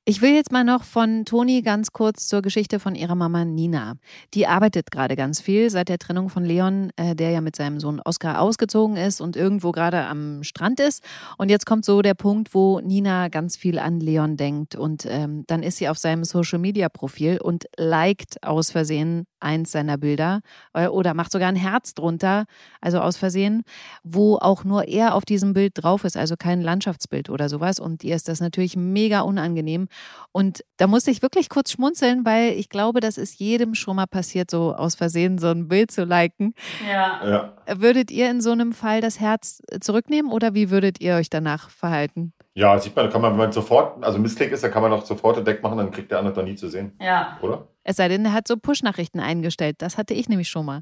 Ich 0.09 0.23
will 0.23 0.33
jetzt 0.33 0.51
mal 0.51 0.63
noch 0.63 0.85
von 0.85 1.23
Toni 1.23 1.61
ganz 1.61 1.91
kurz 1.91 2.27
zur 2.27 2.41
Geschichte 2.41 2.79
von 2.79 2.95
ihrer 2.95 3.13
Mama 3.13 3.45
Nina. 3.45 3.93
Die 4.33 4.47
arbeitet 4.47 4.89
gerade 4.89 5.15
ganz 5.15 5.39
viel 5.39 5.69
seit 5.69 5.87
der 5.87 5.99
Trennung 5.99 6.29
von 6.29 6.43
Leon, 6.43 6.89
äh, 6.95 7.15
der 7.15 7.29
ja 7.29 7.41
mit 7.41 7.55
seinem 7.55 7.79
Sohn 7.79 8.01
Oskar 8.03 8.41
ausgezogen 8.41 8.97
ist 8.97 9.21
und 9.21 9.35
irgendwo 9.35 9.71
gerade 9.71 10.07
am 10.07 10.41
Strand 10.41 10.79
ist. 10.79 11.03
Und 11.37 11.49
jetzt 11.49 11.67
kommt 11.67 11.85
so 11.85 12.01
der 12.01 12.15
Punkt, 12.15 12.55
wo 12.55 12.79
Nina 12.79 13.27
ganz 13.27 13.55
viel 13.55 13.77
an 13.77 13.99
Leon 13.99 14.35
denkt. 14.35 14.75
Und 14.75 15.05
ähm, 15.05 15.43
dann 15.45 15.61
ist 15.61 15.77
sie 15.77 15.87
auf 15.87 15.99
seinem 15.99 16.23
Social-Media-Profil 16.23 17.39
und 17.39 17.65
liked 17.77 18.43
aus 18.43 18.71
Versehen 18.71 19.27
eins 19.39 19.71
seiner 19.71 19.99
Bilder 19.99 20.41
äh, 20.73 20.87
oder 20.87 21.13
macht 21.13 21.31
sogar 21.31 21.49
ein 21.49 21.55
Herz 21.55 21.93
drunter, 21.93 22.45
also 22.81 22.99
aus 22.99 23.15
Versehen, 23.17 23.61
wo 24.03 24.37
auch 24.37 24.63
nur 24.63 24.87
er 24.87 25.13
auf 25.13 25.23
diesem 25.23 25.53
Bild 25.53 25.73
drauf 25.75 26.03
ist, 26.03 26.17
also 26.17 26.35
kein 26.35 26.61
Landschaftsbild 26.61 27.29
oder 27.29 27.47
sowas. 27.47 27.79
Und 27.79 28.03
ihr 28.03 28.15
ist 28.15 28.27
das 28.27 28.39
natürlich 28.39 28.75
mega 28.75 29.21
unangenehm. 29.21 29.87
Und 30.31 30.63
da 30.77 30.85
musste 30.85 31.09
ich 31.09 31.23
wirklich 31.23 31.49
kurz 31.49 31.71
schmunzeln, 31.71 32.23
weil 32.23 32.51
ich 32.51 32.69
glaube, 32.69 32.99
das 32.99 33.17
ist 33.17 33.39
jedem 33.39 33.73
schon 33.73 33.95
mal 33.95 34.05
passiert, 34.05 34.51
so 34.51 34.75
aus 34.75 34.93
Versehen 34.93 35.39
so 35.39 35.47
ein 35.47 35.67
Bild 35.67 35.89
zu 35.89 36.03
liken. 36.03 36.53
Ja. 36.87 37.53
Ja. 37.67 37.79
Würdet 37.81 38.11
ihr 38.11 38.29
in 38.29 38.39
so 38.39 38.51
einem 38.51 38.73
Fall 38.73 39.01
das 39.01 39.19
Herz 39.19 39.61
zurücknehmen 39.81 40.31
oder 40.31 40.53
wie 40.53 40.69
würdet 40.69 41.01
ihr 41.01 41.15
euch 41.15 41.31
danach 41.31 41.71
verhalten? 41.71 42.33
Ja, 42.53 42.77
sieht 42.79 42.95
man, 42.95 43.05
da 43.05 43.11
kann 43.11 43.21
man, 43.21 43.31
wenn 43.31 43.37
man 43.39 43.51
sofort, 43.51 44.03
also 44.03 44.19
Missklick 44.19 44.51
ist, 44.51 44.63
da 44.63 44.69
kann 44.69 44.81
man 44.83 44.91
doch 44.91 45.03
sofort 45.05 45.37
entdeckt 45.37 45.63
machen, 45.63 45.77
dann 45.77 45.91
kriegt 45.91 46.11
der 46.11 46.19
andere 46.19 46.35
doch 46.35 46.43
nie 46.43 46.55
zu 46.55 46.67
sehen, 46.69 46.93
Ja. 47.01 47.39
oder? 47.41 47.67
Es 47.83 47.95
sei 47.95 48.07
denn, 48.07 48.23
er 48.25 48.33
hat 48.33 48.47
so 48.47 48.55
Push-Nachrichten 48.57 49.19
eingestellt. 49.19 49.77
Das 49.79 49.97
hatte 49.97 50.13
ich 50.13 50.29
nämlich 50.29 50.49
schon 50.49 50.65
mal. 50.65 50.81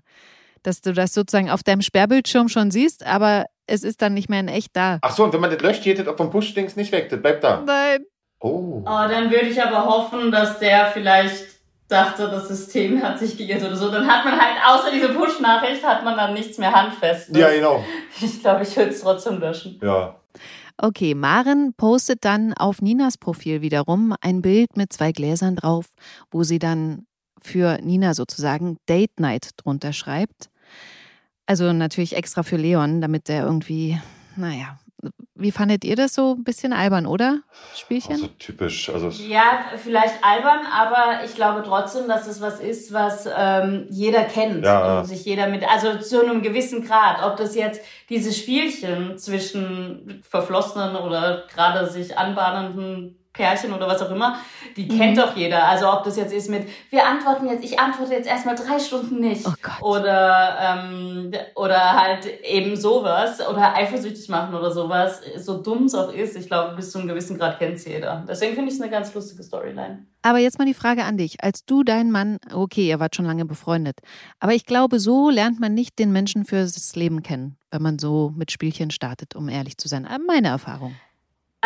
Dass 0.64 0.82
du 0.82 0.92
das 0.92 1.14
sozusagen 1.14 1.50
auf 1.50 1.64
deinem 1.64 1.82
Sperrbildschirm 1.82 2.50
schon 2.50 2.72
siehst, 2.72 3.06
aber 3.06 3.46
es 3.66 3.84
ist 3.84 4.02
dann 4.02 4.14
nicht 4.14 4.28
mehr 4.30 4.40
in 4.42 4.48
echt 4.50 4.76
da. 4.76 4.98
Ach 5.02 5.16
so, 5.16 5.24
und 5.24 5.32
wenn 5.34 5.40
man 5.40 5.52
das 5.52 5.62
löscht, 5.62 5.84
geht 5.84 6.00
das 6.06 6.16
vom 6.18 6.32
Push-Dings 6.32 6.76
nicht 6.76 6.92
weg, 6.92 7.08
das 7.10 7.22
bleibt 7.22 7.44
da. 7.44 7.64
Nein. 7.66 8.04
Oh. 8.40 8.84
Oh, 8.86 8.86
dann 8.86 9.32
würde 9.32 9.48
ich 9.48 9.62
aber 9.62 9.86
hoffen, 9.86 10.32
dass 10.32 10.60
der 10.60 10.88
vielleicht 10.88 11.46
dachte, 11.88 12.28
das 12.30 12.48
System 12.48 13.02
hat 13.02 13.18
sich 13.20 13.38
geirrt 13.38 13.64
oder 13.64 13.76
so. 13.76 13.90
Dann 13.90 14.08
hat 14.08 14.26
man 14.26 14.40
halt, 14.40 14.58
außer 14.66 14.92
diese 14.92 15.10
Push-Nachricht, 15.10 15.84
hat 15.84 16.04
man 16.04 16.18
dann 16.18 16.34
nichts 16.34 16.58
mehr 16.58 16.72
Handfestes. 16.72 17.38
Ja, 17.38 17.50
genau. 17.50 17.84
Ich 18.22 18.42
glaube, 18.42 18.64
ich 18.64 18.76
würde 18.76 18.92
es 18.92 19.02
trotzdem 19.02 19.40
löschen. 19.40 19.80
Ja. 19.82 20.20
Okay, 20.78 21.16
Maren 21.16 21.74
postet 21.76 22.24
dann 22.24 22.54
auf 22.54 22.82
Ninas 22.82 23.18
Profil 23.18 23.62
wiederum 23.62 24.14
ein 24.22 24.42
Bild 24.42 24.78
mit 24.78 24.94
zwei 24.94 25.12
Gläsern 25.12 25.56
drauf, 25.56 25.86
wo 26.30 26.44
sie 26.44 26.60
dann 26.60 27.08
für 27.42 27.80
Nina 27.82 28.14
sozusagen 28.14 28.78
Date 28.88 29.20
Night 29.20 29.52
drunter 29.58 29.94
schreibt. 29.94 30.50
Also 31.48 31.72
natürlich 31.74 32.16
extra 32.16 32.44
für 32.44 32.58
Leon, 32.58 33.02
damit 33.02 33.28
der 33.28 33.44
irgendwie, 33.44 34.00
naja, 34.36 34.78
wie 35.40 35.52
fandet 35.52 35.84
ihr 35.86 35.96
das 35.96 36.14
so? 36.14 36.34
Ein 36.34 36.44
bisschen 36.44 36.74
albern, 36.74 37.06
oder? 37.06 37.40
Spielchen? 37.76 38.14
Also 38.14 38.28
typisch. 38.40 38.90
Also 38.90 39.10
ja, 39.10 39.66
vielleicht 39.78 40.24
albern, 40.24 40.62
aber 40.72 41.24
ich 41.26 41.36
glaube 41.36 41.64
trotzdem, 41.66 42.08
dass 42.08 42.28
es 42.28 42.42
was 42.42 42.60
ist, 42.60 42.94
was 42.94 43.28
ähm, 43.38 43.86
jeder 43.90 44.24
kennt 44.24 44.64
Ja. 44.64 45.00
und 45.00 45.06
sich 45.06 45.26
jeder 45.26 45.48
mit, 45.48 45.64
also 45.68 45.98
zu 46.00 46.24
einem 46.24 46.42
gewissen 46.42 46.86
Grad, 46.86 47.24
ob 47.24 47.38
das 47.38 47.56
jetzt 47.56 47.82
diese 48.10 48.34
Spielchen 48.34 49.18
zwischen 49.18 50.22
verflossenen 50.28 50.96
oder 50.96 51.44
gerade 51.54 51.88
sich 51.90 52.18
anbahnenden 52.18 53.18
Pärchen 53.38 53.72
oder 53.72 53.88
was 53.88 54.02
auch 54.02 54.12
immer, 54.12 54.40
die 54.76 54.88
kennt 54.88 55.18
doch 55.18 55.36
jeder. 55.36 55.68
Also 55.68 55.90
ob 55.92 56.04
das 56.04 56.18
jetzt 56.18 56.34
ist 56.34 56.50
mit, 56.50 56.68
wir 56.90 57.06
antworten 57.06 57.48
jetzt, 57.48 57.64
ich 57.64 57.80
antworte 57.80 58.14
jetzt 58.14 58.28
erstmal 58.28 58.56
drei 58.56 58.80
Stunden 58.80 59.20
nicht. 59.20 59.46
Oh 59.46 59.54
Gott. 59.62 59.82
Oder, 59.82 60.58
ähm, 60.60 61.32
oder 61.56 61.94
halt 61.94 62.26
eben 62.44 62.76
sowas 62.76 63.40
oder 63.48 63.76
eifersüchtig 63.76 64.28
machen 64.30 64.56
oder 64.56 64.72
sowas. 64.72 65.22
So 65.38 65.62
dumm 65.62 65.86
es 65.86 65.96
auch 65.96 66.12
ist, 66.12 66.36
ich 66.36 66.48
glaube, 66.48 66.76
bis 66.76 66.92
zu 66.92 66.98
einem 66.98 67.08
gewissen 67.08 67.38
Grad 67.38 67.60
kennt 67.60 67.84
jeder. 67.86 68.26
Deswegen 68.28 68.56
finde 68.56 68.70
ich 68.70 68.76
es 68.76 68.82
eine 68.82 68.92
ganz 68.92 69.14
lustige 69.14 69.44
Storyline. 69.44 70.06
Aber 70.24 70.40
jetzt 70.40 70.60
mal 70.60 70.66
die 70.66 70.74
Frage 70.74 71.04
an 71.04 71.18
dich. 71.18 71.44
Als 71.44 71.64
du 71.64 71.84
deinen 71.84 72.12
Mann, 72.12 72.40
okay, 72.52 72.88
ihr 72.88 73.00
wart 73.00 73.16
schon 73.16 73.26
lange 73.26 73.46
befreundet, 73.46 74.00
aber 74.40 74.54
ich 74.54 74.66
glaube, 74.66 75.00
so 75.00 75.30
lernt 75.30 75.60
man 75.60 75.74
nicht 75.74 76.00
den 76.00 76.12
Menschen 76.12 76.44
fürs 76.44 76.96
Leben 76.96 77.24
kennen, 77.24 77.58
wenn 77.72 77.82
man 77.82 78.00
so 78.00 78.34
mit 78.36 78.52
Spielchen 78.52 78.92
startet, 78.92 79.36
um 79.36 79.48
ehrlich 79.48 79.78
zu 79.78 79.88
sein. 79.88 80.08
Meine 80.28 80.50
Erfahrung. 80.50 80.96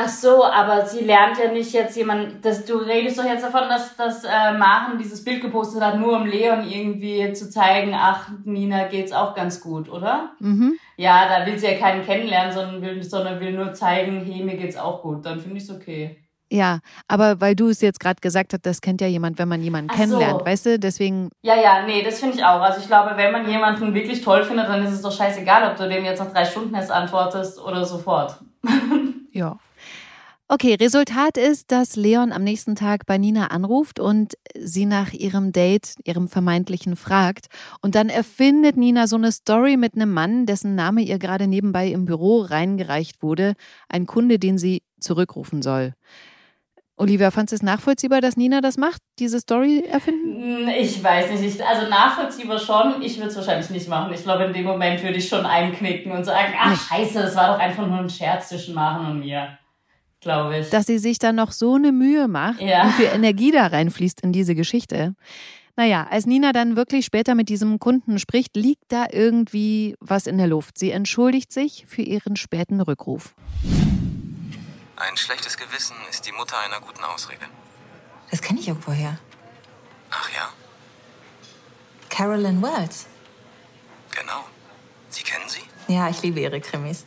Ach 0.04 0.10
so, 0.10 0.44
aber 0.44 0.86
sie 0.86 1.02
lernt 1.02 1.38
ja 1.38 1.52
nicht 1.52 1.74
jetzt 1.74 1.96
jemand, 1.96 2.44
dass 2.44 2.66
du 2.66 2.78
redest 2.78 3.20
doch 3.20 3.26
jetzt 3.26 3.44
davon, 3.44 3.70
dass, 3.70 3.96
dass 3.96 4.24
äh, 4.24 4.58
Maren 4.58 4.98
dieses 4.98 5.24
Bild 5.24 5.42
gepostet 5.42 5.82
hat, 5.82 6.00
nur 6.00 6.18
um 6.18 6.26
Leon 6.26 6.68
irgendwie 6.68 7.32
zu 7.34 7.50
zeigen, 7.50 7.94
ach, 7.94 8.30
Nina 8.44 8.88
geht's 8.88 9.12
auch 9.12 9.36
ganz 9.36 9.62
gut, 9.62 9.90
oder? 9.90 10.32
Mhm. 10.40 10.78
Ja, 10.98 11.28
da 11.30 11.46
will 11.46 11.58
sie 11.60 11.68
ja 11.68 11.78
keinen 11.78 12.04
kennenlernen, 12.04 12.52
sondern 12.52 12.82
will, 12.82 13.04
sondern 13.04 13.40
will 13.40 13.52
nur 13.52 13.74
zeigen, 13.74 14.26
hey, 14.26 14.44
mir 14.44 14.58
geht's 14.58 14.78
auch 14.78 15.04
gut. 15.04 15.24
Dann 15.26 15.40
finde 15.40 15.58
ich 15.58 15.64
es 15.64 15.70
okay. 15.70 16.18
Ja, 16.52 16.80
aber 17.08 17.40
weil 17.40 17.56
du 17.56 17.70
es 17.70 17.80
jetzt 17.80 18.00
gerade 18.00 18.20
gesagt 18.20 18.54
hast, 18.54 18.66
das 18.66 18.82
kennt 18.82 19.00
ja 19.00 19.08
jemand, 19.08 19.40
wenn 19.40 19.48
man 19.48 19.62
jemanden 19.62 19.90
so. 19.90 19.98
kennenlernt, 19.98 20.46
weißt 20.46 20.66
du? 20.66 20.80
Deswegen, 20.80 21.30
Ja, 21.44 21.56
ja, 21.56 21.86
nee, 21.86 22.04
das 22.04 22.20
finde 22.20 22.38
ich 22.38 22.44
auch. 22.44 22.60
Also 22.60 22.82
ich 22.82 22.88
glaube, 22.88 23.16
wenn 23.16 23.32
man 23.32 23.48
jemanden 23.48 23.94
wirklich 23.94 24.22
toll 24.22 24.44
findet, 24.44 24.68
dann 24.68 24.84
ist 24.84 24.92
es 24.92 25.02
doch 25.02 25.14
scheißegal, 25.14 25.72
ob 25.72 25.78
du 25.78 25.88
dem 25.88 26.04
jetzt 26.04 26.20
nach 26.20 26.32
drei 26.32 26.44
Stunden 26.44 26.76
erst 26.76 26.92
antwortest 26.92 27.58
oder 27.60 27.86
sofort. 27.86 28.36
ja. 29.32 29.58
Okay, 30.54 30.74
Resultat 30.74 31.38
ist, 31.38 31.72
dass 31.72 31.96
Leon 31.96 32.34
am 32.34 32.44
nächsten 32.44 32.76
Tag 32.76 33.06
bei 33.06 33.18
Nina 33.18 33.48
anruft 33.48 34.02
und 34.02 34.34
sie 34.54 34.86
nach 34.86 35.14
ihrem 35.14 35.54
Date, 35.54 35.94
ihrem 36.04 36.28
vermeintlichen, 36.28 36.98
fragt. 36.98 37.46
Und 37.82 37.96
dann 37.96 38.10
erfindet 38.10 38.76
Nina 38.76 39.08
so 39.08 39.16
eine 39.16 39.32
Story 39.32 39.78
mit 39.78 39.96
einem 39.96 40.12
Mann, 40.12 40.46
dessen 40.46 40.76
Name 40.76 41.04
ihr 41.04 41.20
gerade 41.20 41.48
nebenbei 41.48 41.88
im 41.88 42.04
Büro 42.04 42.42
reingereicht 42.42 43.24
wurde. 43.24 43.54
Ein 43.88 44.06
Kunde, 44.06 44.40
den 44.40 44.58
sie 44.58 44.84
zurückrufen 45.00 45.62
soll. 45.62 45.94
Olivia, 46.98 47.32
fandest 47.32 47.54
du 47.54 47.56
es 47.56 47.64
nachvollziehbar, 47.64 48.20
dass 48.20 48.36
Nina 48.36 48.60
das 48.60 48.76
macht, 48.76 49.02
diese 49.20 49.40
Story 49.40 49.86
erfinden? 49.90 50.36
Hm, 50.36 50.68
Ich 50.68 51.02
weiß 51.02 51.32
nicht, 51.32 51.56
ich, 51.56 51.66
also 51.66 51.88
nachvollziehbar 51.88 52.60
schon. 52.60 53.02
Ich 53.02 53.16
würde 53.16 53.30
es 53.30 53.38
wahrscheinlich 53.38 53.70
nicht 53.70 53.88
machen. 53.88 54.14
Ich 54.14 54.24
glaube, 54.24 54.44
in 54.44 54.54
dem 54.54 54.66
Moment 54.66 55.02
würde 55.02 55.16
ich 55.16 55.30
schon 55.30 55.46
einknicken 55.46 56.12
und 56.12 56.26
sagen, 56.26 56.54
ach 56.60 56.90
scheiße, 56.90 57.14
das 57.14 57.38
war 57.38 57.54
doch 57.54 57.60
einfach 57.60 57.88
nur 57.88 58.00
ein 58.00 58.10
Scherz 58.10 58.50
zwischen 58.50 58.76
Maren 58.76 59.12
und 59.12 59.20
mir. 59.22 59.58
Glaube 60.22 60.60
ich. 60.60 60.70
Dass 60.70 60.86
sie 60.86 61.00
sich 61.00 61.18
dann 61.20 61.36
noch 61.36 61.52
so 61.52 61.76
eine 61.76 61.92
Mühe 61.92 62.28
macht, 62.28 62.62
Ja. 62.62 62.88
wie 62.88 62.92
viel 62.94 63.06
Energie 63.14 63.52
da 63.52 63.68
reinfließt 63.68 64.22
in 64.22 64.32
diese 64.32 64.54
Geschichte. 64.56 65.16
Naja, 65.76 66.06
als 66.10 66.26
Nina 66.26 66.52
dann 66.54 66.76
wirklich 66.76 67.06
später 67.06 67.34
mit 67.34 67.50
diesem 67.50 67.80
Kunden 67.80 68.20
spricht, 68.20 68.56
liegt 68.56 68.92
da 68.92 69.06
irgendwie 69.12 69.96
was 70.00 70.28
in 70.28 70.38
der 70.38 70.48
Luft. 70.48 70.78
Sie 70.78 70.92
entschuldigt 70.92 71.52
sich 71.52 71.86
für 71.88 72.02
ihren 72.04 72.36
späten 72.36 72.82
Rückruf. 72.82 73.34
Ein 74.98 75.18
schlechtes 75.18 75.58
Gewissen 75.58 75.96
ist 76.12 76.28
die 76.28 76.32
Mutter 76.34 76.56
einer 76.60 76.80
guten 76.86 77.04
Ausrede. 77.04 77.46
Das 78.30 78.42
kenne 78.42 78.60
ich 78.60 78.68
irgendwoher. 78.68 79.18
Ach 80.12 80.30
ja, 80.36 80.50
Carolyn 82.10 82.62
Wells. 82.62 83.08
genau. 84.16 84.44
Sie 85.10 85.24
kennen 85.24 85.46
sie? 85.48 85.62
Ja, 85.94 86.10
ich 86.10 86.22
liebe 86.22 86.40
ihre 86.40 86.62
Krimis. 86.62 87.06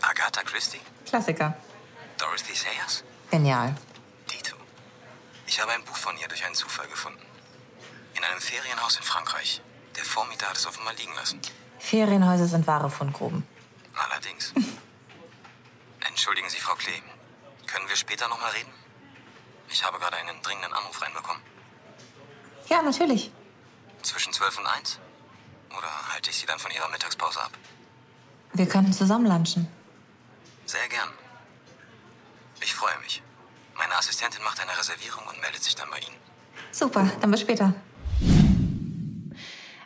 Agatha 0.00 0.42
Christie? 0.42 0.78
Klassiker. 1.06 1.56
Dorothy 2.18 2.54
Sayers? 2.54 3.04
Genial. 3.30 3.74
Dito. 4.30 4.56
Ich 5.46 5.60
habe 5.60 5.72
ein 5.72 5.84
Buch 5.84 5.96
von 5.96 6.16
ihr 6.18 6.28
durch 6.28 6.44
einen 6.44 6.54
Zufall 6.54 6.88
gefunden. 6.88 7.22
In 8.16 8.24
einem 8.24 8.40
Ferienhaus 8.40 8.96
in 8.96 9.02
Frankreich. 9.02 9.62
Der 9.96 10.04
Vormieter 10.04 10.46
hat 10.48 10.56
es 10.56 10.66
offenbar 10.66 10.94
liegen 10.94 11.14
lassen. 11.14 11.40
Ferienhäuser 11.78 12.46
sind 12.46 12.66
wahre 12.66 12.90
Fundgruben. 12.90 13.46
Allerdings. 13.94 14.52
Entschuldigen 16.08 16.48
Sie, 16.48 16.58
Frau 16.58 16.74
Klee. 16.74 17.02
Können 17.66 17.88
wir 17.88 17.96
später 17.96 18.28
noch 18.28 18.40
mal 18.40 18.50
reden? 18.50 18.72
Ich 19.70 19.84
habe 19.84 19.98
gerade 19.98 20.16
einen 20.16 20.40
dringenden 20.42 20.72
Anruf 20.72 21.00
reinbekommen. 21.00 21.42
Ja, 22.68 22.82
natürlich. 22.82 23.30
Zwischen 24.02 24.32
12 24.32 24.58
und 24.58 24.66
1? 24.66 24.98
Oder 25.76 26.12
halte 26.12 26.30
ich 26.30 26.36
Sie 26.36 26.46
dann 26.46 26.58
von 26.58 26.70
Ihrer 26.70 26.88
Mittagspause 26.88 27.40
ab? 27.40 27.52
Wir 28.52 28.68
könnten 28.68 28.92
zusammen 28.92 29.26
lunchen. 29.26 29.68
Sehr 30.66 30.88
gern. 30.88 31.08
Ich 32.62 32.74
freue 32.74 32.98
mich. 33.02 33.22
Meine 33.76 33.94
Assistentin 33.94 34.42
macht 34.42 34.60
eine 34.60 34.76
Reservierung 34.78 35.22
und 35.28 35.40
meldet 35.40 35.62
sich 35.62 35.74
dann 35.74 35.88
bei 35.90 35.98
Ihnen. 35.98 36.16
Super, 36.72 37.10
dann 37.20 37.30
bis 37.30 37.40
später. 37.40 37.74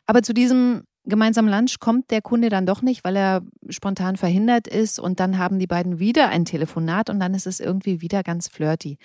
Aber 0.06 0.22
zu 0.22 0.32
diesem 0.32 0.84
gemeinsamen 1.04 1.50
Lunch 1.50 1.78
kommt 1.80 2.10
der 2.10 2.22
Kunde 2.22 2.48
dann 2.48 2.66
doch 2.66 2.82
nicht, 2.82 3.04
weil 3.04 3.16
er 3.16 3.42
spontan 3.68 4.16
verhindert 4.16 4.66
ist. 4.66 4.98
Und 4.98 5.20
dann 5.20 5.38
haben 5.38 5.58
die 5.58 5.66
beiden 5.66 5.98
wieder 5.98 6.28
ein 6.28 6.44
Telefonat 6.44 7.10
und 7.10 7.20
dann 7.20 7.34
ist 7.34 7.46
es 7.46 7.60
irgendwie 7.60 8.00
wieder 8.00 8.22
ganz 8.22 8.48
flirty. 8.48 8.98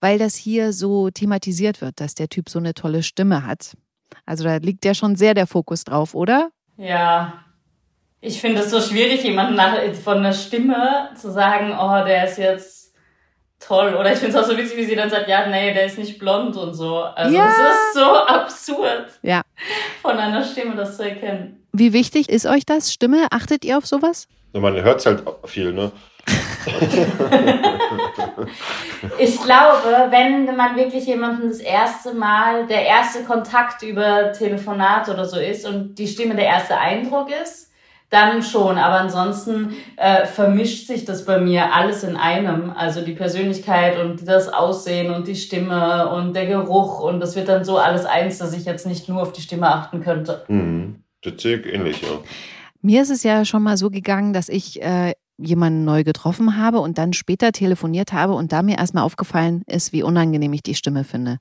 Weil 0.00 0.18
das 0.18 0.34
hier 0.34 0.72
so 0.72 1.10
thematisiert 1.10 1.80
wird, 1.80 2.00
dass 2.00 2.14
der 2.14 2.28
Typ 2.28 2.48
so 2.48 2.58
eine 2.58 2.74
tolle 2.74 3.02
Stimme 3.02 3.44
hat. 3.44 3.76
Also 4.26 4.44
da 4.44 4.56
liegt 4.56 4.84
ja 4.84 4.94
schon 4.94 5.16
sehr 5.16 5.34
der 5.34 5.46
Fokus 5.46 5.84
drauf, 5.84 6.14
oder? 6.14 6.50
Ja. 6.76 7.44
Ich 8.20 8.40
finde 8.40 8.62
es 8.62 8.70
so 8.70 8.80
schwierig, 8.80 9.22
jemanden 9.22 9.54
nach, 9.54 9.76
von 9.94 10.22
der 10.22 10.32
Stimme 10.32 11.10
zu 11.14 11.30
sagen, 11.30 11.72
oh, 11.78 12.04
der 12.04 12.24
ist 12.28 12.38
jetzt 12.38 12.87
toll. 13.60 13.94
Oder 13.98 14.12
ich 14.12 14.18
finde 14.18 14.36
es 14.38 14.42
auch 14.44 14.48
so 14.48 14.56
witzig, 14.56 14.76
wie 14.76 14.84
sie 14.84 14.96
dann 14.96 15.10
sagt, 15.10 15.28
ja, 15.28 15.46
nee, 15.46 15.72
der 15.74 15.84
ist 15.86 15.98
nicht 15.98 16.18
blond 16.18 16.56
und 16.56 16.74
so. 16.74 17.00
Also 17.02 17.34
Ja. 17.36 17.46
es 17.48 17.56
ist 17.56 17.94
so 17.94 18.14
absurd, 18.14 19.06
Ja. 19.22 19.42
von 20.02 20.16
einer 20.18 20.42
Stimme 20.44 20.74
das 20.76 20.96
zu 20.96 21.08
erkennen. 21.08 21.62
Wie 21.72 21.92
wichtig 21.92 22.28
ist 22.28 22.46
euch 22.46 22.64
das? 22.66 22.92
Stimme? 22.92 23.26
Achtet 23.30 23.64
ihr 23.64 23.76
auf 23.78 23.86
sowas? 23.86 24.26
Nur 24.52 24.62
man 24.62 24.74
hört 24.82 25.00
es 25.00 25.06
halt 25.06 25.22
viel, 25.44 25.72
ne? 25.72 25.92
Ich 29.18 29.40
glaube, 29.42 30.06
wenn 30.10 30.54
man 30.56 30.76
wirklich 30.76 31.06
jemanden 31.06 31.48
das 31.48 31.58
erste 31.60 32.14
Mal, 32.14 32.66
der 32.66 32.84
erste 32.84 33.24
Kontakt 33.24 33.82
über 33.82 34.32
Telefonat 34.32 35.08
oder 35.08 35.24
so 35.24 35.38
ist 35.38 35.66
und 35.66 35.94
die 35.98 36.06
Stimme 36.06 36.34
der 36.34 36.44
erste 36.46 36.76
Eindruck 36.76 37.28
ist, 37.42 37.67
dann 38.10 38.42
schon. 38.42 38.78
Aber 38.78 39.00
ansonsten 39.00 39.74
äh, 39.96 40.26
vermischt 40.26 40.86
sich 40.86 41.04
das 41.04 41.24
bei 41.24 41.38
mir 41.38 41.74
alles 41.74 42.04
in 42.04 42.16
einem. 42.16 42.70
Also 42.70 43.02
die 43.02 43.12
Persönlichkeit 43.12 43.98
und 43.98 44.26
das 44.26 44.48
Aussehen 44.48 45.12
und 45.12 45.26
die 45.26 45.36
Stimme 45.36 46.10
und 46.10 46.34
der 46.34 46.46
Geruch. 46.46 47.00
Und 47.00 47.20
das 47.20 47.36
wird 47.36 47.48
dann 47.48 47.64
so 47.64 47.78
alles 47.78 48.04
eins, 48.04 48.38
dass 48.38 48.54
ich 48.54 48.64
jetzt 48.64 48.86
nicht 48.86 49.08
nur 49.08 49.22
auf 49.22 49.32
die 49.32 49.42
Stimme 49.42 49.68
achten 49.68 50.00
könnte. 50.00 50.44
Mhm. 50.48 51.02
Das 51.22 51.34
sehe 51.42 51.58
ich 51.58 51.66
ähnlich, 51.66 52.02
ja. 52.02 52.08
Mir 52.80 53.02
ist 53.02 53.10
es 53.10 53.24
ja 53.24 53.44
schon 53.44 53.62
mal 53.62 53.76
so 53.76 53.90
gegangen, 53.90 54.32
dass 54.32 54.48
ich 54.48 54.80
äh, 54.80 55.12
jemanden 55.36 55.84
neu 55.84 56.04
getroffen 56.04 56.56
habe 56.56 56.80
und 56.80 56.98
dann 56.98 57.12
später 57.12 57.52
telefoniert 57.52 58.12
habe 58.12 58.34
und 58.34 58.52
da 58.52 58.62
mir 58.62 58.78
erstmal 58.78 59.04
aufgefallen 59.04 59.62
ist, 59.66 59.92
wie 59.92 60.02
unangenehm 60.02 60.52
ich 60.52 60.62
die 60.62 60.74
Stimme 60.74 61.04
finde. 61.04 61.38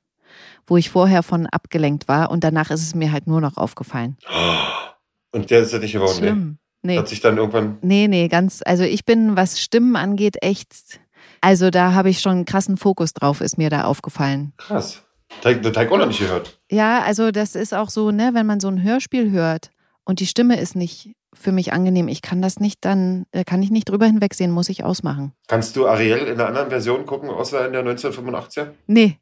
Wo 0.66 0.78
ich 0.78 0.90
vorher 0.90 1.24
von 1.24 1.48
abgelenkt 1.48 2.08
war 2.08 2.32
und 2.32 2.44
danach 2.44 2.70
ist 2.72 2.82
es 2.82 2.96
mir 2.96 3.12
halt 3.12 3.28
nur 3.28 3.42
noch 3.42 3.58
aufgefallen. 3.58 4.18
Und 5.32 5.50
der 5.50 5.62
ist 5.62 5.74
ja 5.74 5.80
nicht 5.80 5.94
geworden? 5.94 6.18
Schlimm. 6.18 6.58
Nee. 6.84 6.98
Hat 6.98 7.08
sich 7.08 7.20
dann 7.20 7.38
irgendwann. 7.38 7.80
Nee, 7.82 8.08
nee, 8.08 8.28
ganz, 8.28 8.62
also 8.66 8.84
ich 8.84 9.04
bin, 9.04 9.36
was 9.36 9.60
Stimmen 9.60 9.96
angeht, 9.96 10.38
echt, 10.42 11.00
also 11.42 11.70
da 11.70 11.94
habe 11.94 12.10
ich 12.10 12.20
schon 12.20 12.34
einen 12.34 12.46
krassen 12.46 12.78
Fokus 12.78 13.14
drauf, 13.14 13.42
ist 13.42 13.58
mir 13.58 13.70
da 13.70 13.84
aufgefallen. 13.84 14.54
Krass. 14.58 15.04
Teig, 15.42 15.62
Teig 15.74 15.92
auch 15.92 15.98
noch 15.98 16.08
nicht 16.08 16.20
gehört. 16.20 16.60
Ja, 16.72 17.02
also 17.04 17.32
das 17.32 17.56
ist 17.56 17.74
auch 17.74 17.90
so, 17.90 18.12
ne, 18.12 18.32
wenn 18.34 18.46
man 18.46 18.60
so 18.60 18.70
ein 18.70 18.82
Hörspiel 18.82 19.32
hört 19.32 19.72
und 20.06 20.20
die 20.20 20.28
Stimme 20.28 20.60
ist 20.60 20.76
nicht 20.76 21.14
für 21.34 21.52
mich 21.52 21.74
angenehm, 21.74 22.08
ich 22.08 22.22
kann 22.22 22.42
das 22.42 22.60
nicht 22.60 22.86
dann, 22.86 23.26
da 23.32 23.44
kann 23.44 23.62
ich 23.62 23.70
nicht 23.70 23.90
drüber 23.90 24.06
hinwegsehen, 24.06 24.52
muss 24.52 24.70
ich 24.70 24.84
ausmachen. 24.84 25.34
Kannst 25.48 25.76
du 25.76 25.88
Ariel 25.88 26.20
in 26.20 26.40
einer 26.40 26.48
anderen 26.48 26.70
Version 26.70 27.06
gucken, 27.06 27.30
außer 27.30 27.68
in 27.68 27.74
der 27.74 27.86
1985er? 27.86 28.68
Nee, 28.88 29.20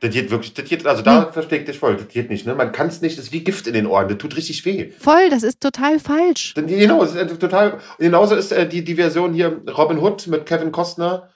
Das 0.00 0.10
geht 0.10 0.30
wirklich, 0.30 0.52
das 0.52 0.66
geht, 0.66 0.86
also 0.86 1.02
da 1.02 1.32
verstehe 1.32 1.60
ich 1.60 1.64
dich 1.64 1.78
voll, 1.78 1.96
das 1.96 2.08
geht 2.08 2.28
nicht, 2.28 2.46
ne? 2.46 2.54
Man 2.54 2.70
kann 2.70 2.88
es 2.88 3.00
nicht, 3.00 3.16
das 3.16 3.26
ist 3.26 3.32
wie 3.32 3.42
Gift 3.42 3.66
in 3.66 3.72
den 3.72 3.86
Ohren, 3.86 4.08
das 4.08 4.18
tut 4.18 4.36
richtig 4.36 4.62
weh. 4.66 4.90
Voll, 4.98 5.30
das 5.30 5.42
ist 5.42 5.62
total 5.62 5.98
falsch. 5.98 6.52
Denn, 6.54 6.66
genau, 6.66 7.02
es 7.02 7.14
ist 7.14 7.16
äh, 7.16 7.26
total, 7.38 7.78
genauso 7.98 8.34
ist 8.34 8.52
äh, 8.52 8.68
die, 8.68 8.84
die 8.84 8.96
Version 8.96 9.32
hier 9.32 9.62
Robin 9.76 9.98
Hood 9.98 10.26
mit 10.26 10.44
Kevin 10.44 10.70
Costner 10.70 11.30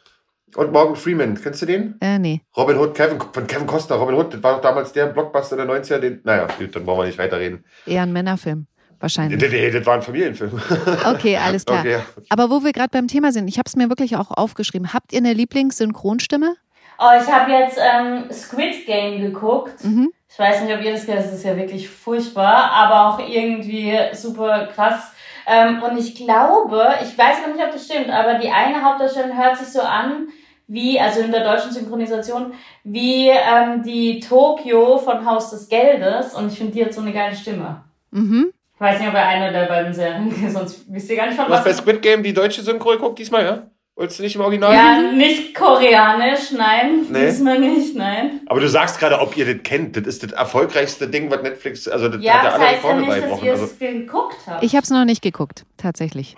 und 0.57 0.73
Morgan 0.73 0.95
Freeman. 0.95 1.41
Kennst 1.41 1.63
du 1.63 1.67
den? 1.67 1.95
Äh, 2.03 2.19
nee. 2.19 2.43
Robin 2.55 2.77
Hood, 2.77 2.95
Kevin, 2.95 3.19
von 3.33 3.47
Kevin 3.47 3.67
Costner, 3.67 3.97
Robin 3.97 4.15
Hood, 4.15 4.35
das 4.35 4.43
war 4.43 4.57
doch 4.57 4.63
damals 4.63 4.93
der 4.93 5.07
Blockbuster 5.07 5.57
der 5.57 5.67
90er, 5.67 5.99
den, 5.99 6.21
naja, 6.25 6.47
dann 6.73 6.87
wollen 6.87 6.99
wir 6.99 7.07
nicht 7.07 7.19
weiterreden. 7.19 7.65
Eher 7.87 8.03
ein 8.03 8.13
Männerfilm. 8.13 8.67
Wahrscheinlich. 9.01 9.41
Nee, 9.41 9.49
nee, 9.49 9.71
das 9.71 9.87
war 9.87 9.95
ein 9.95 10.03
Familienfilm. 10.03 10.61
Okay, 11.07 11.39
alles 11.39 11.65
klar. 11.65 11.81
Okay. 11.81 12.01
Aber 12.29 12.51
wo 12.51 12.63
wir 12.63 12.73
gerade 12.73 12.91
beim 12.93 13.09
Thema 13.09 13.33
sind, 13.33 13.49
ich 13.49 13.57
habe 13.57 13.67
es 13.67 13.75
mir 13.75 13.89
wirklich 13.89 14.17
auch 14.17 14.31
aufgeschrieben. 14.31 14.93
Habt 14.93 15.15
ihr 15.15 15.19
eine 15.19 15.33
Lieblingssynchronstimme? 15.33 16.57
Oh, 17.01 17.19
ich 17.19 17.33
habe 17.33 17.51
jetzt 17.51 17.79
ähm, 17.81 18.31
Squid 18.31 18.85
Game 18.85 19.23
geguckt. 19.23 19.83
Mhm. 19.83 20.13
Ich 20.29 20.39
weiß 20.39 20.63
nicht, 20.63 20.75
ob 20.75 20.83
ihr 20.83 20.93
das 20.93 21.07
kennt, 21.07 21.19
das 21.19 21.33
ist 21.33 21.45
ja 21.45 21.57
wirklich 21.57 21.89
furchtbar, 21.89 22.71
aber 22.73 23.09
auch 23.09 23.19
irgendwie 23.27 23.99
super 24.13 24.69
krass. 24.75 25.11
Ähm, 25.47 25.83
und 25.83 25.99
ich 25.99 26.15
glaube, 26.15 26.95
ich 27.03 27.17
weiß 27.17 27.39
aber 27.43 27.55
nicht, 27.55 27.65
ob 27.65 27.73
das 27.73 27.87
stimmt, 27.87 28.11
aber 28.11 28.35
die 28.35 28.51
eine 28.51 28.85
Hauptdarstellerin 28.85 29.37
hört 29.37 29.57
sich 29.57 29.69
so 29.69 29.81
an, 29.81 30.29
wie, 30.69 31.01
also 31.01 31.21
in 31.21 31.33
der 31.33 31.43
deutschen 31.43 31.73
Synchronisation, 31.73 32.53
wie 32.85 33.29
ähm, 33.31 33.83
die 33.83 34.21
Tokio 34.21 34.99
von 34.99 35.25
Haus 35.27 35.51
des 35.51 35.69
Geldes. 35.69 36.35
Und 36.35 36.53
ich 36.53 36.59
finde, 36.59 36.73
die 36.75 36.85
hat 36.85 36.95
so 36.95 37.01
eine 37.01 37.13
geile 37.13 37.35
Stimme. 37.35 37.83
Mhm. 38.13 38.53
Ich 38.75 38.81
weiß 38.81 39.01
nicht, 39.01 39.09
ob 39.09 39.15
er 39.15 39.27
eine 39.27 39.51
der 39.51 39.67
beiden 39.67 39.93
Serien 39.93 40.33
sonst 40.51 40.85
wisst 40.93 41.11
ihr 41.11 41.17
gar 41.17 41.27
nicht 41.27 41.37
von 41.37 41.47
Du 41.47 41.53
hast 41.53 41.65
bei 41.65 41.71
was. 41.71 41.79
Squid 41.79 42.03
Game 42.03 42.23
die 42.23 42.33
deutsche 42.33 42.63
Synchro 42.63 42.91
geguckt 42.91 43.19
diesmal, 43.19 43.45
ja? 43.45 43.63
Wolltest 44.01 44.19
du 44.19 44.23
nicht 44.23 44.35
im 44.35 44.41
Original? 44.41 44.73
Ja, 44.73 45.13
nicht 45.13 45.55
koreanisch, 45.55 46.53
nein. 46.57 47.05
Nee. 47.11 47.27
Diesmal 47.27 47.59
nicht, 47.59 47.95
nein. 47.95 48.41
Aber 48.47 48.59
du 48.59 48.67
sagst 48.67 48.99
gerade, 48.99 49.21
ob 49.21 49.37
ihr 49.37 49.45
das 49.45 49.63
kennt. 49.63 49.95
Das 49.95 50.05
ist 50.07 50.23
das 50.23 50.33
erfolgreichste 50.33 51.07
Ding, 51.07 51.31
was 51.31 51.43
Netflix, 51.43 51.87
also 51.87 52.09
das 52.09 52.23
Ja, 52.23 52.33
hat 52.33 52.45
ja 52.45 52.51
das 52.51 52.55
alle 52.55 52.65
heißt 52.65 52.83
ja 52.83 52.95
nicht, 52.95 53.31
dass 53.31 53.43
ihr 53.43 53.53
Also, 53.53 53.65
es 53.67 53.79
geguckt 53.79 54.37
habt. 54.47 54.63
Ich 54.65 54.75
habe 54.75 54.85
es 54.85 54.89
noch 54.89 55.05
nicht 55.05 55.21
geguckt, 55.21 55.67
tatsächlich. 55.77 56.35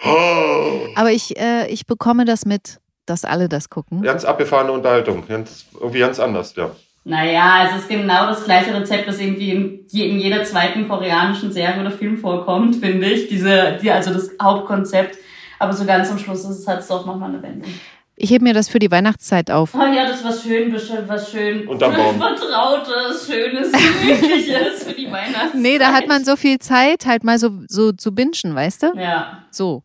Aber 0.97 1.13
ich, 1.13 1.39
äh, 1.39 1.69
ich 1.69 1.87
bekomme 1.87 2.25
das 2.25 2.47
mit, 2.47 2.81
dass 3.07 3.25
alle 3.25 3.49
das 3.49 3.71
gucken. 3.71 4.03
ganz 4.03 4.25
abgefahrene 4.25 4.73
Unterhaltung. 4.73 5.23
Ganz, 5.29 5.67
irgendwie 5.79 6.01
ganz 6.01 6.19
anders, 6.19 6.57
ja. 6.57 6.73
Naja, 7.05 7.69
es 7.71 7.83
ist 7.83 7.89
genau 7.89 8.27
das 8.27 8.43
gleiche 8.45 8.75
Rezept, 8.75 9.07
das 9.07 9.21
irgendwie 9.21 9.51
in, 9.53 9.87
in 9.93 10.19
jeder 10.19 10.43
zweiten 10.43 10.89
koreanischen 10.89 11.53
Serie 11.53 11.81
oder 11.81 11.93
Film 11.93 12.19
vorkommt, 12.19 12.75
finde 12.75 13.07
ich. 13.07 13.29
Diese, 13.29 13.79
die, 13.81 13.93
also 13.93 14.13
das 14.13 14.31
Hauptkonzept. 14.43 15.17
Aber 15.63 15.73
so 15.73 15.85
ganz 15.85 16.11
am 16.11 16.19
Schluss 16.19 16.41
ist 16.41 16.59
es 16.59 16.67
halt 16.67 16.85
doch 16.91 17.07
nochmal 17.07 17.29
eine 17.29 17.41
Wendung. 17.41 17.71
Ich 18.17 18.31
hebe 18.31 18.43
mir 18.43 18.53
das 18.53 18.69
für 18.69 18.81
die 18.81 18.91
Weihnachtszeit 18.91 19.49
auf. 19.49 19.77
Oh 19.77 19.79
ja, 19.79 20.09
das 20.09 20.17
ist 20.17 20.25
was 20.25 20.43
schön, 20.43 20.73
bestimmt 20.73 21.09
was 21.09 21.31
schön. 21.31 21.69
Vertrautes, 21.79 23.29
Schönes, 23.29 23.71
Gemütliches 23.71 24.83
für 24.83 24.93
die 24.93 25.07
Weihnachtszeit. 25.07 25.55
Nee, 25.55 25.79
da 25.79 25.93
hat 25.93 26.09
man 26.09 26.25
so 26.25 26.35
viel 26.35 26.59
Zeit, 26.59 27.07
halt 27.07 27.23
mal 27.23 27.39
so, 27.39 27.51
so 27.69 27.93
zu 27.93 28.13
bingen, 28.13 28.57
weißt 28.57 28.83
du? 28.83 28.93
Ja. 28.97 29.45
So. 29.53 29.85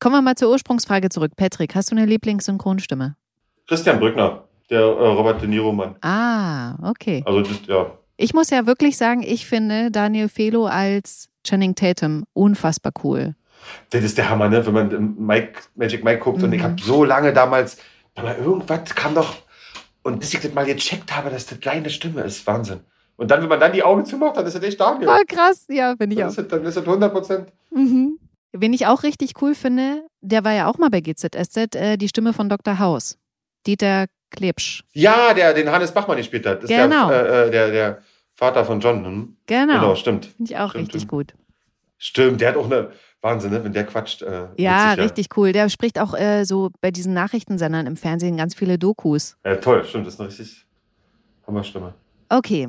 Kommen 0.00 0.16
wir 0.16 0.22
mal 0.22 0.34
zur 0.34 0.50
Ursprungsfrage 0.50 1.10
zurück. 1.10 1.30
Patrick, 1.36 1.76
hast 1.76 1.92
du 1.92 1.96
eine 1.96 2.04
Lieblingssynchronstimme? 2.06 3.14
Christian 3.68 4.00
Brückner, 4.00 4.48
der 4.68 4.80
äh, 4.80 4.82
Robert 4.82 5.40
De 5.40 5.48
Niro-Mann. 5.48 5.94
Ah, 6.02 6.74
okay. 6.90 7.22
Also, 7.24 7.42
das, 7.42 7.60
ja. 7.68 7.92
Ich 8.16 8.34
muss 8.34 8.50
ja 8.50 8.66
wirklich 8.66 8.96
sagen, 8.96 9.22
ich 9.22 9.46
finde 9.46 9.92
Daniel 9.92 10.28
Felo 10.28 10.66
als 10.66 11.28
Channing 11.46 11.76
Tatum 11.76 12.24
unfassbar 12.32 12.92
cool. 13.04 13.36
Das 13.90 14.04
ist 14.04 14.18
der 14.18 14.28
Hammer, 14.30 14.48
ne? 14.48 14.64
Wenn 14.66 14.74
man 14.74 14.90
ähm, 14.92 15.14
Mike, 15.18 15.60
Magic 15.74 16.04
Mike 16.04 16.20
guckt 16.20 16.42
und 16.42 16.52
ich 16.52 16.62
habe 16.62 16.76
so 16.80 17.04
lange 17.04 17.32
damals, 17.32 17.78
aber 18.14 18.36
irgendwas 18.38 18.94
kam 18.94 19.14
doch, 19.14 19.36
und 20.02 20.20
bis 20.20 20.32
ich 20.34 20.40
das 20.40 20.52
mal 20.54 20.64
gecheckt 20.64 21.14
habe, 21.14 21.30
dass 21.30 21.46
das 21.46 21.60
deine 21.60 21.90
Stimme 21.90 22.22
ist, 22.22 22.46
Wahnsinn. 22.46 22.80
Und 23.16 23.30
dann, 23.30 23.42
wenn 23.42 23.48
man 23.48 23.58
dann 23.60 23.72
die 23.72 23.82
Augen 23.82 24.04
zumacht, 24.06 24.36
dann 24.36 24.46
ist 24.46 24.54
das 24.56 24.62
echt 24.62 24.80
Daniel. 24.80 25.08
Voll 25.08 25.24
krass, 25.26 25.66
ja, 25.68 25.94
finde 25.96 26.14
ich 26.14 26.18
Dann 26.18 26.26
auch. 26.28 26.30
ist, 26.30 26.38
das, 26.38 26.48
dann 26.48 26.64
ist 26.64 26.76
das 26.76 26.84
100 26.84 27.12
Prozent. 27.12 27.48
Mhm. 27.70 28.18
Wen 28.52 28.72
ich 28.72 28.86
auch 28.86 29.02
richtig 29.02 29.32
cool 29.42 29.54
finde, 29.54 30.06
der 30.20 30.44
war 30.44 30.52
ja 30.52 30.66
auch 30.68 30.78
mal 30.78 30.88
bei 30.88 31.00
GZSZ, 31.00 31.74
äh, 31.74 31.96
die 31.96 32.08
Stimme 32.08 32.32
von 32.32 32.48
Dr. 32.48 32.78
House. 32.78 33.18
Dieter 33.66 34.06
Klebsch. 34.30 34.84
Ja, 34.92 35.34
der, 35.34 35.52
den 35.52 35.70
Hannes 35.70 35.90
Bachmann 35.92 36.16
gespielt 36.18 36.46
hat. 36.46 36.62
Das 36.62 36.70
Genau. 36.70 37.04
ist 37.04 37.10
der, 37.10 37.26
äh, 37.28 37.46
äh, 37.48 37.50
der, 37.50 37.70
der 37.70 37.98
Vater 38.34 38.64
von 38.64 38.78
John. 38.80 39.04
Hm? 39.04 39.36
Genau. 39.46 39.72
Genau, 39.74 39.94
stimmt. 39.96 40.26
Finde 40.26 40.52
ich 40.52 40.56
auch 40.58 40.70
Stimmt, 40.70 40.84
richtig 40.88 41.00
stimmt. 41.02 41.10
gut. 41.10 41.34
Stimmt, 41.98 42.40
der 42.40 42.50
hat 42.50 42.56
auch 42.56 42.66
eine 42.66 42.92
Wahnsinn, 43.20 43.50
ne? 43.50 43.64
wenn 43.64 43.72
der 43.72 43.84
quatscht. 43.84 44.22
Äh, 44.22 44.48
Ja, 44.56 44.92
richtig 44.92 45.36
cool. 45.36 45.52
Der 45.52 45.68
spricht 45.68 45.98
auch 45.98 46.14
äh, 46.14 46.44
so 46.44 46.70
bei 46.80 46.90
diesen 46.90 47.14
Nachrichtensendern 47.14 47.86
im 47.86 47.96
Fernsehen 47.96 48.36
ganz 48.36 48.54
viele 48.54 48.78
Dokus. 48.78 49.36
Ja, 49.44 49.56
toll, 49.56 49.84
stimmt, 49.84 50.06
das 50.06 50.14
ist 50.14 50.20
eine 50.20 50.28
richtig 50.28 50.66
Hammerstimme. 51.46 51.94
Okay. 52.28 52.68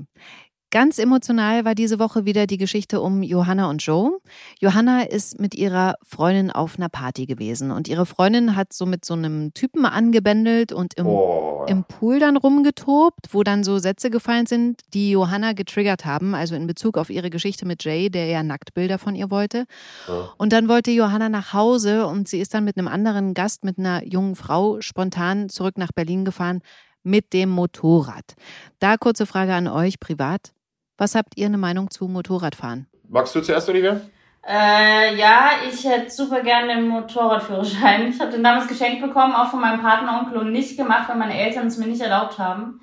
Ganz 0.72 1.00
emotional 1.00 1.66
war 1.66 1.74
diese 1.74 1.98
Woche 1.98 2.26
wieder 2.26 2.46
die 2.46 2.60
Geschichte 2.60 3.02
um 3.02 3.24
Johanna 3.24 3.72
und 3.72 3.84
Joe. 3.84 4.20
Johanna 4.60 5.02
ist 5.02 5.40
mit 5.40 5.56
ihrer 5.56 5.96
Freundin 6.04 6.52
auf 6.52 6.78
einer 6.78 6.90
Party 6.90 7.26
gewesen 7.26 7.72
und 7.72 7.88
ihre 7.88 8.06
Freundin 8.06 8.56
hat 8.56 8.72
so 8.72 8.86
mit 8.86 9.04
so 9.04 9.16
einem 9.16 9.52
Typen 9.56 9.88
angebändelt 9.88 10.72
und 10.72 10.94
im, 10.94 11.08
Oh, 11.08 11.66
im 11.68 11.86
Pool 11.86 12.20
dann 12.20 12.38
rumgetobt, 12.38 13.34
wo 13.34 13.42
dann 13.42 13.64
so 13.64 13.80
Sätze 13.80 14.12
gefallen 14.12 14.46
sind, 14.46 14.82
die 14.94 15.10
Johanna 15.10 15.54
getriggert 15.54 16.06
haben, 16.06 16.36
also 16.36 16.54
in 16.54 16.68
Bezug 16.68 17.00
auf 17.00 17.10
ihre 17.10 17.32
Geschichte 17.32 17.66
mit 17.66 17.84
Jay, 17.84 18.12
der 18.12 18.28
ja 18.28 18.44
Nacktbilder 18.44 19.00
von 19.00 19.16
ihr 19.16 19.32
wollte. 19.32 19.66
Ja. 20.08 20.30
Und 20.38 20.54
dann 20.54 20.68
wollte 20.68 20.92
Johanna 20.92 21.30
nach 21.30 21.52
Hause 21.52 22.06
und 22.06 22.28
sie 22.28 22.40
ist 22.40 22.54
dann 22.54 22.64
mit 22.64 22.78
einem 22.78 22.88
anderen 22.88 23.34
Gast, 23.34 23.64
mit 23.64 23.80
einer 23.80 24.06
jungen 24.06 24.36
Frau, 24.36 24.82
spontan 24.82 25.50
zurück 25.50 25.80
nach 25.80 25.92
Berlin 25.92 26.26
gefahren 26.26 26.62
mit 27.02 27.34
dem 27.34 27.50
Motorrad. 27.50 28.36
Da 28.78 28.98
kurze 28.98 29.26
Frage 29.26 29.54
an 29.56 29.68
euch 29.68 30.00
privat. 30.00 30.52
Was 31.00 31.16
habt 31.16 31.38
ihr 31.38 31.46
eine 31.46 31.58
Meinung 31.58 31.90
zu 31.90 32.10
Motorradfahren? 32.10 32.86
Magst 33.08 33.34
du 33.34 33.40
zuerst, 33.40 33.70
Olivia? 33.70 34.02
Äh, 34.46 35.16
ja, 35.16 35.52
ich 35.72 35.86
hätte 35.86 36.12
super 36.12 36.42
gerne 36.42 36.74
einen 36.74 36.90
Motorradführerschein. 36.90 38.10
Ich 38.10 38.20
habe 38.20 38.32
den 38.32 38.44
damals 38.44 38.68
geschenkt 38.68 39.02
bekommen, 39.02 39.34
auch 39.34 39.50
von 39.50 39.62
meinem 39.62 39.80
Partneronkel 39.80 40.38
und 40.38 40.52
nicht 40.52 40.76
gemacht, 40.76 41.08
weil 41.08 41.16
meine 41.16 41.40
Eltern 41.40 41.68
es 41.68 41.78
mir 41.78 41.88
nicht 41.88 42.02
erlaubt 42.02 42.38
haben. 42.38 42.82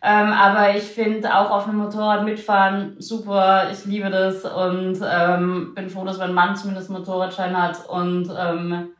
Ähm, 0.00 0.32
aber 0.32 0.76
ich 0.76 0.84
finde 0.84 1.34
auch 1.34 1.50
auf 1.50 1.66
einem 1.66 1.78
Motorrad 1.78 2.24
mitfahren 2.24 2.94
super. 3.00 3.68
Ich 3.72 3.84
liebe 3.84 4.10
das 4.10 4.44
und 4.44 5.00
ähm, 5.04 5.74
bin 5.74 5.90
froh, 5.90 6.04
dass 6.04 6.18
mein 6.18 6.34
Mann 6.34 6.54
zumindest 6.54 6.88
einen 6.88 7.00
Motorradschein 7.00 7.60
hat. 7.60 7.88
Und 7.88 8.30
ähm, 8.38 8.90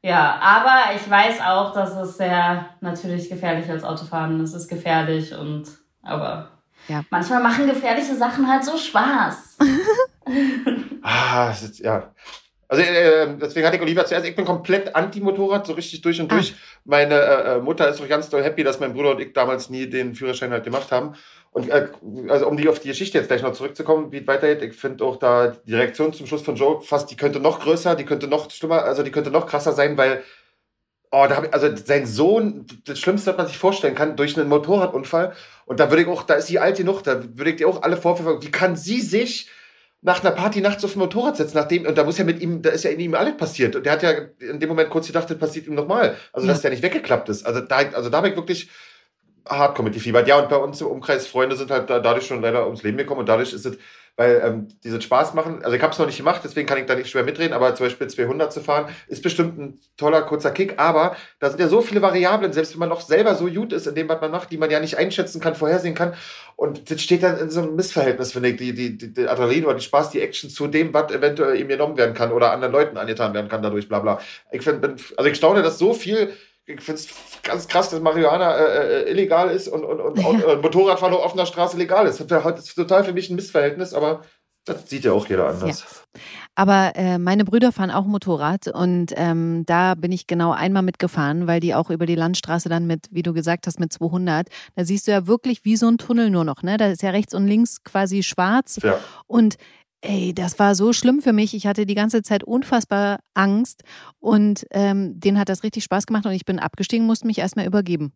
ja, 0.00 0.38
aber 0.40 0.94
ich 0.94 1.10
weiß 1.10 1.42
auch, 1.42 1.74
dass 1.74 1.94
es 1.94 2.16
sehr 2.16 2.64
natürlich 2.80 3.28
gefährlich 3.28 3.68
als 3.68 3.84
Autofahren. 3.84 4.40
ist. 4.40 4.54
Es 4.54 4.62
ist 4.62 4.68
gefährlich 4.68 5.36
und 5.36 5.64
aber 6.02 6.55
Ja. 6.88 7.04
manchmal 7.10 7.42
machen 7.42 7.66
gefährliche 7.66 8.14
Sachen 8.14 8.48
halt 8.50 8.64
so 8.64 8.76
Spaß. 8.76 9.58
Ah, 11.02 11.50
ist, 11.50 11.78
ja. 11.78 12.12
Also 12.68 12.82
äh, 12.82 13.28
deswegen 13.40 13.64
hatte 13.64 13.76
ich 13.76 13.82
Olivia 13.82 14.04
zuerst, 14.04 14.26
ich 14.26 14.34
bin 14.34 14.44
komplett 14.44 14.94
anti-Motorrad, 14.96 15.66
so 15.66 15.72
richtig 15.74 16.00
durch 16.02 16.20
und 16.20 16.32
Ah. 16.32 16.34
durch. 16.34 16.54
Meine 16.84 17.14
äh, 17.14 17.56
äh, 17.56 17.60
Mutter 17.60 17.88
ist 17.88 18.00
auch 18.00 18.08
ganz 18.08 18.28
doll 18.28 18.42
happy, 18.42 18.64
dass 18.64 18.80
mein 18.80 18.92
Bruder 18.92 19.12
und 19.12 19.20
ich 19.20 19.32
damals 19.32 19.70
nie 19.70 19.86
den 19.88 20.16
Führerschein 20.16 20.50
halt 20.50 20.64
gemacht 20.64 20.90
haben. 20.90 21.14
Und 21.52 21.68
äh, 21.70 21.88
also 22.28 22.48
um 22.48 22.56
die 22.56 22.68
auf 22.68 22.80
die 22.80 22.88
Geschichte 22.88 23.18
jetzt 23.18 23.28
gleich 23.28 23.42
noch 23.42 23.52
zurückzukommen, 23.52 24.10
wie 24.10 24.18
es 24.18 24.26
weitergeht, 24.26 24.68
ich 24.68 24.76
finde 24.76 25.04
auch 25.04 25.16
da 25.16 25.52
die 25.64 25.74
Reaktion 25.74 26.12
zum 26.12 26.26
Schluss 26.26 26.42
von 26.42 26.56
Joe 26.56 26.80
fast, 26.80 27.08
die 27.10 27.16
könnte 27.16 27.38
noch 27.38 27.60
größer, 27.60 27.94
die 27.94 28.04
könnte 28.04 28.26
noch 28.26 28.50
schlimmer, 28.50 28.82
also 28.82 29.04
die 29.04 29.12
könnte 29.12 29.30
noch 29.30 29.46
krasser 29.46 29.72
sein, 29.72 29.96
weil 29.96 30.24
Oh, 31.12 31.26
da 31.28 31.36
hab 31.36 31.44
ich, 31.44 31.54
also 31.54 31.68
sein 31.76 32.06
Sohn, 32.06 32.66
das 32.84 32.98
Schlimmste, 32.98 33.30
was 33.30 33.36
man 33.38 33.46
sich 33.46 33.58
vorstellen 33.58 33.94
kann, 33.94 34.16
durch 34.16 34.36
einen 34.38 34.48
Motorradunfall. 34.48 35.34
Und 35.64 35.80
da 35.80 35.90
würde 35.90 36.02
ich 36.02 36.08
auch, 36.08 36.24
da 36.24 36.34
ist 36.34 36.48
sie 36.48 36.58
alt 36.58 36.76
genug, 36.76 37.02
da 37.02 37.22
würde 37.36 37.50
ich 37.50 37.56
dir 37.56 37.68
auch 37.68 37.82
alle 37.82 37.96
Vorwürfe, 37.96 38.42
wie 38.42 38.50
kann 38.50 38.76
sie 38.76 39.00
sich 39.00 39.48
nach 40.02 40.22
einer 40.22 40.32
Party 40.32 40.60
nachts 40.60 40.84
auf 40.84 40.92
dem 40.92 41.00
Motorrad 41.00 41.36
setzen, 41.36 41.56
nachdem, 41.56 41.86
und 41.86 41.96
da 41.96 42.04
muss 42.04 42.18
ja 42.18 42.24
mit 42.24 42.40
ihm, 42.40 42.62
da 42.62 42.70
ist 42.70 42.84
ja 42.84 42.90
in 42.90 43.00
ihm 43.00 43.14
alles 43.14 43.36
passiert. 43.36 43.74
Und 43.76 43.86
der 43.86 43.92
hat 43.92 44.02
ja 44.02 44.12
in 44.38 44.60
dem 44.60 44.68
Moment 44.68 44.90
kurz 44.90 45.06
gedacht, 45.06 45.28
das 45.30 45.38
passiert 45.38 45.66
ihm 45.66 45.74
nochmal. 45.74 46.16
Also, 46.32 46.46
Ja. 46.46 46.52
dass 46.52 46.62
der 46.62 46.70
nicht 46.70 46.82
weggeklappt 46.82 47.28
ist. 47.28 47.44
Also, 47.46 47.60
da, 47.60 47.76
also 47.76 48.10
da 48.10 48.18
habe 48.18 48.28
ich 48.28 48.36
wirklich 48.36 48.68
hardcore 49.48 49.84
mitgefiebert. 49.84 50.28
Ja, 50.28 50.38
und 50.38 50.48
bei 50.48 50.56
uns 50.56 50.80
im 50.80 50.88
Umkreis 50.88 51.26
Freunde 51.26 51.56
sind 51.56 51.70
halt 51.70 51.88
da, 51.88 51.98
dadurch 52.00 52.26
schon 52.26 52.42
leider 52.42 52.66
ums 52.66 52.82
Leben 52.82 52.98
gekommen 52.98 53.20
und 53.20 53.28
dadurch 53.28 53.52
ist 53.52 53.64
es, 53.64 53.78
weil 54.16 54.42
ähm, 54.44 54.68
diese 54.82 55.00
Spaß 55.00 55.34
machen, 55.34 55.62
also 55.62 55.76
ich 55.76 55.82
habe 55.82 55.92
es 55.92 55.98
noch 55.98 56.06
nicht 56.06 56.16
gemacht, 56.16 56.40
deswegen 56.42 56.66
kann 56.66 56.78
ich 56.78 56.86
da 56.86 56.94
nicht 56.94 57.10
schwer 57.10 57.22
mitreden, 57.22 57.52
aber 57.52 57.74
zum 57.74 57.86
Beispiel 57.86 58.06
200 58.08 58.52
zu 58.52 58.60
fahren, 58.60 58.86
ist 59.08 59.22
bestimmt 59.22 59.58
ein 59.58 59.80
toller, 59.96 60.22
kurzer 60.22 60.50
Kick, 60.50 60.74
aber 60.78 61.16
da 61.38 61.50
sind 61.50 61.60
ja 61.60 61.68
so 61.68 61.82
viele 61.82 62.02
Variablen, 62.02 62.52
selbst 62.52 62.72
wenn 62.72 62.80
man 62.80 62.88
noch 62.88 63.02
selber 63.02 63.34
so 63.34 63.46
gut 63.46 63.72
ist 63.72 63.86
in 63.86 63.94
dem, 63.94 64.08
was 64.08 64.20
man 64.20 64.30
macht, 64.30 64.50
die 64.50 64.58
man 64.58 64.70
ja 64.70 64.80
nicht 64.80 64.96
einschätzen 64.96 65.40
kann, 65.40 65.54
vorhersehen 65.54 65.94
kann 65.94 66.14
und 66.56 66.90
das 66.90 67.02
steht 67.02 67.22
dann 67.22 67.38
in 67.38 67.50
so 67.50 67.60
einem 67.60 67.76
Missverhältnis, 67.76 68.32
finde 68.32 68.48
ich, 68.48 68.56
die, 68.56 68.72
die, 68.74 68.96
die, 68.96 69.12
die 69.12 69.28
Adrenalin 69.28 69.66
oder 69.66 69.74
die 69.74 69.84
Spaß, 69.84 70.10
die 70.10 70.22
Action 70.22 70.48
zu 70.48 70.66
dem, 70.66 70.94
was 70.94 71.12
eventuell 71.12 71.60
ihm 71.60 71.68
genommen 71.68 71.98
werden 71.98 72.14
kann 72.14 72.32
oder 72.32 72.52
anderen 72.52 72.72
Leuten 72.72 72.96
angetan 72.96 73.34
werden 73.34 73.48
kann 73.48 73.62
dadurch, 73.62 73.88
bla 73.88 73.98
bla. 73.98 74.20
Ich 74.50 74.62
find, 74.62 74.80
bin, 74.80 74.96
also 75.16 75.30
ich 75.30 75.36
staune, 75.36 75.62
dass 75.62 75.78
so 75.78 75.92
viel 75.92 76.32
ich 76.66 76.80
finde 76.80 77.00
es 77.00 77.08
ganz 77.42 77.68
krass, 77.68 77.90
dass 77.90 78.00
Marihuana 78.00 78.56
äh, 78.56 79.02
äh, 79.02 79.10
illegal 79.10 79.50
ist 79.50 79.68
und, 79.68 79.84
und, 79.84 80.00
und, 80.00 80.24
und 80.24 80.42
äh, 80.42 80.56
Motorradfahren 80.56 81.14
auf 81.14 81.24
offener 81.24 81.46
Straße 81.46 81.76
legal 81.76 82.06
ist. 82.06 82.20
Das 82.28 82.58
ist 82.58 82.74
total 82.74 83.04
für 83.04 83.12
mich 83.12 83.30
ein 83.30 83.36
Missverhältnis, 83.36 83.94
aber 83.94 84.22
das 84.64 84.90
sieht 84.90 85.04
ja 85.04 85.12
auch 85.12 85.26
jeder 85.28 85.48
anders. 85.48 86.04
Aber 86.56 86.92
äh, 86.96 87.18
meine 87.18 87.44
Brüder 87.44 87.70
fahren 87.70 87.92
auch 87.92 88.04
Motorrad 88.04 88.66
und 88.66 89.12
ähm, 89.14 89.62
da 89.64 89.94
bin 89.94 90.10
ich 90.10 90.26
genau 90.26 90.50
einmal 90.50 90.82
mitgefahren, 90.82 91.46
weil 91.46 91.60
die 91.60 91.74
auch 91.74 91.88
über 91.88 92.04
die 92.04 92.16
Landstraße 92.16 92.68
dann 92.68 92.88
mit, 92.88 93.06
wie 93.12 93.22
du 93.22 93.32
gesagt 93.32 93.68
hast, 93.68 93.78
mit 93.78 93.92
200, 93.92 94.48
da 94.74 94.84
siehst 94.84 95.06
du 95.06 95.12
ja 95.12 95.28
wirklich 95.28 95.64
wie 95.64 95.76
so 95.76 95.86
ein 95.86 95.98
Tunnel 95.98 96.30
nur 96.30 96.42
noch, 96.42 96.64
ne? 96.64 96.78
Da 96.78 96.88
ist 96.88 97.02
ja 97.02 97.10
rechts 97.10 97.32
und 97.32 97.46
links 97.46 97.84
quasi 97.84 98.24
schwarz 98.24 98.80
Ja. 98.82 98.98
und 99.28 99.56
Ey, 100.08 100.32
das 100.32 100.58
war 100.60 100.76
so 100.76 100.92
schlimm 100.92 101.20
für 101.20 101.32
mich. 101.32 101.52
Ich 101.52 101.66
hatte 101.66 101.84
die 101.84 101.96
ganze 101.96 102.22
Zeit 102.22 102.44
unfassbar 102.44 103.18
Angst 103.34 103.82
und 104.20 104.64
ähm, 104.70 105.18
denen 105.18 105.36
hat 105.38 105.48
das 105.48 105.64
richtig 105.64 105.82
Spaß 105.82 106.06
gemacht 106.06 106.26
und 106.26 106.32
ich 106.32 106.44
bin 106.44 106.60
abgestiegen, 106.60 107.06
musste 107.06 107.26
mich 107.26 107.38
erstmal 107.38 107.66
übergeben. 107.66 108.12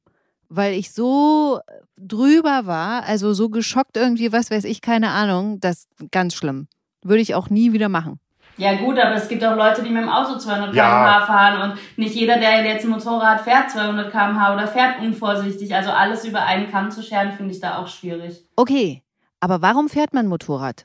Weil 0.49 0.74
ich 0.74 0.93
so 0.93 1.59
drüber 2.01 2.66
war, 2.66 3.03
also 3.05 3.32
so 3.34 3.49
geschockt 3.49 3.97
irgendwie, 3.97 4.32
was 4.32 4.51
weiß 4.53 4.64
ich, 4.64 4.82
keine 4.82 5.11
Ahnung, 5.11 5.59
das 5.61 5.88
ganz 6.12 6.34
schlimm. 6.34 6.68
Würde 7.03 7.22
ich 7.22 7.34
auch 7.34 7.51
nie 7.51 7.72
wieder 7.72 7.88
machen. 7.88 8.20
Ja 8.57 8.74
gut, 8.74 8.99
aber 8.99 9.14
es 9.14 9.26
gibt 9.28 9.43
auch 9.43 9.57
Leute, 9.57 9.82
die 9.82 9.91
mit 9.91 10.03
dem 10.03 10.09
Auto 10.09 10.38
200 10.38 10.74
Ja. 10.74 10.84
km/h 10.84 11.26
fahren 11.26 11.70
und 11.72 11.99
nicht 11.99 12.14
jeder, 12.14 12.38
der 12.38 12.64
jetzt 12.64 12.84
ein 12.84 12.91
Motorrad 12.91 13.41
fährt 13.41 13.70
200 13.70 14.12
km/h 14.12 14.55
oder 14.55 14.68
fährt 14.68 15.01
unvorsichtig. 15.01 15.74
Also 15.74 15.91
alles 15.91 16.24
über 16.24 16.43
einen 16.43 16.70
Kamm 16.70 16.91
zu 16.91 17.03
scheren, 17.03 17.32
finde 17.32 17.53
ich 17.55 17.61
da 17.61 17.78
auch 17.78 17.88
schwierig. 17.88 18.45
Okay, 18.57 19.03
aber 19.41 19.62
warum 19.62 19.88
fährt 19.88 20.12
man 20.14 20.26
Motorrad? 20.26 20.84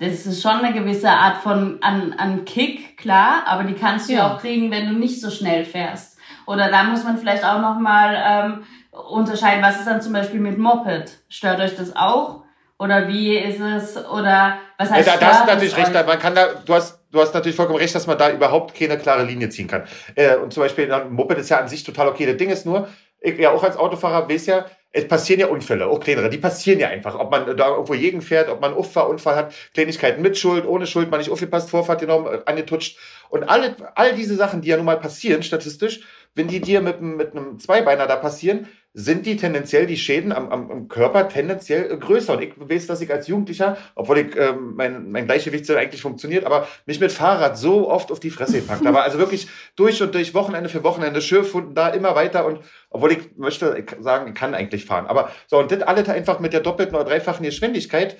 Das 0.00 0.24
ist 0.24 0.42
schon 0.42 0.64
eine 0.64 0.72
gewisse 0.72 1.10
Art 1.10 1.42
von 1.42 1.78
an, 1.82 2.14
an 2.16 2.46
Kick, 2.46 2.96
klar, 2.96 3.42
aber 3.46 3.64
die 3.64 3.74
kannst 3.74 4.08
du 4.08 4.14
ja. 4.14 4.18
Ja. 4.20 4.34
auch 4.34 4.40
kriegen, 4.40 4.70
wenn 4.70 4.88
du 4.88 4.94
nicht 4.94 5.20
so 5.20 5.30
schnell 5.30 5.64
fährst. 5.66 6.18
Oder 6.46 6.70
da 6.70 6.84
muss 6.84 7.04
man 7.04 7.18
vielleicht 7.18 7.44
auch 7.44 7.60
nochmal 7.60 8.16
ähm, 8.26 8.64
unterscheiden, 9.10 9.62
was 9.62 9.78
ist 9.78 9.86
dann 9.86 10.00
zum 10.00 10.14
Beispiel 10.14 10.40
mit 10.40 10.58
Moped? 10.58 11.18
Stört 11.28 11.60
euch 11.60 11.76
das 11.76 11.94
auch? 11.94 12.44
Oder 12.78 13.08
wie 13.08 13.36
ist 13.36 13.60
es? 13.60 13.96
Oder 14.08 14.54
was 14.78 14.88
Ja, 14.88 14.96
heißt 14.96 15.08
da, 15.08 15.16
da 15.18 15.26
hast 15.26 15.40
du 15.40 15.44
stört 15.44 15.56
natürlich 15.58 15.76
recht. 15.76 16.06
Man 16.06 16.18
kann 16.18 16.34
da, 16.34 16.46
du 16.64 16.74
hast, 16.74 16.98
du 17.12 17.20
hast 17.20 17.34
natürlich 17.34 17.54
vollkommen 17.54 17.78
recht, 17.78 17.94
dass 17.94 18.06
man 18.06 18.16
da 18.16 18.30
überhaupt 18.30 18.74
keine 18.74 18.96
klare 18.96 19.24
Linie 19.24 19.50
ziehen 19.50 19.68
kann. 19.68 19.84
Äh, 20.14 20.36
und 20.36 20.54
zum 20.54 20.62
Beispiel 20.62 20.90
ein 20.90 21.12
Moped 21.12 21.36
ist 21.36 21.50
ja 21.50 21.58
an 21.58 21.68
sich 21.68 21.84
total 21.84 22.08
okay. 22.08 22.24
Das 22.24 22.38
Ding 22.38 22.48
ist 22.48 22.64
nur, 22.64 22.88
ich 23.20 23.38
ja 23.38 23.50
auch 23.50 23.62
als 23.62 23.76
Autofahrer 23.76 24.30
weiß 24.30 24.46
ja, 24.46 24.64
es 24.92 25.06
passieren 25.06 25.40
ja 25.40 25.46
Unfälle, 25.46 25.86
auch 25.86 26.00
kleinere, 26.00 26.30
die 26.30 26.38
passieren 26.38 26.80
ja 26.80 26.88
einfach. 26.88 27.16
Ob 27.18 27.30
man 27.30 27.56
da 27.56 27.68
irgendwo 27.68 27.92
gegen 27.92 28.22
fährt, 28.22 28.48
ob 28.48 28.60
man 28.60 28.74
einen 28.74 28.80
Unfall 28.80 29.36
hat, 29.36 29.54
Kleinigkeiten 29.72 30.20
mit 30.20 30.36
Schuld, 30.36 30.66
ohne 30.66 30.86
Schuld, 30.86 31.10
man 31.10 31.20
nicht 31.20 31.30
aufgepasst, 31.30 31.70
Vorfahrt 31.70 32.00
genommen, 32.00 32.26
äh, 32.26 32.40
angetutscht. 32.46 32.98
Und 33.28 33.44
alle, 33.44 33.76
all 33.94 34.14
diese 34.14 34.34
Sachen, 34.34 34.62
die 34.62 34.68
ja 34.68 34.76
nun 34.76 34.86
mal 34.86 34.98
passieren, 34.98 35.44
statistisch, 35.44 36.00
wenn 36.34 36.48
die 36.48 36.60
dir 36.60 36.80
mit, 36.80 36.96
einem- 36.98 37.16
mit 37.16 37.34
einem 37.36 37.58
Zweibeiner 37.58 38.06
da 38.06 38.16
passieren, 38.16 38.68
sind 38.92 39.24
die 39.24 39.36
tendenziell, 39.36 39.86
die 39.86 39.96
Schäden 39.96 40.32
am, 40.32 40.48
am, 40.48 40.68
am 40.68 40.88
Körper 40.88 41.28
tendenziell 41.28 41.92
äh, 41.92 41.96
größer. 41.96 42.32
Und 42.32 42.42
ich 42.42 42.54
weiß, 42.56 42.88
dass 42.88 43.00
ich 43.00 43.10
als 43.12 43.28
Jugendlicher, 43.28 43.76
obwohl 43.94 44.18
ich, 44.18 44.36
ähm, 44.36 44.74
mein, 44.74 45.12
mein 45.12 45.26
Gleichgewichtssinn 45.26 45.76
eigentlich 45.76 46.02
funktioniert, 46.02 46.44
aber 46.44 46.66
mich 46.86 46.98
mit 46.98 47.12
Fahrrad 47.12 47.56
so 47.56 47.88
oft 47.88 48.10
auf 48.10 48.18
die 48.18 48.30
Fresse 48.30 48.60
gepackt. 48.60 48.84
Aber 48.86 49.04
also 49.04 49.18
wirklich 49.18 49.46
durch 49.76 50.02
und 50.02 50.12
durch, 50.14 50.34
Wochenende 50.34 50.68
für 50.68 50.82
Wochenende, 50.82 51.20
Schürfhunden 51.20 51.74
da 51.76 51.90
immer 51.90 52.16
weiter. 52.16 52.44
Und 52.46 52.60
obwohl 52.90 53.12
ich 53.12 53.36
möchte 53.36 53.84
sagen, 54.00 54.28
ich 54.30 54.34
kann 54.34 54.54
eigentlich 54.54 54.86
fahren. 54.86 55.06
Aber 55.06 55.30
so, 55.46 55.58
und 55.58 55.70
das 55.70 55.82
alles 55.82 56.08
einfach 56.08 56.40
mit 56.40 56.52
der 56.52 56.60
doppelten 56.60 56.96
oder 56.96 57.04
dreifachen 57.04 57.44
Geschwindigkeit 57.44 58.16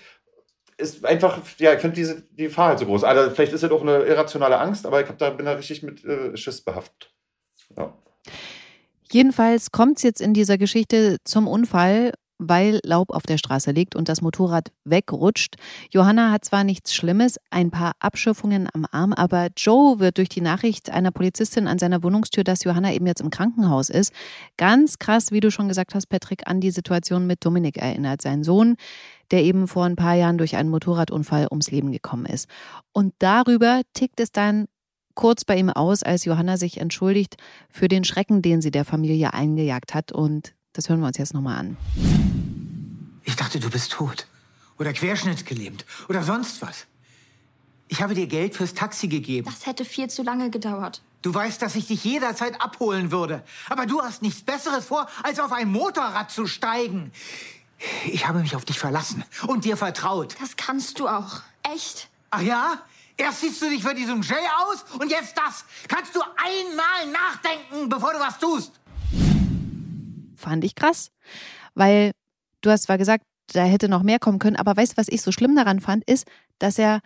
ist 0.78 1.04
einfach, 1.04 1.38
ja, 1.58 1.74
ich 1.74 1.80
finde 1.80 1.96
diese 1.96 2.22
die 2.30 2.44
Gefahr 2.44 2.68
halt 2.68 2.78
so 2.78 2.86
groß. 2.86 3.02
Also 3.04 3.30
vielleicht 3.34 3.52
ist 3.52 3.64
es 3.64 3.70
auch 3.70 3.82
eine 3.82 4.04
irrationale 4.04 4.58
Angst, 4.58 4.86
aber 4.86 5.02
ich 5.02 5.08
hab 5.08 5.18
da, 5.18 5.30
bin 5.30 5.46
da 5.46 5.52
richtig 5.52 5.82
mit 5.82 6.04
äh, 6.04 6.36
Schiss 6.36 6.62
behaftet. 6.62 7.12
Ja. 7.76 7.92
Jedenfalls 9.12 9.72
kommt 9.72 9.96
es 9.96 10.02
jetzt 10.04 10.20
in 10.20 10.34
dieser 10.34 10.56
Geschichte 10.56 11.16
zum 11.24 11.48
Unfall, 11.48 12.12
weil 12.40 12.80
Laub 12.84 13.10
auf 13.10 13.24
der 13.24 13.38
Straße 13.38 13.70
liegt 13.70 13.94
und 13.94 14.08
das 14.08 14.22
Motorrad 14.22 14.72
wegrutscht. 14.84 15.56
Johanna 15.90 16.32
hat 16.32 16.44
zwar 16.44 16.64
nichts 16.64 16.94
Schlimmes, 16.94 17.36
ein 17.50 17.70
paar 17.70 17.92
Abschürfungen 18.00 18.68
am 18.72 18.86
Arm, 18.90 19.12
aber 19.12 19.48
Joe 19.56 19.98
wird 19.98 20.18
durch 20.18 20.30
die 20.30 20.40
Nachricht 20.40 20.90
einer 20.90 21.10
Polizistin 21.10 21.68
an 21.68 21.78
seiner 21.78 22.02
Wohnungstür, 22.02 22.42
dass 22.42 22.64
Johanna 22.64 22.92
eben 22.92 23.06
jetzt 23.06 23.20
im 23.20 23.30
Krankenhaus 23.30 23.90
ist, 23.90 24.12
ganz 24.56 24.98
krass, 24.98 25.32
wie 25.32 25.40
du 25.40 25.50
schon 25.50 25.68
gesagt 25.68 25.94
hast, 25.94 26.06
Patrick, 26.06 26.46
an 26.46 26.60
die 26.60 26.70
Situation 26.70 27.26
mit 27.26 27.44
Dominik 27.44 27.76
erinnert, 27.76 28.22
sein 28.22 28.42
Sohn, 28.42 28.76
der 29.30 29.44
eben 29.44 29.68
vor 29.68 29.84
ein 29.84 29.96
paar 29.96 30.14
Jahren 30.14 30.38
durch 30.38 30.56
einen 30.56 30.70
Motorradunfall 30.70 31.46
ums 31.50 31.70
Leben 31.70 31.92
gekommen 31.92 32.26
ist. 32.26 32.48
Und 32.92 33.12
darüber 33.18 33.82
tickt 33.92 34.18
es 34.18 34.32
dann 34.32 34.66
kurz 35.14 35.44
bei 35.44 35.56
ihm 35.56 35.70
aus, 35.70 36.02
als 36.02 36.24
Johanna 36.24 36.56
sich 36.56 36.78
entschuldigt 36.78 37.36
für 37.68 37.88
den 37.88 38.04
Schrecken, 38.04 38.42
den 38.42 38.62
sie 38.62 38.70
der 38.70 38.84
Familie 38.84 39.34
eingejagt 39.34 39.94
hat. 39.94 40.12
Und 40.12 40.54
das 40.72 40.88
hören 40.88 41.00
wir 41.00 41.06
uns 41.06 41.18
jetzt 41.18 41.34
nochmal 41.34 41.58
an. 41.58 41.76
Ich 43.24 43.36
dachte, 43.36 43.60
du 43.60 43.70
bist 43.70 43.92
tot. 43.92 44.26
Oder 44.78 44.92
querschnittsgelähmt. 44.92 45.84
Oder 46.08 46.22
sonst 46.22 46.62
was. 46.62 46.86
Ich 47.88 48.00
habe 48.02 48.14
dir 48.14 48.26
Geld 48.26 48.54
fürs 48.54 48.72
Taxi 48.72 49.08
gegeben. 49.08 49.50
Das 49.50 49.66
hätte 49.66 49.84
viel 49.84 50.08
zu 50.08 50.22
lange 50.22 50.48
gedauert. 50.50 51.02
Du 51.22 51.34
weißt, 51.34 51.60
dass 51.60 51.74
ich 51.74 51.86
dich 51.86 52.04
jederzeit 52.04 52.60
abholen 52.60 53.10
würde. 53.10 53.42
Aber 53.68 53.84
du 53.84 54.00
hast 54.00 54.22
nichts 54.22 54.42
Besseres 54.42 54.86
vor, 54.86 55.06
als 55.22 55.38
auf 55.38 55.52
ein 55.52 55.70
Motorrad 55.70 56.30
zu 56.30 56.46
steigen. 56.46 57.12
Ich 58.06 58.26
habe 58.26 58.40
mich 58.40 58.56
auf 58.56 58.64
dich 58.64 58.78
verlassen 58.78 59.24
und 59.46 59.64
dir 59.64 59.76
vertraut. 59.76 60.36
Das 60.40 60.56
kannst 60.56 60.98
du 60.98 61.08
auch. 61.08 61.40
Echt? 61.62 62.08
Ach 62.30 62.40
ja? 62.42 62.78
Erst 63.20 63.42
siehst 63.42 63.60
du 63.60 63.68
dich 63.68 63.82
für 63.82 63.94
diesen 63.94 64.22
Jay 64.22 64.46
aus 64.64 64.82
und 64.98 65.10
jetzt 65.10 65.36
das. 65.36 65.66
Kannst 65.88 66.16
du 66.16 66.22
einmal 66.22 67.12
nachdenken, 67.12 67.86
bevor 67.90 68.14
du 68.14 68.18
was 68.18 68.38
tust? 68.38 68.80
Fand 70.34 70.64
ich 70.64 70.74
krass, 70.74 71.10
weil 71.74 72.12
du 72.62 72.70
hast 72.70 72.84
zwar 72.84 72.96
gesagt, 72.96 73.24
da 73.48 73.64
hätte 73.64 73.90
noch 73.90 74.02
mehr 74.02 74.18
kommen 74.18 74.38
können, 74.38 74.56
aber 74.56 74.74
weißt 74.74 74.92
du, 74.92 74.96
was 74.96 75.08
ich 75.08 75.20
so 75.20 75.32
schlimm 75.32 75.54
daran 75.54 75.80
fand, 75.80 76.02
ist, 76.08 76.26
dass 76.58 76.78
er 76.78 77.00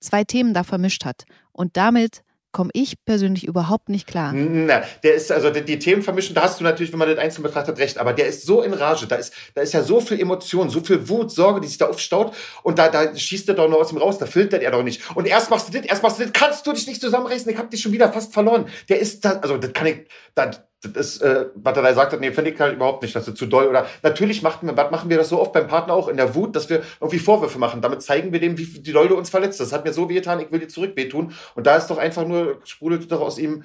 zwei 0.00 0.24
Themen 0.24 0.54
da 0.54 0.64
vermischt 0.64 1.04
hat. 1.04 1.24
Und 1.52 1.76
damit 1.76 2.22
komme 2.56 2.70
ich 2.72 3.04
persönlich 3.04 3.46
überhaupt 3.46 3.90
nicht 3.90 4.06
klar. 4.06 4.32
Na, 4.32 4.82
der 5.02 5.14
ist, 5.14 5.30
also 5.30 5.50
die, 5.50 5.62
die 5.62 5.78
Themen 5.78 6.00
vermischen, 6.00 6.34
da 6.34 6.44
hast 6.44 6.58
du 6.58 6.64
natürlich, 6.64 6.90
wenn 6.90 6.98
man 6.98 7.06
das 7.06 7.18
einzeln 7.18 7.42
betrachtet, 7.42 7.76
recht, 7.76 7.98
aber 7.98 8.14
der 8.14 8.28
ist 8.28 8.46
so 8.46 8.62
in 8.62 8.72
Rage, 8.72 9.06
da 9.06 9.16
ist, 9.16 9.34
da 9.54 9.60
ist 9.60 9.74
ja 9.74 9.82
so 9.82 10.00
viel 10.00 10.18
Emotion, 10.18 10.70
so 10.70 10.80
viel 10.80 11.06
Wut, 11.06 11.30
Sorge, 11.30 11.60
die 11.60 11.68
sich 11.68 11.76
da 11.76 11.86
aufstaut 11.86 12.34
und 12.62 12.78
da, 12.78 12.88
da 12.88 13.14
schießt 13.14 13.46
er 13.50 13.56
doch 13.56 13.68
noch 13.68 13.76
aus 13.76 13.92
ihm 13.92 13.98
raus, 13.98 14.16
da 14.16 14.24
filtert 14.24 14.62
er 14.62 14.70
doch 14.70 14.82
nicht. 14.82 15.02
Und 15.14 15.26
erst 15.26 15.50
machst 15.50 15.68
du 15.68 15.78
das, 15.78 15.84
erst 15.86 16.02
machst 16.02 16.18
du 16.18 16.22
das, 16.22 16.32
kannst 16.32 16.66
du 16.66 16.72
dich 16.72 16.86
nicht 16.86 17.02
zusammenreißen, 17.02 17.52
ich 17.52 17.58
hab 17.58 17.70
dich 17.70 17.82
schon 17.82 17.92
wieder 17.92 18.10
fast 18.10 18.32
verloren. 18.32 18.70
Der 18.88 19.00
ist 19.00 19.26
da, 19.26 19.32
also 19.32 19.58
das 19.58 19.74
kann 19.74 19.88
ich, 19.88 20.06
da, 20.34 20.50
das 20.82 20.92
ist, 20.92 21.22
äh, 21.22 21.46
was 21.54 21.76
er 21.76 21.82
da 21.82 21.94
sagt, 21.94 22.18
nee, 22.20 22.32
finde 22.32 22.50
ich 22.50 22.60
halt 22.60 22.74
überhaupt 22.74 23.02
nicht, 23.02 23.16
dass 23.16 23.24
du 23.24 23.32
zu 23.32 23.46
doll 23.46 23.66
oder 23.66 23.86
natürlich 24.02 24.42
macht, 24.42 24.60
was 24.62 24.90
machen 24.90 25.10
wir 25.10 25.16
das 25.16 25.28
so 25.28 25.40
oft 25.40 25.52
beim 25.52 25.66
Partner 25.66 25.94
auch 25.94 26.08
in 26.08 26.16
der 26.16 26.34
Wut, 26.34 26.54
dass 26.54 26.68
wir 26.68 26.82
irgendwie 27.00 27.18
Vorwürfe 27.18 27.58
machen. 27.58 27.80
Damit 27.80 28.02
zeigen 28.02 28.32
wir 28.32 28.40
dem, 28.40 28.58
wie 28.58 28.64
die 28.64 28.92
Leute 28.92 29.14
uns 29.14 29.30
verletzt. 29.30 29.60
Das 29.60 29.72
hat 29.72 29.84
mir 29.84 29.92
so 29.92 30.08
wehgetan, 30.08 30.40
ich 30.40 30.52
will 30.52 30.60
dir 30.60 30.68
zurück 30.68 30.92
wehtun. 30.96 31.34
Und 31.54 31.66
da 31.66 31.76
ist 31.76 31.88
doch 31.88 31.98
einfach 31.98 32.26
nur, 32.26 32.60
sprudelt 32.64 33.10
doch 33.10 33.20
aus 33.20 33.38
ihm, 33.38 33.64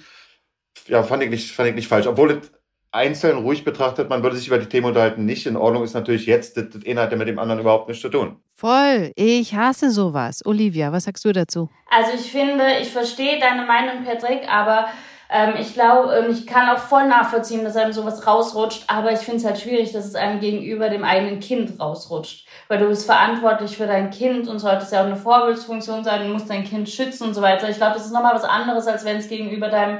ja, 0.87 1.03
fand 1.03 1.23
ich 1.23 1.29
nicht, 1.29 1.51
fand 1.51 1.69
ich 1.69 1.75
nicht 1.75 1.87
falsch. 1.87 2.07
Obwohl 2.07 2.31
es 2.31 2.51
einzeln 2.91 3.37
ruhig 3.37 3.63
betrachtet, 3.63 4.09
man 4.09 4.23
würde 4.23 4.35
sich 4.35 4.47
über 4.47 4.57
die 4.57 4.67
Themen 4.67 4.87
unterhalten, 4.87 5.25
nicht 5.25 5.45
in 5.45 5.55
Ordnung 5.55 5.83
ist 5.83 5.93
natürlich 5.93 6.25
jetzt, 6.25 6.57
das, 6.57 6.69
das 6.69 6.85
eine 6.85 7.01
hat 7.01 7.11
ja 7.11 7.17
mit 7.17 7.27
dem 7.27 7.39
anderen 7.39 7.61
überhaupt 7.61 7.87
nichts 7.87 8.01
zu 8.01 8.09
tun. 8.09 8.37
Voll, 8.55 9.11
ich 9.15 9.55
hasse 9.55 9.91
sowas. 9.91 10.45
Olivia, 10.45 10.91
was 10.91 11.05
sagst 11.05 11.25
du 11.25 11.31
dazu? 11.31 11.69
Also 11.89 12.11
ich 12.13 12.31
finde, 12.31 12.63
ich 12.81 12.89
verstehe 12.89 13.39
deine 13.39 13.65
Meinung, 13.65 14.03
Patrick, 14.03 14.47
aber 14.47 14.87
ähm, 15.33 15.53
ich 15.57 15.73
glaube, 15.73 16.19
und 16.19 16.29
ich 16.29 16.45
kann 16.45 16.69
auch 16.69 16.79
voll 16.79 17.07
nachvollziehen, 17.07 17.63
dass 17.63 17.77
einem 17.77 17.93
sowas 17.93 18.27
rausrutscht, 18.27 18.83
aber 18.87 19.13
ich 19.13 19.19
finde 19.19 19.37
es 19.37 19.45
halt 19.45 19.59
schwierig, 19.59 19.93
dass 19.93 20.05
es 20.05 20.15
einem 20.15 20.41
gegenüber 20.41 20.89
dem 20.89 21.05
eigenen 21.05 21.39
Kind 21.39 21.79
rausrutscht. 21.79 22.45
Weil 22.67 22.79
du 22.79 22.87
bist 22.87 23.05
verantwortlich 23.05 23.77
für 23.77 23.87
dein 23.87 24.11
Kind 24.11 24.49
und 24.49 24.59
solltest 24.59 24.91
ja 24.91 25.01
auch 25.01 25.05
eine 25.05 25.15
Vorbildsfunktion 25.15 26.03
sein, 26.03 26.23
du 26.23 26.33
musst 26.33 26.49
dein 26.49 26.65
Kind 26.65 26.89
schützen 26.89 27.27
und 27.27 27.33
so 27.33 27.41
weiter. 27.41 27.69
Ich 27.69 27.77
glaube, 27.77 27.93
das 27.93 28.05
ist 28.05 28.11
nochmal 28.11 28.35
was 28.35 28.43
anderes, 28.43 28.87
als 28.87 29.05
wenn 29.05 29.17
es 29.17 29.29
gegenüber 29.29 29.69
deinem 29.69 29.99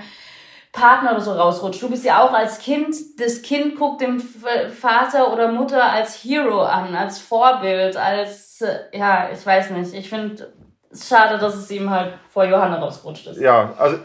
Partner 0.73 1.11
oder 1.11 1.21
so 1.21 1.31
rausrutscht. 1.31 1.81
Du 1.81 1.89
bist 1.89 2.03
ja 2.03 2.21
auch 2.25 2.33
als 2.33 2.59
Kind, 2.59 2.93
das 3.17 3.41
Kind 3.41 3.77
guckt 3.77 4.01
dem 4.01 4.19
Vater 4.19 5.31
oder 5.31 5.49
Mutter 5.49 5.83
als 5.93 6.15
Hero 6.23 6.63
an, 6.63 6.93
als 6.93 7.19
Vorbild, 7.19 7.95
als, 7.95 8.59
äh, 8.59 8.97
ja, 8.97 9.29
ich 9.31 9.45
weiß 9.45 9.69
nicht. 9.71 9.93
Ich 9.93 10.09
finde 10.09 10.51
es 10.89 11.07
schade, 11.07 11.37
dass 11.37 11.55
es 11.55 11.71
ihm 11.71 11.89
halt 11.89 12.15
vor 12.29 12.43
Johanna 12.43 12.79
rausgerutscht 12.79 13.27
ist. 13.27 13.39
Ja, 13.39 13.73
also 13.77 13.97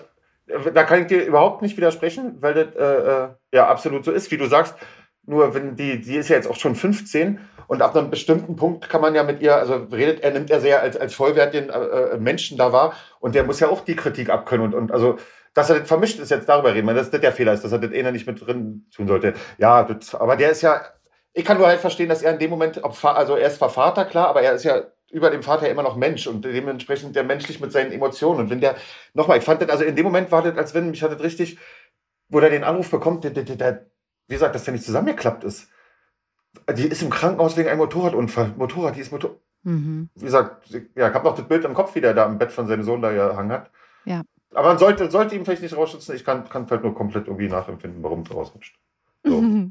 da 0.46 0.84
kann 0.84 1.02
ich 1.02 1.06
dir 1.08 1.24
überhaupt 1.24 1.62
nicht 1.62 1.76
widersprechen, 1.76 2.36
weil 2.40 2.54
das 2.54 2.74
äh, 2.74 3.24
äh, 3.24 3.28
ja 3.52 3.66
absolut 3.66 4.04
so 4.04 4.12
ist, 4.12 4.30
wie 4.30 4.36
du 4.36 4.46
sagst. 4.46 4.76
Nur 5.28 5.54
wenn 5.54 5.74
die, 5.74 6.00
die 6.00 6.16
ist 6.16 6.28
ja 6.28 6.36
jetzt 6.36 6.48
auch 6.48 6.56
schon 6.56 6.76
15 6.76 7.40
und 7.66 7.82
ab 7.82 7.96
einem 7.96 8.10
bestimmten 8.10 8.54
Punkt 8.54 8.88
kann 8.88 9.00
man 9.00 9.14
ja 9.16 9.24
mit 9.24 9.40
ihr, 9.40 9.56
also 9.56 9.74
redet, 9.92 10.22
er 10.22 10.30
nimmt 10.30 10.50
er 10.50 10.60
sehr 10.60 10.82
als, 10.82 10.96
als 10.96 11.14
vollwertigen 11.14 11.68
äh, 11.68 11.78
äh, 11.78 12.18
Menschen 12.18 12.56
da 12.56 12.72
wahr 12.72 12.94
und 13.18 13.34
der 13.34 13.42
muss 13.42 13.58
ja 13.58 13.68
auch 13.68 13.84
die 13.84 13.96
Kritik 13.96 14.30
abkönnen 14.30 14.66
und, 14.66 14.74
und 14.74 14.92
also 14.92 15.18
dass 15.52 15.70
er 15.70 15.80
das 15.80 15.88
vermischt 15.88 16.20
ist, 16.20 16.30
jetzt 16.30 16.48
darüber 16.48 16.74
reden, 16.74 16.86
weil 16.86 16.94
das, 16.94 17.10
das 17.10 17.20
der 17.20 17.32
Fehler 17.32 17.54
ist, 17.54 17.64
dass 17.64 17.72
er 17.72 17.78
das 17.78 17.90
eh 17.90 18.08
nicht 18.12 18.26
mit 18.26 18.46
drin 18.46 18.86
tun 18.94 19.08
sollte. 19.08 19.32
Ja, 19.56 19.84
das, 19.84 20.14
aber 20.14 20.36
der 20.36 20.50
ist 20.50 20.60
ja, 20.60 20.82
ich 21.32 21.46
kann 21.46 21.56
nur 21.56 21.66
halt 21.66 21.80
verstehen, 21.80 22.10
dass 22.10 22.22
er 22.22 22.34
in 22.34 22.38
dem 22.38 22.50
Moment, 22.50 22.84
also 22.84 23.36
er 23.36 23.48
ist 23.48 23.56
zwar 23.56 23.70
Vater, 23.70 24.04
klar, 24.04 24.28
aber 24.28 24.42
er 24.42 24.52
ist 24.52 24.64
ja 24.64 24.82
über 25.10 25.30
dem 25.30 25.42
Vater 25.42 25.68
immer 25.68 25.82
noch 25.82 25.96
Mensch 25.96 26.26
und 26.26 26.44
dementsprechend 26.44 27.14
der 27.14 27.24
menschlich 27.24 27.60
mit 27.60 27.72
seinen 27.72 27.92
Emotionen. 27.92 28.40
Und 28.40 28.50
wenn 28.50 28.60
der, 28.60 28.76
nochmal, 29.14 29.38
ich 29.38 29.44
fand 29.44 29.62
das, 29.62 29.68
also 29.70 29.84
in 29.84 29.96
dem 29.96 30.04
Moment 30.04 30.32
war 30.32 30.42
das, 30.42 30.56
als 30.56 30.74
wenn 30.74 30.90
mich 30.90 31.02
hat 31.02 31.12
das 31.12 31.22
richtig, 31.22 31.58
wo 32.28 32.40
der 32.40 32.50
den 32.50 32.64
Anruf 32.64 32.90
bekommt, 32.90 33.24
der, 33.24 33.30
der, 33.30 33.44
der, 33.44 33.86
wie 34.26 34.34
gesagt, 34.34 34.54
dass 34.54 34.64
der 34.64 34.72
nicht 34.72 34.84
zusammengeklappt 34.84 35.44
ist. 35.44 35.70
Die 36.76 36.86
ist 36.86 37.02
im 37.02 37.10
Krankenhaus 37.10 37.56
wegen 37.56 37.68
einem 37.68 37.78
Motorradunfall. 37.78 38.54
Motorrad, 38.56 38.96
die 38.96 39.00
ist 39.00 39.12
Motor. 39.12 39.38
Mhm. 39.62 40.08
Wie 40.14 40.24
gesagt, 40.24 40.70
ja, 40.70 41.08
ich 41.08 41.14
habe 41.14 41.24
noch 41.24 41.36
das 41.36 41.46
Bild 41.46 41.64
im 41.64 41.74
Kopf, 41.74 41.94
wie 41.94 42.00
der 42.00 42.14
da 42.14 42.26
im 42.26 42.38
Bett 42.38 42.52
von 42.52 42.66
seinem 42.66 42.82
Sohn 42.82 43.02
da 43.02 43.12
gehangen 43.12 43.52
hat. 43.52 43.70
Ja. 44.04 44.22
Aber 44.54 44.68
man 44.68 44.78
sollte, 44.78 45.10
sollte 45.10 45.34
ihm 45.34 45.44
vielleicht 45.44 45.62
nicht 45.62 45.76
rausschützen. 45.76 46.14
Ich 46.16 46.24
kann, 46.24 46.48
kann 46.48 46.68
halt 46.70 46.82
nur 46.82 46.94
komplett 46.94 47.26
irgendwie 47.26 47.48
nachempfinden, 47.48 48.02
warum 48.02 48.22
es 48.22 48.34
rausrutscht. 48.34 48.78
So. 49.22 49.42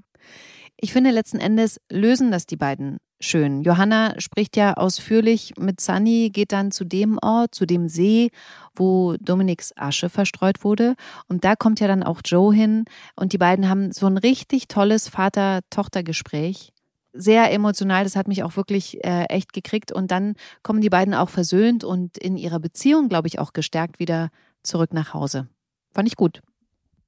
Ich 0.77 0.93
finde, 0.93 1.11
letzten 1.11 1.39
Endes 1.39 1.79
lösen 1.89 2.31
das 2.31 2.45
die 2.45 2.57
beiden 2.57 2.97
schön. 3.19 3.61
Johanna 3.61 4.13
spricht 4.19 4.57
ja 4.57 4.73
ausführlich 4.73 5.53
mit 5.57 5.81
Sunny, 5.81 6.29
geht 6.31 6.51
dann 6.51 6.71
zu 6.71 6.85
dem 6.85 7.17
Ort, 7.21 7.55
zu 7.55 7.65
dem 7.65 7.87
See, 7.87 8.29
wo 8.75 9.15
Dominiks 9.19 9.73
Asche 9.75 10.09
verstreut 10.09 10.63
wurde. 10.63 10.95
Und 11.27 11.43
da 11.43 11.55
kommt 11.55 11.79
ja 11.79 11.87
dann 11.87 12.03
auch 12.03 12.21
Joe 12.23 12.53
hin. 12.53 12.85
Und 13.15 13.33
die 13.33 13.37
beiden 13.37 13.69
haben 13.69 13.91
so 13.91 14.07
ein 14.07 14.17
richtig 14.17 14.67
tolles 14.67 15.09
Vater-Tochter-Gespräch. 15.09 16.71
Sehr 17.13 17.51
emotional, 17.51 18.03
das 18.03 18.17
hat 18.17 18.27
mich 18.27 18.43
auch 18.43 18.57
wirklich 18.57 19.03
äh, 19.03 19.25
echt 19.25 19.53
gekriegt. 19.53 19.91
Und 19.91 20.11
dann 20.11 20.35
kommen 20.63 20.81
die 20.81 20.89
beiden 20.89 21.13
auch 21.13 21.29
versöhnt 21.29 21.83
und 21.83 22.17
in 22.17 22.37
ihrer 22.37 22.59
Beziehung, 22.59 23.07
glaube 23.07 23.27
ich, 23.27 23.39
auch 23.39 23.53
gestärkt 23.53 23.99
wieder 23.99 24.29
zurück 24.63 24.93
nach 24.93 25.13
Hause. 25.13 25.47
Fand 25.93 26.07
ich 26.07 26.17
gut. 26.17 26.41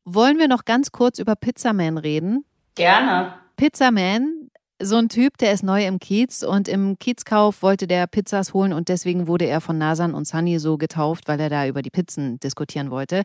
Wollen 0.05 0.39
wir 0.39 0.47
noch 0.47 0.63
ganz 0.63 0.93
kurz 0.93 1.19
über 1.19 1.35
Pizzaman 1.35 1.97
reden? 1.97 2.45
Gerne. 2.75 3.33
Pizzaman, 3.57 4.51
so 4.79 4.97
ein 4.97 5.09
Typ, 5.09 5.39
der 5.39 5.51
ist 5.51 5.63
neu 5.63 5.83
im 5.87 5.97
Kiez 5.97 6.43
und 6.43 6.67
im 6.67 6.99
Kiezkauf 6.99 7.63
wollte 7.63 7.87
der 7.87 8.05
Pizzas 8.05 8.53
holen 8.53 8.71
und 8.71 8.87
deswegen 8.87 9.25
wurde 9.25 9.45
er 9.45 9.61
von 9.61 9.79
Nasan 9.79 10.13
und 10.13 10.27
Sunny 10.27 10.59
so 10.59 10.77
getauft, 10.77 11.27
weil 11.27 11.39
er 11.39 11.49
da 11.49 11.65
über 11.65 11.81
die 11.81 11.89
Pizzen 11.89 12.39
diskutieren 12.39 12.91
wollte. 12.91 13.23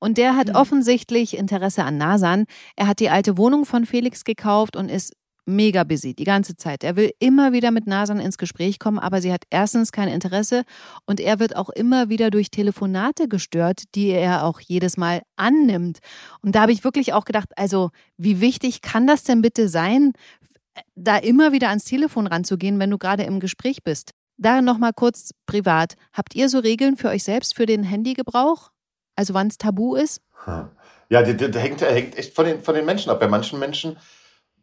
Und 0.00 0.16
der 0.16 0.36
hat 0.36 0.54
offensichtlich 0.54 1.36
Interesse 1.36 1.84
an 1.84 1.98
Nasan. 1.98 2.46
Er 2.76 2.86
hat 2.86 2.98
die 2.98 3.10
alte 3.10 3.36
Wohnung 3.36 3.66
von 3.66 3.84
Felix 3.84 4.24
gekauft 4.24 4.74
und 4.74 4.88
ist 4.88 5.12
mega 5.46 5.84
busy 5.84 6.14
die 6.14 6.24
ganze 6.24 6.56
Zeit. 6.56 6.84
Er 6.84 6.96
will 6.96 7.12
immer 7.18 7.52
wieder 7.52 7.70
mit 7.70 7.86
Nasan 7.86 8.20
ins 8.20 8.38
Gespräch 8.38 8.78
kommen, 8.78 8.98
aber 8.98 9.20
sie 9.20 9.32
hat 9.32 9.44
erstens 9.50 9.92
kein 9.92 10.08
Interesse 10.08 10.64
und 11.06 11.20
er 11.20 11.38
wird 11.38 11.56
auch 11.56 11.70
immer 11.70 12.08
wieder 12.08 12.30
durch 12.30 12.50
Telefonate 12.50 13.28
gestört, 13.28 13.82
die 13.94 14.08
er 14.08 14.44
auch 14.44 14.60
jedes 14.60 14.96
Mal 14.96 15.22
annimmt. 15.36 15.98
Und 16.42 16.54
da 16.54 16.62
habe 16.62 16.72
ich 16.72 16.84
wirklich 16.84 17.12
auch 17.12 17.24
gedacht, 17.24 17.48
also 17.56 17.90
wie 18.16 18.40
wichtig 18.40 18.82
kann 18.82 19.06
das 19.06 19.24
denn 19.24 19.42
bitte 19.42 19.68
sein, 19.68 20.12
da 20.94 21.16
immer 21.16 21.52
wieder 21.52 21.68
ans 21.68 21.84
Telefon 21.84 22.26
ranzugehen, 22.26 22.78
wenn 22.78 22.90
du 22.90 22.98
gerade 22.98 23.24
im 23.24 23.40
Gespräch 23.40 23.82
bist? 23.82 24.12
Da 24.36 24.60
nochmal 24.62 24.92
kurz 24.92 25.30
privat. 25.46 25.94
Habt 26.12 26.34
ihr 26.34 26.48
so 26.48 26.58
Regeln 26.58 26.96
für 26.96 27.08
euch 27.08 27.22
selbst 27.22 27.54
für 27.54 27.66
den 27.66 27.84
Handygebrauch? 27.84 28.70
Also 29.16 29.34
wann 29.34 29.46
es 29.46 29.58
tabu 29.58 29.94
ist? 29.94 30.20
Ja, 31.08 31.22
das, 31.22 31.36
das 31.36 31.62
hängt, 31.62 31.80
hängt 31.82 32.18
echt 32.18 32.34
von 32.34 32.44
den, 32.44 32.60
von 32.60 32.74
den 32.74 32.84
Menschen 32.84 33.10
ab. 33.10 33.20
Bei 33.20 33.28
manchen 33.28 33.58
Menschen, 33.58 33.96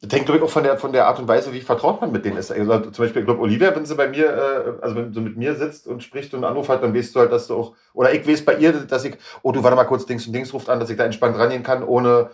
das 0.04 0.12
hängt, 0.14 0.26
glaube 0.26 0.39
ich, 0.39 0.43
auch 0.43 0.49
von 0.49 0.64
der, 0.64 0.78
von 0.80 0.91
der 0.91 1.06
Art 1.08 1.20
und 1.20 1.28
Weise, 1.28 1.54
wie 1.54 1.62
vertraut 1.62 2.02
man 2.02 2.12
mit 2.12 2.26
denen 2.26 2.38
ist. 2.38 2.52
Also, 2.52 2.80
zum 2.80 3.06
Beispiel, 3.06 3.22
ich 3.22 3.26
glaube, 3.26 3.39
Olivia, 3.41 3.76
wenn 3.76 3.86
sie 3.86 3.93
bei 3.95 4.08
mir, 4.08 4.26
äh, 4.26 4.84
also 4.84 4.95
wenn 4.95 5.14
sie 5.14 5.22
mit 5.22 5.38
mir 5.38 5.54
sitzt 5.56 5.86
und 5.88 6.02
spricht 6.02 6.34
und 6.34 6.43
einen 6.43 6.52
Anruf 6.52 6.70
hat, 6.70 6.82
dann 6.82 6.95
weißt 6.95 7.16
du 7.16 7.20
halt, 7.20 7.32
dass 7.32 7.47
du 7.47 7.56
auch, 7.56 7.76
oder 7.93 8.12
ich 8.12 8.28
weiß 8.28 8.43
bei 8.43 8.56
ihr, 8.56 8.74
dass 8.74 9.06
ich, 9.06 9.16
oh, 9.43 9.52
du 9.52 9.64
warte 9.64 9.76
mal 9.76 9.84
kurz, 9.84 10.08
Dings 10.08 10.26
und 10.26 10.34
Dings 10.34 10.54
ruft 10.54 10.70
an, 10.70 10.80
dass 10.80 10.89
ich 10.89 10.97
da 10.97 11.06
entspannt 11.06 11.38
rangehen 11.38 11.62
kann, 11.62 11.84
ohne 11.84 12.32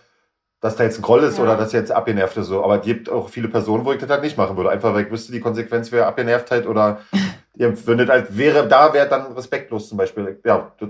dass 0.62 0.76
da 0.76 0.86
jetzt 0.86 0.98
ein 0.98 1.02
Groll 1.04 1.24
ist 1.24 1.38
Ja. 1.38 1.44
oder 1.44 1.58
dass 1.58 1.74
jetzt 1.74 1.92
abgenervt 1.92 2.38
ist. 2.38 2.48
So. 2.48 2.64
Aber 2.64 2.80
es 2.80 2.86
gibt 2.86 3.10
auch 3.10 3.30
viele 3.30 3.48
Personen, 3.50 3.86
wo 3.86 3.92
ich 3.92 4.00
das 4.00 4.10
halt 4.10 4.24
nicht 4.24 4.38
machen 4.38 4.56
würde. 4.58 4.70
Einfach, 4.70 4.94
weil 4.94 5.06
ich 5.06 5.12
wüsste, 5.12 5.32
die 5.32 5.40
Konsequenz 5.42 5.92
wäre 5.92 6.08
Abgenervtheit 6.08 6.66
oder 6.66 7.02
wenn 7.54 7.98
das 7.98 8.10
halt 8.10 8.38
wäre, 8.38 8.68
da 8.68 8.94
wäre 8.94 9.08
dann 9.10 9.34
respektlos 9.34 9.90
zum 9.90 9.98
Beispiel. 9.98 10.40
Ja, 10.46 10.72
das 10.80 10.90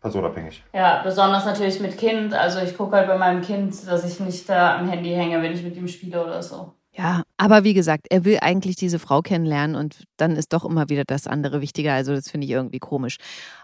personabhängig. 0.00 0.62
Ja, 0.72 1.02
besonders 1.02 1.44
natürlich 1.44 1.80
mit 1.80 1.98
Kind. 1.98 2.34
Also 2.34 2.60
ich 2.60 2.76
gucke 2.76 2.96
halt 2.96 3.08
bei 3.08 3.18
meinem 3.18 3.42
Kind, 3.42 3.74
dass 3.86 4.04
ich 4.04 4.20
nicht 4.20 4.48
da 4.48 4.76
am 4.78 4.88
Handy 4.88 5.10
hänge, 5.10 5.42
wenn 5.42 5.52
ich 5.52 5.62
mit 5.62 5.76
ihm 5.76 5.88
spiele 5.88 6.24
oder 6.24 6.42
so. 6.42 6.74
Ja, 6.92 7.22
aber 7.36 7.62
wie 7.62 7.74
gesagt, 7.74 8.06
er 8.10 8.24
will 8.24 8.38
eigentlich 8.40 8.74
diese 8.74 8.98
Frau 8.98 9.22
kennenlernen 9.22 9.76
und 9.76 10.04
dann 10.16 10.34
ist 10.34 10.52
doch 10.52 10.64
immer 10.64 10.88
wieder 10.88 11.04
das 11.06 11.26
andere 11.28 11.60
wichtiger. 11.60 11.92
Also 11.92 12.12
das 12.14 12.28
finde 12.28 12.46
ich 12.46 12.50
irgendwie 12.52 12.80
komisch. 12.80 13.18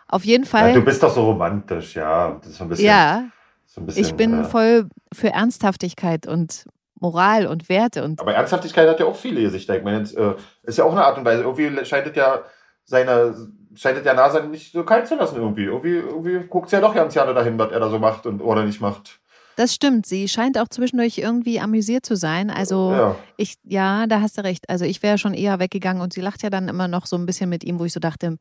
Auf 0.07 0.25
jeden 0.25 0.45
Ja, 0.45 0.51
Fall. 0.51 0.73
du 0.75 0.83
bist 0.83 1.03
doch 1.03 1.13
so 1.13 1.25
romantisch, 1.25 1.97
ja. 1.97 2.39
Das 2.41 2.53
ist 2.53 2.63
ein 2.63 2.69
bisschen, 2.69 2.87
ja, 2.87 3.25
so 3.67 3.81
ein 3.81 3.87
bisschen 3.87 4.05
ich 4.05 4.15
bin 4.15 4.43
äh, 4.43 4.45
voll 4.45 4.89
für 5.13 5.31
Ernsthaftigkeit 5.31 6.29
und 6.29 6.65
Moral 7.01 7.47
und 7.49 7.69
Werte 7.69 8.05
und 8.05 8.21
Aber 8.21 8.35
Ernsthaftigkeit 8.35 8.89
hat 8.89 9.01
ja 9.01 9.07
auch 9.07 9.17
viele 9.17 9.41
Gesichter. 9.41 9.77
Ich 9.77 9.83
meine, 9.83 9.99
jetzt, 9.99 10.17
äh, 10.17 10.35
ist 10.63 10.79
ja 10.79 10.85
auch 10.85 10.93
eine 10.93 11.05
Art 11.05 11.19
und 11.19 11.25
Weise. 11.25 11.43
Irgendwie 11.43 11.85
scheint 11.85 12.07
es 12.07 12.15
ja 12.15 12.43
seine, 12.85 13.35
scheint 13.77 13.99
es 13.99 14.05
ja 14.05 14.15
NASA 14.15 14.41
nicht 14.41 14.73
so 14.73 14.85
kalt 14.85 15.07
zu 15.07 15.15
lassen 15.17 15.37
irgendwie. 15.37 15.65
Irgendwie, 15.65 15.97
irgendwie 15.97 16.41
guckt 16.49 16.71
sie 16.71 16.77
ja 16.77 16.83
doch 16.83 16.95
ganz 16.95 17.15
gerne 17.15 17.35
dahin, 17.35 17.59
was 17.59 17.71
er 17.73 17.81
da 17.81 17.91
so 17.91 17.99
macht 17.99 18.27
und 18.27 18.41
oder 18.41 18.65
nicht 18.65 18.81
macht. 18.81 19.21
das 19.57 19.73
stimmt. 19.73 20.05
Sie 20.07 20.27
scheint 20.29 20.59
auch 20.59 20.67
zwischendurch 20.69 21.19
irgendwie 21.19 21.61
amüsiert 21.61 22.05
zu 22.05 22.17
sein. 22.17 22.51
Also 22.51 22.91
Ja. 22.91 23.17
ich, 23.37 23.55
ja, 23.65 24.07
da 24.09 24.21
hast 24.21 24.37
du 24.37 24.43
recht. 24.43 24.69
Also 24.69 24.85
ich 24.85 25.01
wäre 25.03 25.17
schon 25.19 25.33
eher 25.35 25.61
weggegangen 25.61 26.03
und 26.03 26.13
sie 26.13 26.21
lacht 26.21 26.43
ja 26.43 26.51
dann 26.51 26.69
immer 26.69 26.89
noch 26.89 27.07
so 27.07 27.15
ein 27.17 27.25
bisschen 27.27 27.49
mit 27.51 27.63
ihm, 27.63 27.79
wo 27.79 27.85
ich 27.85 27.93
so 27.93 28.01
dachte, 28.01 28.37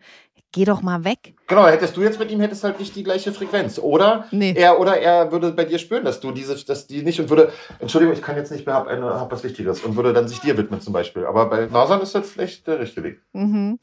geh 0.54 0.66
doch 0.66 0.82
mal 0.82 1.04
weg. 1.04 1.36
Genau, 1.48 1.68
hättest 1.68 1.96
du 1.98 2.02
jetzt 2.02 2.18
mit 2.20 2.32
ihm, 2.32 2.40
hättest 2.40 2.64
halt 2.64 2.80
nicht 2.80 2.96
die 2.96 3.04
gleiche 3.04 3.32
Frequenz. 3.32 3.78
Oder 3.78 4.26
Nee. 4.32 4.54
er 4.58 4.80
oder 4.80 4.98
er 5.00 5.32
würde 5.32 5.52
bei 5.52 5.66
dir 5.66 5.78
spüren, 5.78 6.04
dass 6.04 6.20
du 6.20 6.32
diese, 6.32 6.56
dass 6.66 6.88
die 6.88 7.04
nicht 7.04 7.20
und 7.20 7.30
würde, 7.30 7.52
Entschuldigung, 7.80 8.16
ich 8.16 8.22
kann 8.24 8.36
jetzt 8.36 8.52
nicht 8.52 8.66
mehr, 8.66 8.74
hab, 8.76 8.88
eine, 8.88 9.06
hab 9.06 9.32
was 9.32 9.44
Wichtiges 9.44 9.82
und 9.82 9.96
würde 9.96 10.14
dann 10.14 10.28
sich 10.28 10.40
dir 10.42 10.58
widmen 10.58 10.82
zum 10.82 10.94
Beispiel. 10.94 11.26
Aber 11.26 11.48
bei 11.48 11.68
Nasan 11.68 12.02
ist 12.02 12.16
das 12.16 12.28
vielleicht 12.32 12.66
der 12.66 12.80
richtige 12.80 13.04
Weg. 13.04 13.22
Mhm. 13.34 13.78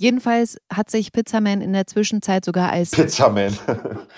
Jedenfalls 0.00 0.58
hat 0.72 0.92
sich 0.92 1.10
Pizzaman 1.10 1.60
in 1.60 1.72
der 1.72 1.88
Zwischenzeit 1.88 2.44
sogar 2.44 2.70
als 2.70 2.92
Pizzaman. 2.92 3.58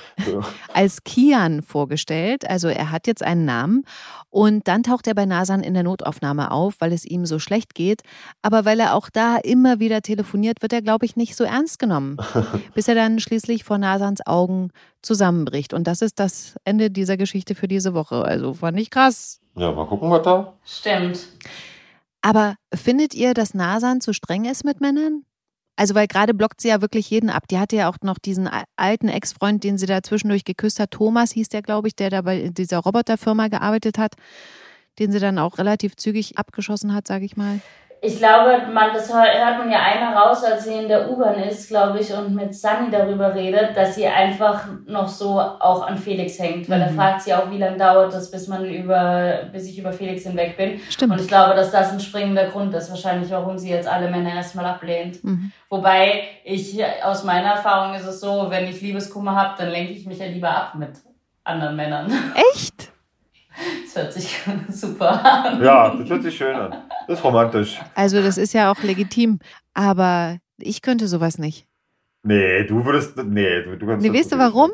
als 0.75 1.05
Kian 1.05 1.63
vorgestellt. 1.63 2.47
Also 2.47 2.69
er 2.69 2.91
hat 2.91 3.07
jetzt 3.07 3.23
einen 3.23 3.47
Namen. 3.47 3.85
Und 4.29 4.69
dann 4.69 4.83
taucht 4.83 5.07
er 5.07 5.15
bei 5.15 5.25
Nasan 5.25 5.63
in 5.63 5.73
der 5.73 5.83
Notaufnahme 5.83 6.51
auf, 6.51 6.75
weil 6.81 6.93
es 6.93 7.07
ihm 7.07 7.25
so 7.25 7.39
schlecht 7.39 7.75
geht. 7.75 8.03
Aber 8.43 8.67
weil 8.67 8.79
er 8.79 8.95
auch 8.95 9.09
da 9.09 9.39
immer 9.39 9.81
wieder 9.81 10.03
telefoniert, 10.03 10.61
wird 10.61 10.75
er, 10.75 10.83
glaube 10.83 11.07
ich, 11.07 11.17
nicht 11.17 11.35
so 11.35 11.45
ernst 11.45 11.79
genommen. 11.79 12.19
bis 12.75 12.87
er 12.87 12.95
dann 12.95 13.19
schließlich 13.19 13.65
vor 13.65 13.79
Nasans 13.79 14.27
Augen 14.27 14.73
zusammenbricht. 15.01 15.73
Und 15.73 15.87
das 15.87 16.03
ist 16.03 16.19
das 16.21 16.57
Ende 16.65 16.91
dieser 16.91 17.17
Geschichte 17.17 17.55
für 17.55 17.69
diese 17.69 17.95
Woche. 17.95 18.23
Also 18.23 18.53
fand 18.53 18.79
ich 18.79 18.91
krass. 18.91 19.41
Ja, 19.57 19.73
mal 19.73 19.87
gucken, 19.87 20.11
was 20.11 20.23
da. 20.25 20.53
Stimmt. 20.63 21.21
Aber 22.21 22.57
findet 22.75 23.15
ihr, 23.15 23.33
dass 23.33 23.55
Nasan 23.55 24.03
zu 24.03 24.13
streng 24.13 24.45
ist 24.45 24.63
mit 24.63 24.83
Männern? 24.83 25.25
Also, 25.77 25.95
weil 25.95 26.07
gerade 26.07 26.35
blockt 26.35 26.61
sie 26.61 26.69
ja 26.69 26.83
wirklich 26.83 27.09
jeden 27.11 27.31
ab. 27.31 27.49
Die 27.49 27.59
hatte 27.59 27.77
ja 27.77 27.89
auch 27.89 27.97
noch 28.03 28.19
diesen 28.19 28.49
alten 28.77 29.09
Ex-Freund, 29.09 29.65
den 29.65 29.79
sie 29.79 29.87
da 29.87 30.03
zwischendurch 30.03 30.45
geküsst 30.45 30.79
hat. 30.79 30.91
Thomas 30.91 31.33
hieß 31.33 31.49
der, 31.49 31.63
glaube 31.63 31.89
ich, 31.89 31.97
der 31.97 32.11
da 32.11 32.23
bei 32.23 32.51
dieser 32.51 32.79
Roboterfirma 32.79 33.49
gearbeitet 33.49 33.97
hat, 33.97 34.15
den 34.99 35.11
sie 35.11 35.21
dann 35.21 35.39
auch 35.39 35.59
relativ 35.59 35.97
zügig 35.97 36.37
abgeschossen 36.37 36.93
hat, 36.93 37.09
sage 37.09 37.25
ich 37.25 37.37
mal. 37.37 37.61
Ich 38.03 38.17
glaube, 38.17 38.63
man, 38.73 38.95
das 38.95 39.13
hör- 39.13 39.21
hört 39.45 39.59
man 39.59 39.71
ja 39.71 39.79
einmal 39.81 40.15
raus, 40.17 40.43
als 40.43 40.65
sie 40.65 40.73
in 40.75 40.89
der 40.89 41.11
U-Bahn 41.11 41.35
ist, 41.35 41.69
glaube 41.69 41.99
ich, 41.99 42.11
und 42.15 42.35
mit 42.35 42.55
Sunny 42.55 42.91
darüber 42.91 43.35
redet, 43.35 43.77
dass 43.77 43.95
sie 43.95 44.07
einfach 44.07 44.65
noch 44.87 45.07
so 45.07 45.39
auch 45.39 45.87
an 45.87 45.99
Felix 45.99 46.39
hängt. 46.39 46.71
Weil 46.71 46.81
er 46.81 46.91
Mhm. 46.93 46.97
fragt 46.97 47.21
sie 47.21 47.35
auch, 47.35 47.51
wie 47.51 47.59
lange 47.59 47.77
dauert 47.77 48.15
das, 48.15 48.31
bis 48.31 48.49
man 48.49 48.65
über, 48.65 49.41
bis 49.53 49.69
ich 49.69 49.79
über 49.79 49.93
Felix 49.93 50.23
hinweg 50.23 50.57
bin. 50.57 50.81
Stimmt. 50.89 51.13
Und 51.13 51.21
ich 51.21 51.29
glaube, 51.29 51.55
dass 51.55 51.73
das 51.73 51.93
ein 51.93 52.01
springender 52.01 52.47
Grund 52.47 52.73
ist, 52.75 52.89
wahrscheinlich, 52.89 53.31
warum 53.31 53.59
sie 53.59 53.69
jetzt 53.71 53.87
alle 53.87 54.11
Männer 54.11 54.35
erstmal 54.35 54.65
ablehnt. 54.65 55.23
Mhm. 55.23 55.53
Wobei 55.69 56.23
ich, 56.45 56.83
aus 57.05 57.23
meiner 57.25 57.49
Erfahrung 57.51 57.95
ist 57.95 58.07
es 58.07 58.21
so, 58.21 58.47
wenn 58.49 58.67
ich 58.67 58.81
Liebeskummer 58.81 59.37
habe, 59.37 59.55
dann 59.59 59.69
lenke 59.69 59.93
ich 59.93 60.07
mich 60.07 60.19
ja 60.21 60.27
lieber 60.27 60.49
ab 60.49 60.75
mit 60.75 60.93
anderen 61.45 61.77
Männern. 61.77 62.11
Echt? 62.55 62.91
Das 63.85 63.97
hört 64.03 64.13
sich 64.13 64.39
super 64.69 65.25
an. 65.45 65.63
Ja, 65.63 65.95
das 65.95 66.09
hört 66.09 66.23
sich 66.23 66.37
schön 66.37 66.55
an. 66.55 66.85
Das 67.09 67.19
ist 67.19 67.25
romantisch. 67.25 67.79
Also, 67.95 68.23
das 68.23 68.39
ist 68.39 68.53
ja 68.53 68.71
auch 68.73 68.83
legitim. 68.83 69.39
Aber 69.75 70.37
ich 70.59 70.83
könnte 70.83 71.09
sowas 71.09 71.39
nicht. 71.39 71.67
Nee, 72.23 72.65
du 72.65 72.85
würdest. 72.85 73.17
Nee, 73.17 73.63
du, 73.63 73.77
du 73.77 73.87
kannst. 73.87 74.07
Nee, 74.07 74.17
weißt 74.17 74.33
du 74.33 74.39
warum? 74.39 74.71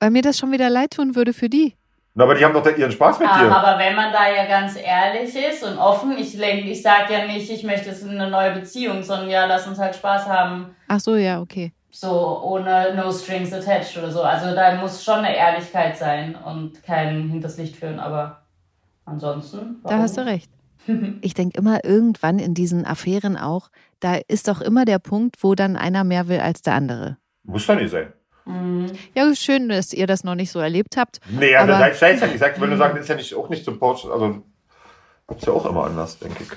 Weil 0.00 0.10
mir 0.10 0.22
das 0.22 0.38
schon 0.38 0.50
wieder 0.52 0.68
leid 0.68 0.92
tun 0.92 1.14
würde 1.14 1.32
für 1.32 1.48
die. 1.48 1.76
Na, 2.14 2.24
aber 2.24 2.34
die 2.34 2.44
haben 2.44 2.52
doch 2.52 2.66
ihren 2.76 2.92
Spaß 2.92 3.20
mit 3.20 3.28
Ah, 3.30 3.38
dir. 3.44 3.56
aber 3.56 3.78
wenn 3.78 3.94
man 3.94 4.12
da 4.12 4.28
ja 4.30 4.44
ganz 4.46 4.76
ehrlich 4.76 5.34
ist 5.34 5.62
und 5.64 5.78
offen, 5.78 6.12
ich, 6.18 6.34
lenk- 6.34 6.66
ich 6.66 6.82
sage 6.82 7.10
ja 7.14 7.26
nicht, 7.26 7.48
ich 7.50 7.62
möchte 7.62 7.88
jetzt 7.88 8.04
eine 8.06 8.28
neue 8.28 8.50
Beziehung, 8.52 9.02
sondern 9.02 9.30
ja, 9.30 9.46
lass 9.46 9.66
uns 9.66 9.78
halt 9.78 9.94
Spaß 9.96 10.26
haben, 10.28 10.74
Ach 10.88 11.00
so, 11.00 11.16
ja, 11.16 11.40
okay. 11.40 11.72
So 11.92 12.40
ohne 12.42 12.94
no 12.96 13.12
strings 13.12 13.52
attached 13.52 13.96
oder 13.98 14.10
so. 14.10 14.22
Also 14.22 14.54
da 14.54 14.74
muss 14.80 15.04
schon 15.04 15.18
eine 15.20 15.36
Ehrlichkeit 15.36 15.96
sein 15.96 16.34
und 16.34 16.82
kein 16.82 17.28
hinters 17.28 17.58
Licht 17.58 17.76
führen, 17.76 18.00
aber 18.00 18.42
ansonsten. 19.04 19.76
Da 19.84 19.98
hast 19.98 20.16
du 20.16 20.26
recht. 20.26 20.50
Ich 21.20 21.34
denke 21.34 21.58
immer 21.60 21.84
irgendwann 21.84 22.40
in 22.40 22.54
diesen 22.54 22.84
Affären 22.84 23.36
auch, 23.36 23.70
da 24.00 24.16
ist 24.26 24.48
doch 24.48 24.60
immer 24.60 24.84
der 24.84 24.98
Punkt, 24.98 25.36
wo 25.44 25.54
dann 25.54 25.76
einer 25.76 26.02
mehr 26.02 26.26
will 26.26 26.40
als 26.40 26.62
der 26.62 26.74
andere. 26.74 27.18
Muss 27.44 27.64
doch 27.68 27.76
nicht 27.76 27.92
sein. 27.92 28.12
Mhm. 28.46 28.90
Ja, 29.14 29.32
schön, 29.36 29.68
dass 29.68 29.92
ihr 29.92 30.08
das 30.08 30.24
noch 30.24 30.34
nicht 30.34 30.50
so 30.50 30.58
erlebt 30.58 30.96
habt. 30.96 31.20
Nee, 31.30 31.54
also 31.54 31.72
Aber- 31.74 31.88
das 31.88 32.02
heißt 32.02 32.20
ja 32.22 32.26
nicht. 32.26 32.34
Ich 32.34 32.40
sag, 32.40 32.60
wenn 32.60 32.70
du 32.70 32.76
sagst, 32.76 32.98
ist 32.98 33.08
ja 33.08 33.14
nicht, 33.14 33.32
auch 33.32 33.48
nicht 33.48 33.64
zum 33.64 33.78
Porsche. 33.78 34.10
Also, 34.12 34.42
ist 35.36 35.46
ja 35.46 35.52
auch 35.52 35.64
immer 35.66 35.84
anders, 35.84 36.18
denke 36.18 36.42
ich. 36.42 36.50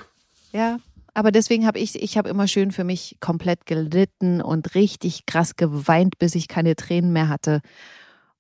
Ja, 0.52 0.78
aber 1.16 1.32
deswegen 1.32 1.66
habe 1.66 1.80
ich, 1.80 2.02
ich 2.02 2.18
habe 2.18 2.30
immer 2.30 2.48
schön 2.48 2.72
für 2.72 2.84
mich 2.84 3.18
komplett 3.22 3.66
gelitten 3.66 4.42
und 4.42 4.76
richtig 4.76 5.26
krass 5.26 5.56
geweint, 5.56 6.20
bis 6.20 6.36
ich 6.36 6.48
keine 6.48 6.76
Tränen 6.76 7.14
mehr 7.14 7.30
hatte. 7.30 7.62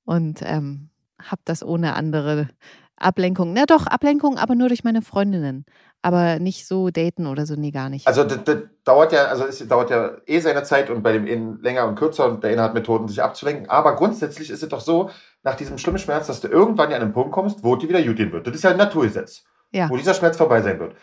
Und 0.04 0.42
ähm, 0.44 0.90
habe 1.20 1.42
das 1.46 1.64
ohne 1.64 1.96
andere 1.96 2.50
Ablenkung. 2.98 3.54
Na 3.54 3.66
doch, 3.66 3.88
Ablenkung, 3.88 4.38
aber 4.38 4.56
nur 4.56 4.68
durch 4.68 4.84
meine 4.84 5.02
Freundinnen. 5.02 5.66
aber 6.06 6.38
nicht 6.38 6.68
so 6.68 6.92
daten 6.92 7.26
oder 7.26 7.48
so, 7.48 7.56
nee, 7.56 7.72
gar 7.72 7.90
nicht. 7.90 8.06
Also 8.06 8.24
das, 8.24 8.44
das 8.44 8.58
dauert 8.84 9.12
ja, 9.12 9.26
also 9.26 9.46
es 9.46 9.68
dauert 9.68 9.90
ja 9.90 10.12
eh 10.28 10.40
seine 10.40 10.62
Zeit 10.62 10.92
und 10.92 11.02
bei 11.02 11.14
dem 11.14 11.26
einen 11.26 11.60
länger 11.64 11.88
und 11.88 11.96
kürzer 11.96 12.30
und 12.30 12.44
der 12.44 12.52
eine 12.52 12.62
hat 12.62 12.76
Methoden, 12.76 13.08
sich 13.08 13.24
abzulenken. 13.24 13.70
Aber 13.70 13.96
grundsätzlich 13.96 14.52
ist 14.52 14.62
es 14.62 14.70
doch 14.70 14.82
so, 14.82 15.10
nach 15.42 15.56
diesem 15.56 15.80
schlimmen 15.80 15.98
Schmerz, 15.98 16.28
dass 16.28 16.42
du 16.42 16.48
irgendwann 16.48 16.92
ja 16.92 16.98
an 16.98 17.02
einen 17.02 17.14
Punkt 17.14 17.32
kommst, 17.32 17.64
wo 17.64 17.76
die 17.76 17.90
wieder 17.90 18.04
gut 18.04 18.20
wird. 18.20 18.46
Das 18.46 18.54
ist 18.54 18.64
ja 18.64 18.70
ein 18.70 18.78
Naturgesetz, 18.78 19.46
ja. 19.72 19.90
wo 19.90 19.98
dieser 19.98 20.14
Schmerz 20.14 20.38
vorbei 20.38 20.62
sein 20.62 20.78
wird. 20.80 20.96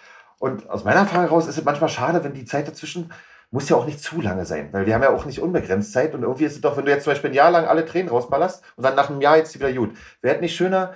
Und 0.43 0.69
aus 0.69 0.83
meiner 0.83 1.03
Erfahrung 1.03 1.29
heraus 1.29 1.47
ist 1.47 1.57
es 1.57 1.65
manchmal 1.65 1.89
schade, 1.89 2.25
wenn 2.25 2.35
die 2.35 2.45
Zeit 2.45 2.67
dazwischen 2.67 3.13
muss 3.53 3.69
ja 3.69 3.77
auch 3.77 3.87
nicht 3.87 4.01
zu 4.01 4.21
lange 4.21 4.45
sein, 4.45 4.71
weil 4.73 4.87
wir 4.87 4.95
haben 4.95 5.03
ja 5.05 5.15
auch 5.15 5.25
nicht 5.25 5.39
unbegrenzt 5.39 5.93
Zeit 5.93 6.15
und 6.15 6.23
irgendwie 6.23 6.47
ist 6.47 6.55
es 6.57 6.61
doch, 6.61 6.77
wenn 6.77 6.85
du 6.85 6.91
jetzt 6.91 7.05
zum 7.05 7.13
Beispiel 7.13 7.31
ein 7.31 7.35
Jahr 7.35 7.53
lang 7.53 7.67
alle 7.67 7.87
Tränen 7.87 8.09
rausballerst 8.09 8.61
und 8.75 8.83
dann 8.83 8.97
nach 8.97 9.09
einem 9.09 9.21
Jahr 9.21 9.37
jetzt 9.37 9.55
wieder 9.55 9.73
gut. 9.73 9.91
Wäre 10.21 10.35
es 10.35 10.41
nicht 10.41 10.57
schöner, 10.57 10.95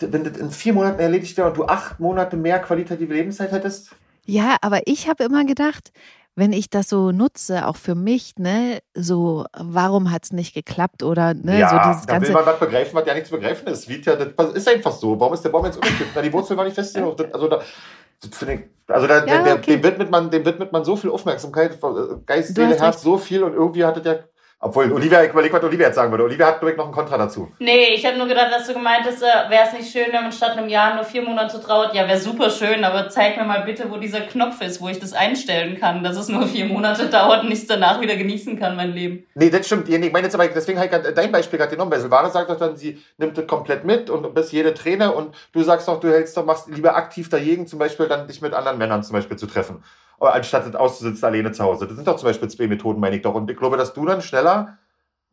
wenn 0.00 0.24
das 0.24 0.36
in 0.36 0.50
vier 0.50 0.72
Monaten 0.72 0.98
erledigt 0.98 1.36
wäre 1.36 1.46
und 1.46 1.56
du 1.56 1.66
acht 1.66 2.00
Monate 2.00 2.36
mehr 2.36 2.58
qualitative 2.58 3.14
Lebenszeit 3.14 3.52
hättest? 3.52 3.94
Ja, 4.24 4.56
aber 4.62 4.80
ich 4.86 5.08
habe 5.08 5.22
immer 5.22 5.44
gedacht, 5.44 5.92
wenn 6.34 6.52
ich 6.52 6.70
das 6.70 6.88
so 6.88 7.12
nutze, 7.12 7.68
auch 7.68 7.76
für 7.76 7.94
mich, 7.94 8.36
ne, 8.38 8.80
so, 8.94 9.44
warum 9.56 10.10
hat 10.10 10.24
es 10.24 10.32
nicht 10.32 10.54
geklappt 10.54 11.02
oder, 11.02 11.34
ne, 11.34 11.60
ja, 11.60 11.68
so 11.68 11.90
dieses 11.90 12.06
ganze. 12.06 12.28
will 12.28 12.34
man 12.34 12.46
was 12.46 12.58
begreifen, 12.58 12.94
was 12.94 13.06
ja 13.06 13.14
nichts 13.14 13.28
zu 13.28 13.36
begreifen 13.36 13.68
ist. 13.68 13.88
Wie, 13.88 14.00
ja, 14.00 14.16
das 14.16 14.52
ist 14.54 14.68
einfach 14.68 14.92
so. 14.92 15.20
Warum 15.20 15.34
ist 15.34 15.42
der 15.42 15.50
Baum 15.50 15.66
jetzt 15.66 15.76
umgekippt? 15.76 16.10
Na, 16.14 16.22
die 16.22 16.32
Wurzel 16.32 16.56
war 16.56 16.64
nicht 16.64 16.74
fest 16.74 16.94
genug. 16.94 17.16
Also 17.32 17.48
da, 17.48 17.60
finde 18.30 18.54
ich, 18.54 18.60
also 18.88 19.06
da, 19.06 19.24
Ja, 19.24 19.42
der, 19.42 19.54
okay. 19.54 19.76
dem, 19.76 19.82
widmet 19.82 20.10
man, 20.10 20.30
dem 20.30 20.44
widmet 20.44 20.72
man 20.72 20.84
so 20.84 20.96
viel 20.96 21.10
Aufmerksamkeit, 21.10 21.78
Geist, 22.26 22.54
Seele, 22.54 22.78
Herz, 22.78 23.02
so 23.02 23.18
viel 23.18 23.42
und 23.42 23.54
irgendwie 23.54 23.84
hat 23.84 23.96
es 23.96 24.04
ja. 24.04 24.18
Obwohl, 24.64 24.92
Olivia, 24.92 25.24
ich 25.24 25.30
überlege, 25.30 25.52
was 25.54 25.64
Olivia 25.64 25.88
jetzt 25.88 25.96
sagen 25.96 26.12
würde. 26.12 26.22
Olivia 26.22 26.46
hat 26.46 26.62
direkt 26.62 26.78
noch 26.78 26.86
ein 26.86 26.92
Kontra 26.92 27.18
dazu. 27.18 27.50
Nee, 27.58 27.94
ich 27.94 28.06
habe 28.06 28.16
nur 28.16 28.28
gedacht, 28.28 28.52
dass 28.52 28.68
du 28.68 28.74
gemeint 28.74 29.04
hast, 29.04 29.20
äh, 29.20 29.50
wäre 29.50 29.64
es 29.66 29.72
nicht 29.72 29.90
schön, 29.90 30.06
wenn 30.12 30.22
man 30.22 30.30
statt 30.30 30.56
einem 30.56 30.68
Jahr 30.68 30.94
nur 30.94 31.02
vier 31.02 31.22
Monate 31.22 31.60
traut. 31.60 31.92
Ja, 31.94 32.06
wäre 32.06 32.20
super 32.20 32.48
schön, 32.48 32.84
aber 32.84 33.08
zeig 33.08 33.36
mir 33.36 33.42
mal 33.42 33.62
bitte, 33.64 33.90
wo 33.90 33.96
dieser 33.96 34.20
Knopf 34.20 34.60
ist, 34.62 34.80
wo 34.80 34.88
ich 34.88 35.00
das 35.00 35.14
einstellen 35.14 35.80
kann, 35.80 36.04
dass 36.04 36.16
es 36.16 36.28
nur 36.28 36.46
vier 36.46 36.66
Monate 36.66 37.06
dauert 37.06 37.42
und 37.42 37.50
ich 37.50 37.58
es 37.58 37.66
danach 37.66 38.00
wieder 38.00 38.14
genießen 38.14 38.56
kann, 38.56 38.76
mein 38.76 38.92
Leben. 38.92 39.26
Nee, 39.34 39.50
das 39.50 39.66
stimmt. 39.66 39.88
Ich 39.88 40.12
meine 40.12 40.26
jetzt 40.26 40.34
aber, 40.34 40.46
deswegen 40.46 40.78
habe 40.78 40.86
ich 40.86 40.92
grad 40.92 41.18
dein 41.18 41.32
Beispiel 41.32 41.58
gerade 41.58 41.72
genommen, 41.72 41.90
weil 41.90 42.00
Silvana 42.00 42.30
sagt 42.30 42.48
doch 42.48 42.56
dann, 42.56 42.76
sie 42.76 43.02
nimmt 43.18 43.36
das 43.36 43.48
komplett 43.48 43.84
mit 43.84 44.10
und 44.10 44.32
bis 44.32 44.52
jede 44.52 44.74
Träne 44.74 45.10
und 45.10 45.34
du 45.52 45.64
sagst 45.64 45.88
doch, 45.88 45.98
du 45.98 46.08
hältst 46.08 46.36
doch, 46.36 46.44
machst 46.44 46.68
lieber 46.68 46.94
aktiv 46.94 47.28
dagegen, 47.28 47.66
zum 47.66 47.80
Beispiel 47.80 48.06
dann 48.06 48.28
dich 48.28 48.40
mit 48.40 48.54
anderen 48.54 48.78
Männern 48.78 49.02
zum 49.02 49.14
Beispiel 49.14 49.36
zu 49.36 49.48
treffen. 49.48 49.82
Anstatt 50.20 50.66
das 50.66 50.74
auszusitzen 50.76 51.24
alleine 51.24 51.50
zu 51.52 51.64
Hause. 51.64 51.86
Das 51.86 51.96
sind 51.96 52.06
doch 52.06 52.16
zum 52.16 52.28
Beispiel 52.28 52.48
zwei 52.48 52.66
Methoden, 52.68 53.00
meine 53.00 53.16
ich 53.16 53.22
doch. 53.22 53.34
Und 53.34 53.50
ich 53.50 53.56
glaube, 53.56 53.76
dass 53.76 53.92
du 53.92 54.06
dann 54.06 54.22
schneller, 54.22 54.78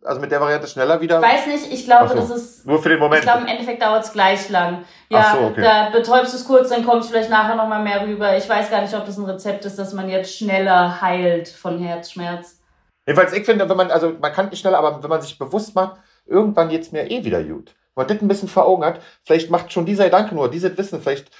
also 0.04 0.20
mit 0.20 0.32
der 0.32 0.42
Variante 0.42 0.68
schneller 0.68 1.00
wieder. 1.02 1.20
Ich 1.20 1.26
weiß 1.26 1.48
nicht, 1.48 1.72
ich 1.72 1.86
glaube, 1.86 2.08
so. 2.10 2.16
das 2.16 2.30
ist. 2.30 2.66
Nur 2.66 2.82
für 2.82 2.90
den 2.90 2.98
Ich 2.98 3.02
Moment. 3.04 3.22
glaube, 3.22 3.42
im 3.42 3.48
Endeffekt 3.48 3.82
dauert 3.82 4.04
es 4.04 4.12
gleich 4.14 4.50
lang. 4.50 4.84
Ja, 5.10 5.20
Ach 5.20 5.36
so, 5.36 5.42
okay. 5.48 5.62
da 5.62 5.90
betäubst 5.90 6.34
du 6.34 6.38
es 6.38 6.46
kurz, 6.46 6.70
dann 6.70 6.86
kommst 6.86 7.10
du 7.10 7.14
vielleicht 7.14 7.30
nachher 7.30 7.56
nochmal 7.56 7.84
mehr 7.84 8.06
rüber. 8.08 8.36
Ich 8.38 8.48
weiß 8.48 8.70
gar 8.72 8.82
nicht, 8.82 8.96
ob 8.96 9.06
das 9.06 9.18
ein 9.18 9.26
Rezept 9.26 9.66
ist, 9.66 9.78
dass 9.78 9.94
man 9.94 10.10
jetzt 10.10 10.36
schneller 10.36 11.02
heilt 11.02 11.50
von 11.50 11.80
Herzschmerz. 11.80 12.60
Jedenfalls, 13.06 13.34
ich 13.34 13.46
finde, 13.46 13.68
wenn 13.68 13.78
man, 13.78 13.92
also 13.92 14.14
man 14.20 14.32
kann 14.32 14.50
nicht 14.50 14.60
schneller, 14.60 14.78
aber 14.78 15.02
wenn 15.02 15.10
man 15.10 15.22
sich 15.22 15.38
bewusst 15.38 15.76
macht, 15.76 16.00
irgendwann 16.26 16.70
geht's 16.70 16.92
mir 16.92 17.10
eh 17.10 17.24
wieder 17.24 17.44
gut. 17.44 17.76
Wenn 17.96 18.06
man 18.06 18.08
das 18.08 18.22
ein 18.22 18.28
bisschen 18.28 18.48
vor 18.50 18.66
Augen 18.66 18.86
hat, 18.86 19.02
vielleicht 19.24 19.50
macht 19.50 19.74
schon 19.74 19.86
dieser 19.86 20.06
Gedanke 20.06 20.36
nur, 20.36 20.50
dieses 20.50 20.78
Wissen, 20.78 21.02
vielleicht 21.02 21.32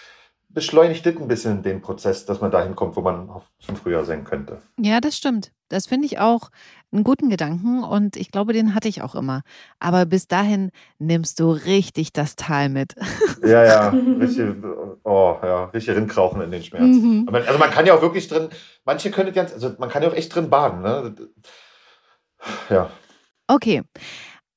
beschleunigt 0.50 1.06
das 1.06 1.16
ein 1.16 1.28
bisschen 1.28 1.62
den 1.64 1.82
Prozess, 1.82 2.26
dass 2.26 2.42
man 2.42 2.52
dahin 2.52 2.76
kommt, 2.76 2.96
wo 2.96 3.02
man 3.02 3.30
schon 3.60 3.76
früher 3.76 4.04
sein 4.04 4.24
könnte. 4.24 4.62
Ja, 4.78 5.00
das 5.00 5.16
stimmt. 5.16 5.52
Das 5.70 5.86
finde 5.86 6.08
ich 6.08 6.18
auch 6.18 6.50
einen 6.92 7.04
guten 7.04 7.30
Gedanken 7.30 7.84
und 7.84 8.16
ich 8.16 8.32
glaube, 8.32 8.54
den 8.54 8.74
hatte 8.74 8.88
ich 8.88 9.04
auch 9.04 9.14
immer. 9.14 9.44
Aber 9.80 10.08
bis 10.08 10.28
dahin 10.28 10.72
nimmst 10.98 11.40
du 11.40 11.52
richtig 11.52 12.12
das 12.12 12.36
Tal 12.36 12.70
mit. 12.70 12.96
Ja, 13.42 13.64
ja, 13.64 13.90
richtig, 14.20 14.54
oh, 15.06 15.38
ja, 15.42 15.66
richtig 15.66 15.96
rinkrauchen 15.96 16.42
in 16.42 16.52
den 16.52 16.62
Schmerz. 16.62 16.84
Mhm. 16.84 17.26
Also 17.32 17.58
man 17.58 17.72
kann 17.72 17.86
ja 17.86 17.94
auch 17.94 18.02
wirklich 18.02 18.28
drin, 18.28 18.50
manche 18.84 19.12
können 19.12 19.34
ganz, 19.34 19.54
also 19.54 19.74
man 19.80 19.88
kann 19.88 20.04
ja 20.04 20.10
auch 20.10 20.14
echt 20.14 20.36
drin 20.36 20.50
baden, 20.50 20.82
ne? 20.82 21.16
Ja. 22.70 22.90
Okay. 23.48 23.82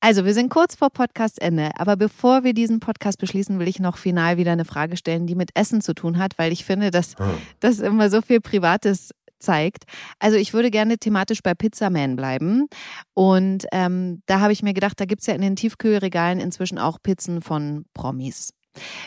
Also, 0.04 0.24
wir 0.24 0.34
sind 0.34 0.48
kurz 0.50 0.74
vor 0.74 0.90
Podcastende, 0.90 1.70
aber 1.76 1.96
bevor 1.96 2.42
wir 2.42 2.54
diesen 2.54 2.80
Podcast 2.80 3.18
beschließen, 3.18 3.60
will 3.60 3.68
ich 3.68 3.78
noch 3.78 3.96
final 3.96 4.36
wieder 4.36 4.50
eine 4.50 4.64
Frage 4.64 4.96
stellen, 4.96 5.28
die 5.28 5.36
mit 5.36 5.50
Essen 5.54 5.80
zu 5.80 5.94
tun 5.94 6.18
hat, 6.18 6.36
weil 6.38 6.50
ich 6.50 6.64
finde, 6.64 6.90
dass 6.90 7.16
Hm. 7.18 7.34
das 7.60 7.78
immer 7.78 8.10
so 8.10 8.20
viel 8.20 8.40
Privates 8.40 9.10
zeigt. 9.38 9.84
Also 10.18 10.36
ich 10.38 10.54
würde 10.54 10.72
gerne 10.72 10.98
thematisch 10.98 11.40
bei 11.40 11.54
Pizza 11.54 11.88
Man 11.88 12.16
bleiben. 12.16 12.66
Und 13.14 13.66
ähm, 13.70 14.22
da 14.26 14.40
habe 14.40 14.52
ich 14.52 14.64
mir 14.64 14.74
gedacht, 14.74 14.98
da 14.98 15.04
gibt's 15.04 15.26
ja 15.26 15.34
in 15.34 15.40
den 15.40 15.54
Tiefkühlregalen 15.54 16.40
inzwischen 16.40 16.78
auch 16.80 16.98
Pizzen 17.00 17.40
von 17.40 17.84
Promis. 17.94 18.52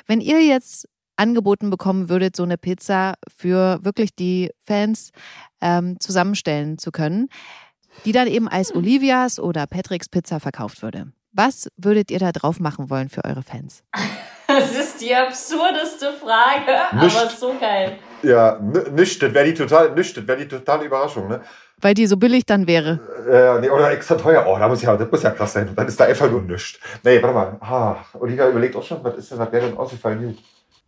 Wenn 0.07 0.21
ihr 0.21 0.45
jetzt 0.45 0.87
angeboten 1.17 1.69
bekommen 1.69 2.07
würdet, 2.07 2.37
so 2.37 2.43
eine 2.43 2.57
Pizza 2.57 3.15
für 3.35 3.79
wirklich 3.83 4.15
die 4.15 4.49
Fans 4.65 5.11
ähm, 5.59 5.99
zusammenstellen 5.99 6.77
zu 6.77 6.91
können, 6.91 7.27
die 8.03 8.11
dann 8.11 8.27
eben 8.27 8.47
als 8.47 8.73
Olivias 8.75 9.39
oder 9.39 9.67
Patricks 9.67 10.09
Pizza 10.09 10.39
verkauft 10.39 10.81
würde. 10.81 11.07
Was 11.31 11.69
würdet 11.77 12.11
ihr 12.11 12.19
da 12.19 12.31
drauf 12.31 12.59
machen 12.59 12.89
wollen 12.89 13.09
für 13.09 13.23
eure 13.25 13.43
Fans? 13.43 13.83
Das 14.47 14.71
ist 14.75 15.01
die 15.01 15.13
absurdeste 15.13 16.13
Frage, 16.13 17.03
Nicht. 17.03 17.17
aber 17.17 17.29
so 17.31 17.55
geil. 17.59 17.97
Ja, 18.21 18.59
nicht, 18.59 19.21
das 19.21 19.33
wäre 19.33 19.45
die 19.45 19.55
total, 19.55 19.91
nicht, 19.95 20.15
das 20.15 20.27
wäre 20.27 20.37
die 20.37 20.47
totale 20.47 20.85
Überraschung, 20.85 21.27
ne? 21.27 21.41
Weil 21.81 21.95
die 21.95 22.05
so 22.05 22.15
billig 22.15 22.45
dann 22.45 22.67
wäre. 22.67 22.99
Äh, 23.27 23.59
nee, 23.61 23.69
oder 23.69 23.91
extra 23.91 24.15
teuer. 24.15 24.45
Oh, 24.47 24.57
da 24.57 24.67
muss 24.67 24.81
ja, 24.83 24.95
das 24.95 25.11
muss 25.11 25.23
ja 25.23 25.31
krass 25.31 25.53
sein. 25.53 25.73
Dann 25.75 25.87
ist 25.87 25.99
da 25.99 26.05
einfach 26.05 26.29
nur 26.29 26.41
nichts. 26.43 26.79
Nee, 27.03 27.21
warte 27.21 27.33
mal. 27.35 27.57
Ah, 27.59 27.95
Olivia 28.19 28.47
überlegt 28.47 28.75
auch 28.75 28.83
schon, 28.83 29.03
was 29.03 29.15
ist 29.15 29.31
denn, 29.31 29.39
was 29.39 29.51
wäre 29.51 29.67
denn 29.67 29.77
ausgefallen? 29.77 30.27
Gut. 30.27 30.37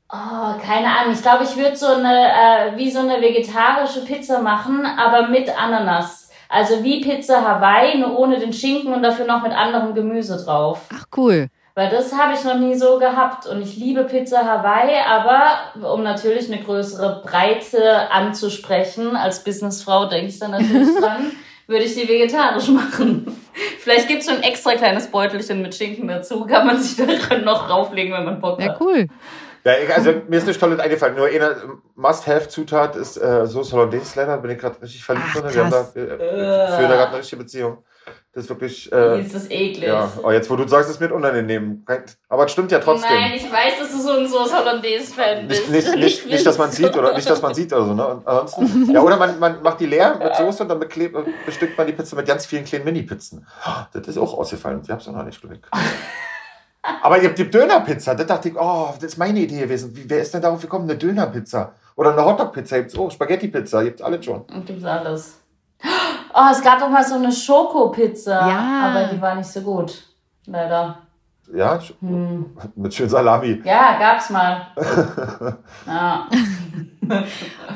Oh, 0.10 0.58
keine 0.64 0.88
Ahnung. 0.88 1.14
Ich 1.14 1.22
glaube, 1.22 1.43
ich 1.43 1.58
würde 1.58 1.76
so 1.76 1.88
eine, 1.88 2.28
äh, 2.74 2.78
wie 2.78 2.89
so 2.89 2.99
eine 2.99 3.20
vegetarische 3.22 4.05
Pizza 4.05 4.39
machen, 4.39 4.86
aber 4.86 5.28
mit 5.28 5.49
Ananas. 5.49 6.27
Also 6.50 6.84
wie 6.84 7.02
Pizza 7.02 7.41
Hawaii, 7.41 7.98
nur 7.98 8.18
ohne 8.18 8.39
den 8.39 8.54
Schinken 8.54 8.93
und 8.93 9.04
dafür 9.04 9.26
noch 9.26 9.43
mit 9.43 9.52
anderem 9.52 9.93
Gemüse 9.93 10.43
drauf. 10.43 10.82
Ach 10.93 11.06
cool. 11.18 11.48
Weil 11.76 11.89
das 11.89 12.12
habe 12.18 12.34
ich 12.34 12.43
noch 12.43 12.58
nie 12.58 12.74
so 12.76 12.98
gehabt. 12.98 13.45
Und 13.45 13.62
ich 13.62 13.78
liebe 13.78 14.04
Pizza 14.06 14.43
Hawaii, 14.45 14.95
aber 15.08 15.93
um 15.93 16.02
natürlich 16.04 16.52
eine 16.52 16.64
größere 16.64 17.22
Breite 17.24 18.10
anzusprechen, 18.12 19.16
als 19.16 19.43
Businessfrau 19.43 20.06
denke 20.06 20.28
ich 20.30 20.39
dann 20.39 20.52
natürlich 20.52 20.95
dran, 21.00 21.32
würde 21.68 21.84
ich 21.86 21.93
die 21.95 22.08
vegetarisch 22.08 22.70
machen. 22.70 23.28
Vielleicht 23.80 24.08
gibt 24.08 24.22
es 24.22 24.28
so 24.28 24.34
ein 24.34 24.43
extra 24.43 24.74
kleines 24.74 25.08
Beutelchen 25.08 25.62
mit 25.62 25.76
Schinken 25.76 26.08
dazu. 26.08 26.45
Kann 26.45 26.66
man 26.66 26.78
sich 26.78 26.95
daran 26.98 27.43
noch 27.43 27.70
rauflegen, 27.70 28.14
wenn 28.14 28.26
man 28.26 28.39
Bock 28.41 28.60
Ja, 28.62 28.70
hat. 28.70 28.82
cool. 28.82 29.08
Ja, 29.68 29.95
also 29.95 30.13
mir 30.28 30.38
ist 30.38 30.47
nicht 30.47 30.59
toll 30.59 30.80
eingefallen. 30.80 31.15
Nur 31.15 31.28
eine 31.28 31.55
Must-Have-Zutat 31.95 32.95
ist 32.95 33.18
äh, 33.18 33.45
Soße 33.45 33.76
Hollandaise 33.76 34.13
leider. 34.18 34.38
Bin 34.38 34.51
ich 34.51 34.59
gerade 34.59 34.82
richtig 34.82 35.03
verliebt 35.03 35.28
drin. 35.34 35.43
Wir 35.53 35.63
haben 35.63 35.72
da, 35.72 35.89
äh, 35.95 36.03
äh, 36.03 36.18
führen 36.78 36.89
da 36.89 36.95
gerade 36.95 37.07
eine 37.09 37.18
richtige 37.20 37.41
Beziehung. 37.43 37.84
Das 38.32 38.43
ist 38.43 38.49
wirklich. 38.49 38.91
Äh, 38.91 39.22
Ist 39.22 39.34
das 39.34 39.49
eklig. 39.49 39.88
ja, 39.88 40.11
oh, 40.22 40.32
jetzt 40.32 40.49
wo 40.49 40.55
du 40.55 40.68
sagst, 40.68 40.89
ist 40.89 41.01
mir 41.01 41.11
unangenehm. 41.11 41.84
Aber 42.30 42.45
es 42.45 42.51
stimmt 42.51 42.72
ja 42.72 42.80
trotzdem. 42.80 43.09
Nein, 43.09 43.34
ich 43.36 43.51
weiß, 43.51 43.80
dass 43.80 43.91
du 43.91 43.97
so 43.99 44.11
ein 44.11 44.28
Soße 44.28 44.55
Hollandaise-Fan 44.55 45.47
Nicht, 45.47 45.49
bist. 45.49 45.70
nicht, 45.72 45.95
nicht, 45.95 46.26
ich 46.26 46.32
nicht, 46.32 46.45
dass 46.45 46.57
man 46.57 46.72
sieht 46.72 46.95
oder 46.95 47.13
nicht, 47.15 47.30
dass 47.30 47.41
man 47.41 47.53
sieht 47.55 47.74
oder 47.74 47.86
so. 47.86 47.93
Ne? 47.93 48.07
Und 48.07 48.28
ansonsten, 48.28 48.93
ja, 48.93 49.01
oder 49.01 49.18
man, 49.18 49.39
man 49.39 49.61
macht 49.63 49.80
die 49.80 49.88
leer 49.88 50.20
mit 50.24 50.36
Soße 50.36 50.63
und 50.63 50.70
dann 50.70 50.80
beklebt, 50.80 51.18
bestückt 51.45 51.78
man 51.78 51.88
die 51.88 51.93
Pizza 51.93 52.15
mit 52.15 52.28
ganz 52.28 52.45
vielen 52.45 52.63
kleinen 52.63 52.86
Mini-Pizzen. 52.86 53.45
Das 53.91 54.07
ist 54.07 54.18
auch 54.20 54.38
ausgefallen. 54.38 54.82
Ich 54.84 54.89
hab's 54.91 55.07
noch 55.07 55.24
nicht 55.24 55.41
Glück. 55.41 55.68
Aber 57.02 57.22
ihr 57.22 57.30
habt 57.30 57.38
die 57.38 57.50
Dönerpizza. 57.50 58.16
Da 58.16 58.24
dachte 58.24 58.50
ich, 58.50 58.56
oh, 58.58 58.90
das 58.96 59.04
ist 59.04 59.18
meine 59.18 59.40
Idee 59.40 59.60
gewesen. 59.62 59.96
Wie, 59.96 60.10
wer 60.10 60.22
ist 60.22 60.34
denn 60.34 60.42
darauf 60.42 60.62
gekommen? 60.62 60.90
Eine 60.90 60.98
Dönerpizza. 60.98 61.74
Oder 61.96 62.14
eine 62.14 62.24
Hotdog-Pizza. 62.26 62.78
Gibt's 62.80 62.98
auch. 62.98 63.12
Spaghetti-Pizza. 63.12 63.84
Gibt's 63.84 64.02
alles 64.02 64.24
schon. 64.26 64.42
Und 64.42 64.66
gibt's 64.66 64.86
alles. 64.86 65.40
Oh, 66.34 66.48
es 66.52 66.62
gab 66.62 66.80
doch 66.80 66.90
mal 66.90 67.04
so 67.04 67.16
eine 67.16 67.32
Schokopizza. 67.32 68.48
Ja. 68.48 68.92
Aber 68.92 69.04
die 69.14 69.22
war 69.22 69.36
nicht 69.36 69.48
so 69.50 69.62
gut. 69.62 70.04
Leider. 70.46 71.00
Ja, 71.54 71.80
Hm. 72.02 72.46
mit 72.76 72.94
schön 72.94 73.08
Salami. 73.10 73.62
Ja, 73.64 73.98
gab's 73.98 74.30
mal. 74.30 74.68
ja. 75.88 76.28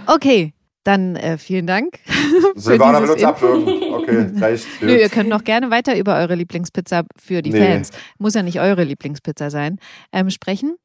Okay, 0.08 0.54
dann 0.84 1.16
äh, 1.16 1.38
vielen 1.38 1.68
Dank. 1.68 2.00
Silvana 2.56 3.02
will 3.02 3.12
uns 3.12 3.24
abwürgen. 3.24 3.94
Okay, 3.94 4.32
reicht. 4.40 4.66
Nö, 4.82 4.96
ihr 4.96 5.10
könnt 5.10 5.30
noch 5.30 5.44
gerne 5.44 5.70
weiter 5.70 5.98
über 5.98 6.18
eure 6.18 6.36
Lieblingspizza 6.36 7.04
für 7.16 7.42
die 7.42 7.52
Nee. 7.52 7.60
Fans, 7.60 7.92
muss 8.18 8.34
ja 8.34 8.44
nicht 8.44 8.60
eure 8.60 8.84
Lieblingspizza 8.84 9.50
sein, 9.50 9.78
ähm, 10.12 10.30
sprechen. 10.30 10.76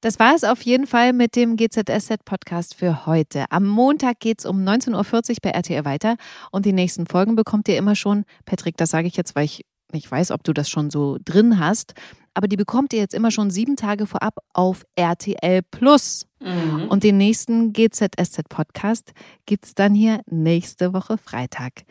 Das 0.00 0.18
war 0.18 0.34
es 0.34 0.44
auf 0.44 0.62
jeden 0.62 0.86
Fall 0.86 1.12
mit 1.12 1.36
dem 1.36 1.56
GZSZ-Podcast 1.56 2.74
für 2.74 3.06
heute. 3.06 3.44
Am 3.50 3.66
Montag 3.66 4.20
geht's 4.20 4.44
um 4.44 4.62
19.40 4.62 5.30
Uhr 5.30 5.36
bei 5.42 5.50
RTL 5.50 5.84
weiter 5.84 6.16
und 6.50 6.66
die 6.66 6.72
nächsten 6.72 7.06
Folgen 7.06 7.36
bekommt 7.36 7.68
ihr 7.68 7.78
immer 7.78 7.94
schon, 7.94 8.24
Patrick, 8.44 8.76
das 8.76 8.90
sage 8.90 9.06
ich 9.06 9.16
jetzt, 9.16 9.34
weil 9.34 9.44
ich 9.44 9.64
nicht 9.92 10.10
weiß, 10.10 10.30
ob 10.30 10.44
du 10.44 10.52
das 10.52 10.68
schon 10.70 10.90
so 10.90 11.18
drin 11.24 11.58
hast, 11.58 11.94
aber 12.34 12.48
die 12.48 12.56
bekommt 12.56 12.92
ihr 12.92 13.00
jetzt 13.00 13.14
immer 13.14 13.30
schon 13.30 13.50
sieben 13.50 13.76
Tage 13.76 14.06
vorab 14.06 14.38
auf 14.52 14.84
RTL 14.96 15.62
Plus. 15.70 16.26
Mhm. 16.40 16.86
Und 16.88 17.04
den 17.04 17.18
nächsten 17.18 17.72
GZSZ-Podcast 17.72 19.12
gibt's 19.46 19.74
dann 19.74 19.94
hier 19.94 20.20
nächste 20.30 20.92
Woche 20.94 21.18
Freitag. 21.18 21.84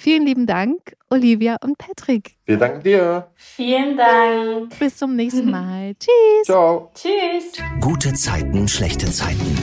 Vielen 0.00 0.26
lieben 0.26 0.46
Dank, 0.46 0.96
Olivia 1.10 1.56
und 1.62 1.76
Patrick. 1.76 2.36
Wir 2.44 2.56
danken 2.56 2.82
dir. 2.84 3.30
Vielen 3.34 3.96
Dank. 3.96 4.78
Bis 4.78 4.96
zum 4.96 5.16
nächsten 5.16 5.50
Mal. 5.50 5.94
Tschüss. 5.96 6.46
Ciao. 6.46 6.90
Tschüss. 6.94 7.52
Gute 7.80 8.12
Zeiten, 8.14 8.68
schlechte 8.68 9.10
Zeiten. 9.10 9.56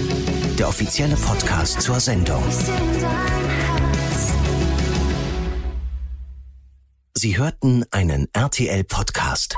der 0.59 0.67
offizielle 0.69 1.15
Podcast 1.15 1.81
zur 1.81 1.99
Sendung. 1.99 2.43
Sie 7.17 7.37
hörten 7.37 7.85
einen 7.91 8.27
RTL-Podcast. 8.33 9.55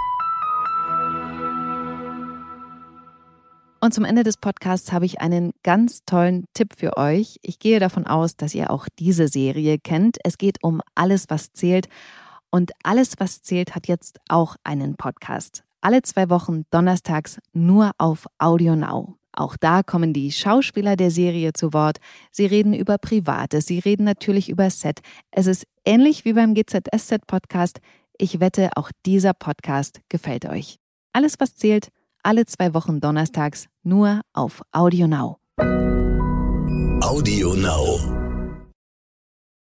Und 3.88 3.94
zum 3.94 4.04
Ende 4.04 4.24
des 4.24 4.36
Podcasts 4.36 4.92
habe 4.92 5.06
ich 5.06 5.22
einen 5.22 5.54
ganz 5.64 6.04
tollen 6.04 6.44
Tipp 6.54 6.74
für 6.76 6.98
euch. 6.98 7.38
Ich 7.42 7.58
gehe 7.58 7.80
davon 7.80 8.06
aus, 8.06 8.36
dass 8.36 8.54
ihr 8.54 8.70
auch 8.70 8.90
diese 9.00 9.30
Serie 9.30 9.80
kennt. 9.80 10.18
Es 10.26 10.38
geht 10.38 10.62
um 10.62 10.82
alles, 10.94 11.28
was 11.30 11.54
zählt. 11.54 11.88
Und 12.50 12.74
alles, 12.84 13.14
was 13.20 13.42
zählt, 13.44 13.76
hat 13.76 13.88
jetzt 13.88 14.20
auch 14.28 14.58
einen 14.66 14.98
Podcast. 14.98 15.64
Alle 15.80 16.02
zwei 16.02 16.30
Wochen 16.30 16.64
donnerstags 16.70 17.40
nur 17.54 17.92
auf 17.98 18.26
Audio 18.40 18.76
Now. 18.76 19.16
Auch 19.32 19.56
da 19.56 19.84
kommen 19.84 20.12
die 20.12 20.34
Schauspieler 20.34 20.98
der 20.98 21.10
Serie 21.10 21.54
zu 21.54 21.72
Wort. 21.72 22.00
Sie 22.30 22.46
reden 22.46 22.74
über 22.74 22.98
Privates, 22.98 23.68
sie 23.68 23.80
reden 23.80 24.04
natürlich 24.04 24.50
über 24.50 24.70
Set. 24.70 25.00
Es 25.32 25.48
ist 25.48 25.66
ähnlich 25.86 26.26
wie 26.26 26.34
beim 26.34 26.56
GZSZ-Podcast. 26.56 27.80
Ich 28.18 28.42
wette, 28.42 28.72
auch 28.76 28.92
dieser 29.06 29.34
Podcast 29.34 30.02
gefällt 30.10 30.46
euch. 30.46 30.76
Alles, 31.14 31.36
was 31.40 31.56
zählt, 31.56 31.88
alle 32.28 32.46
zwei 32.46 32.74
Wochen 32.74 33.00
donnerstags 33.00 33.68
nur 33.84 34.20
auf 34.34 34.62
Audio 34.74 35.08
Now. 35.08 35.38
Audio 37.02 37.54
Now. 37.54 38.27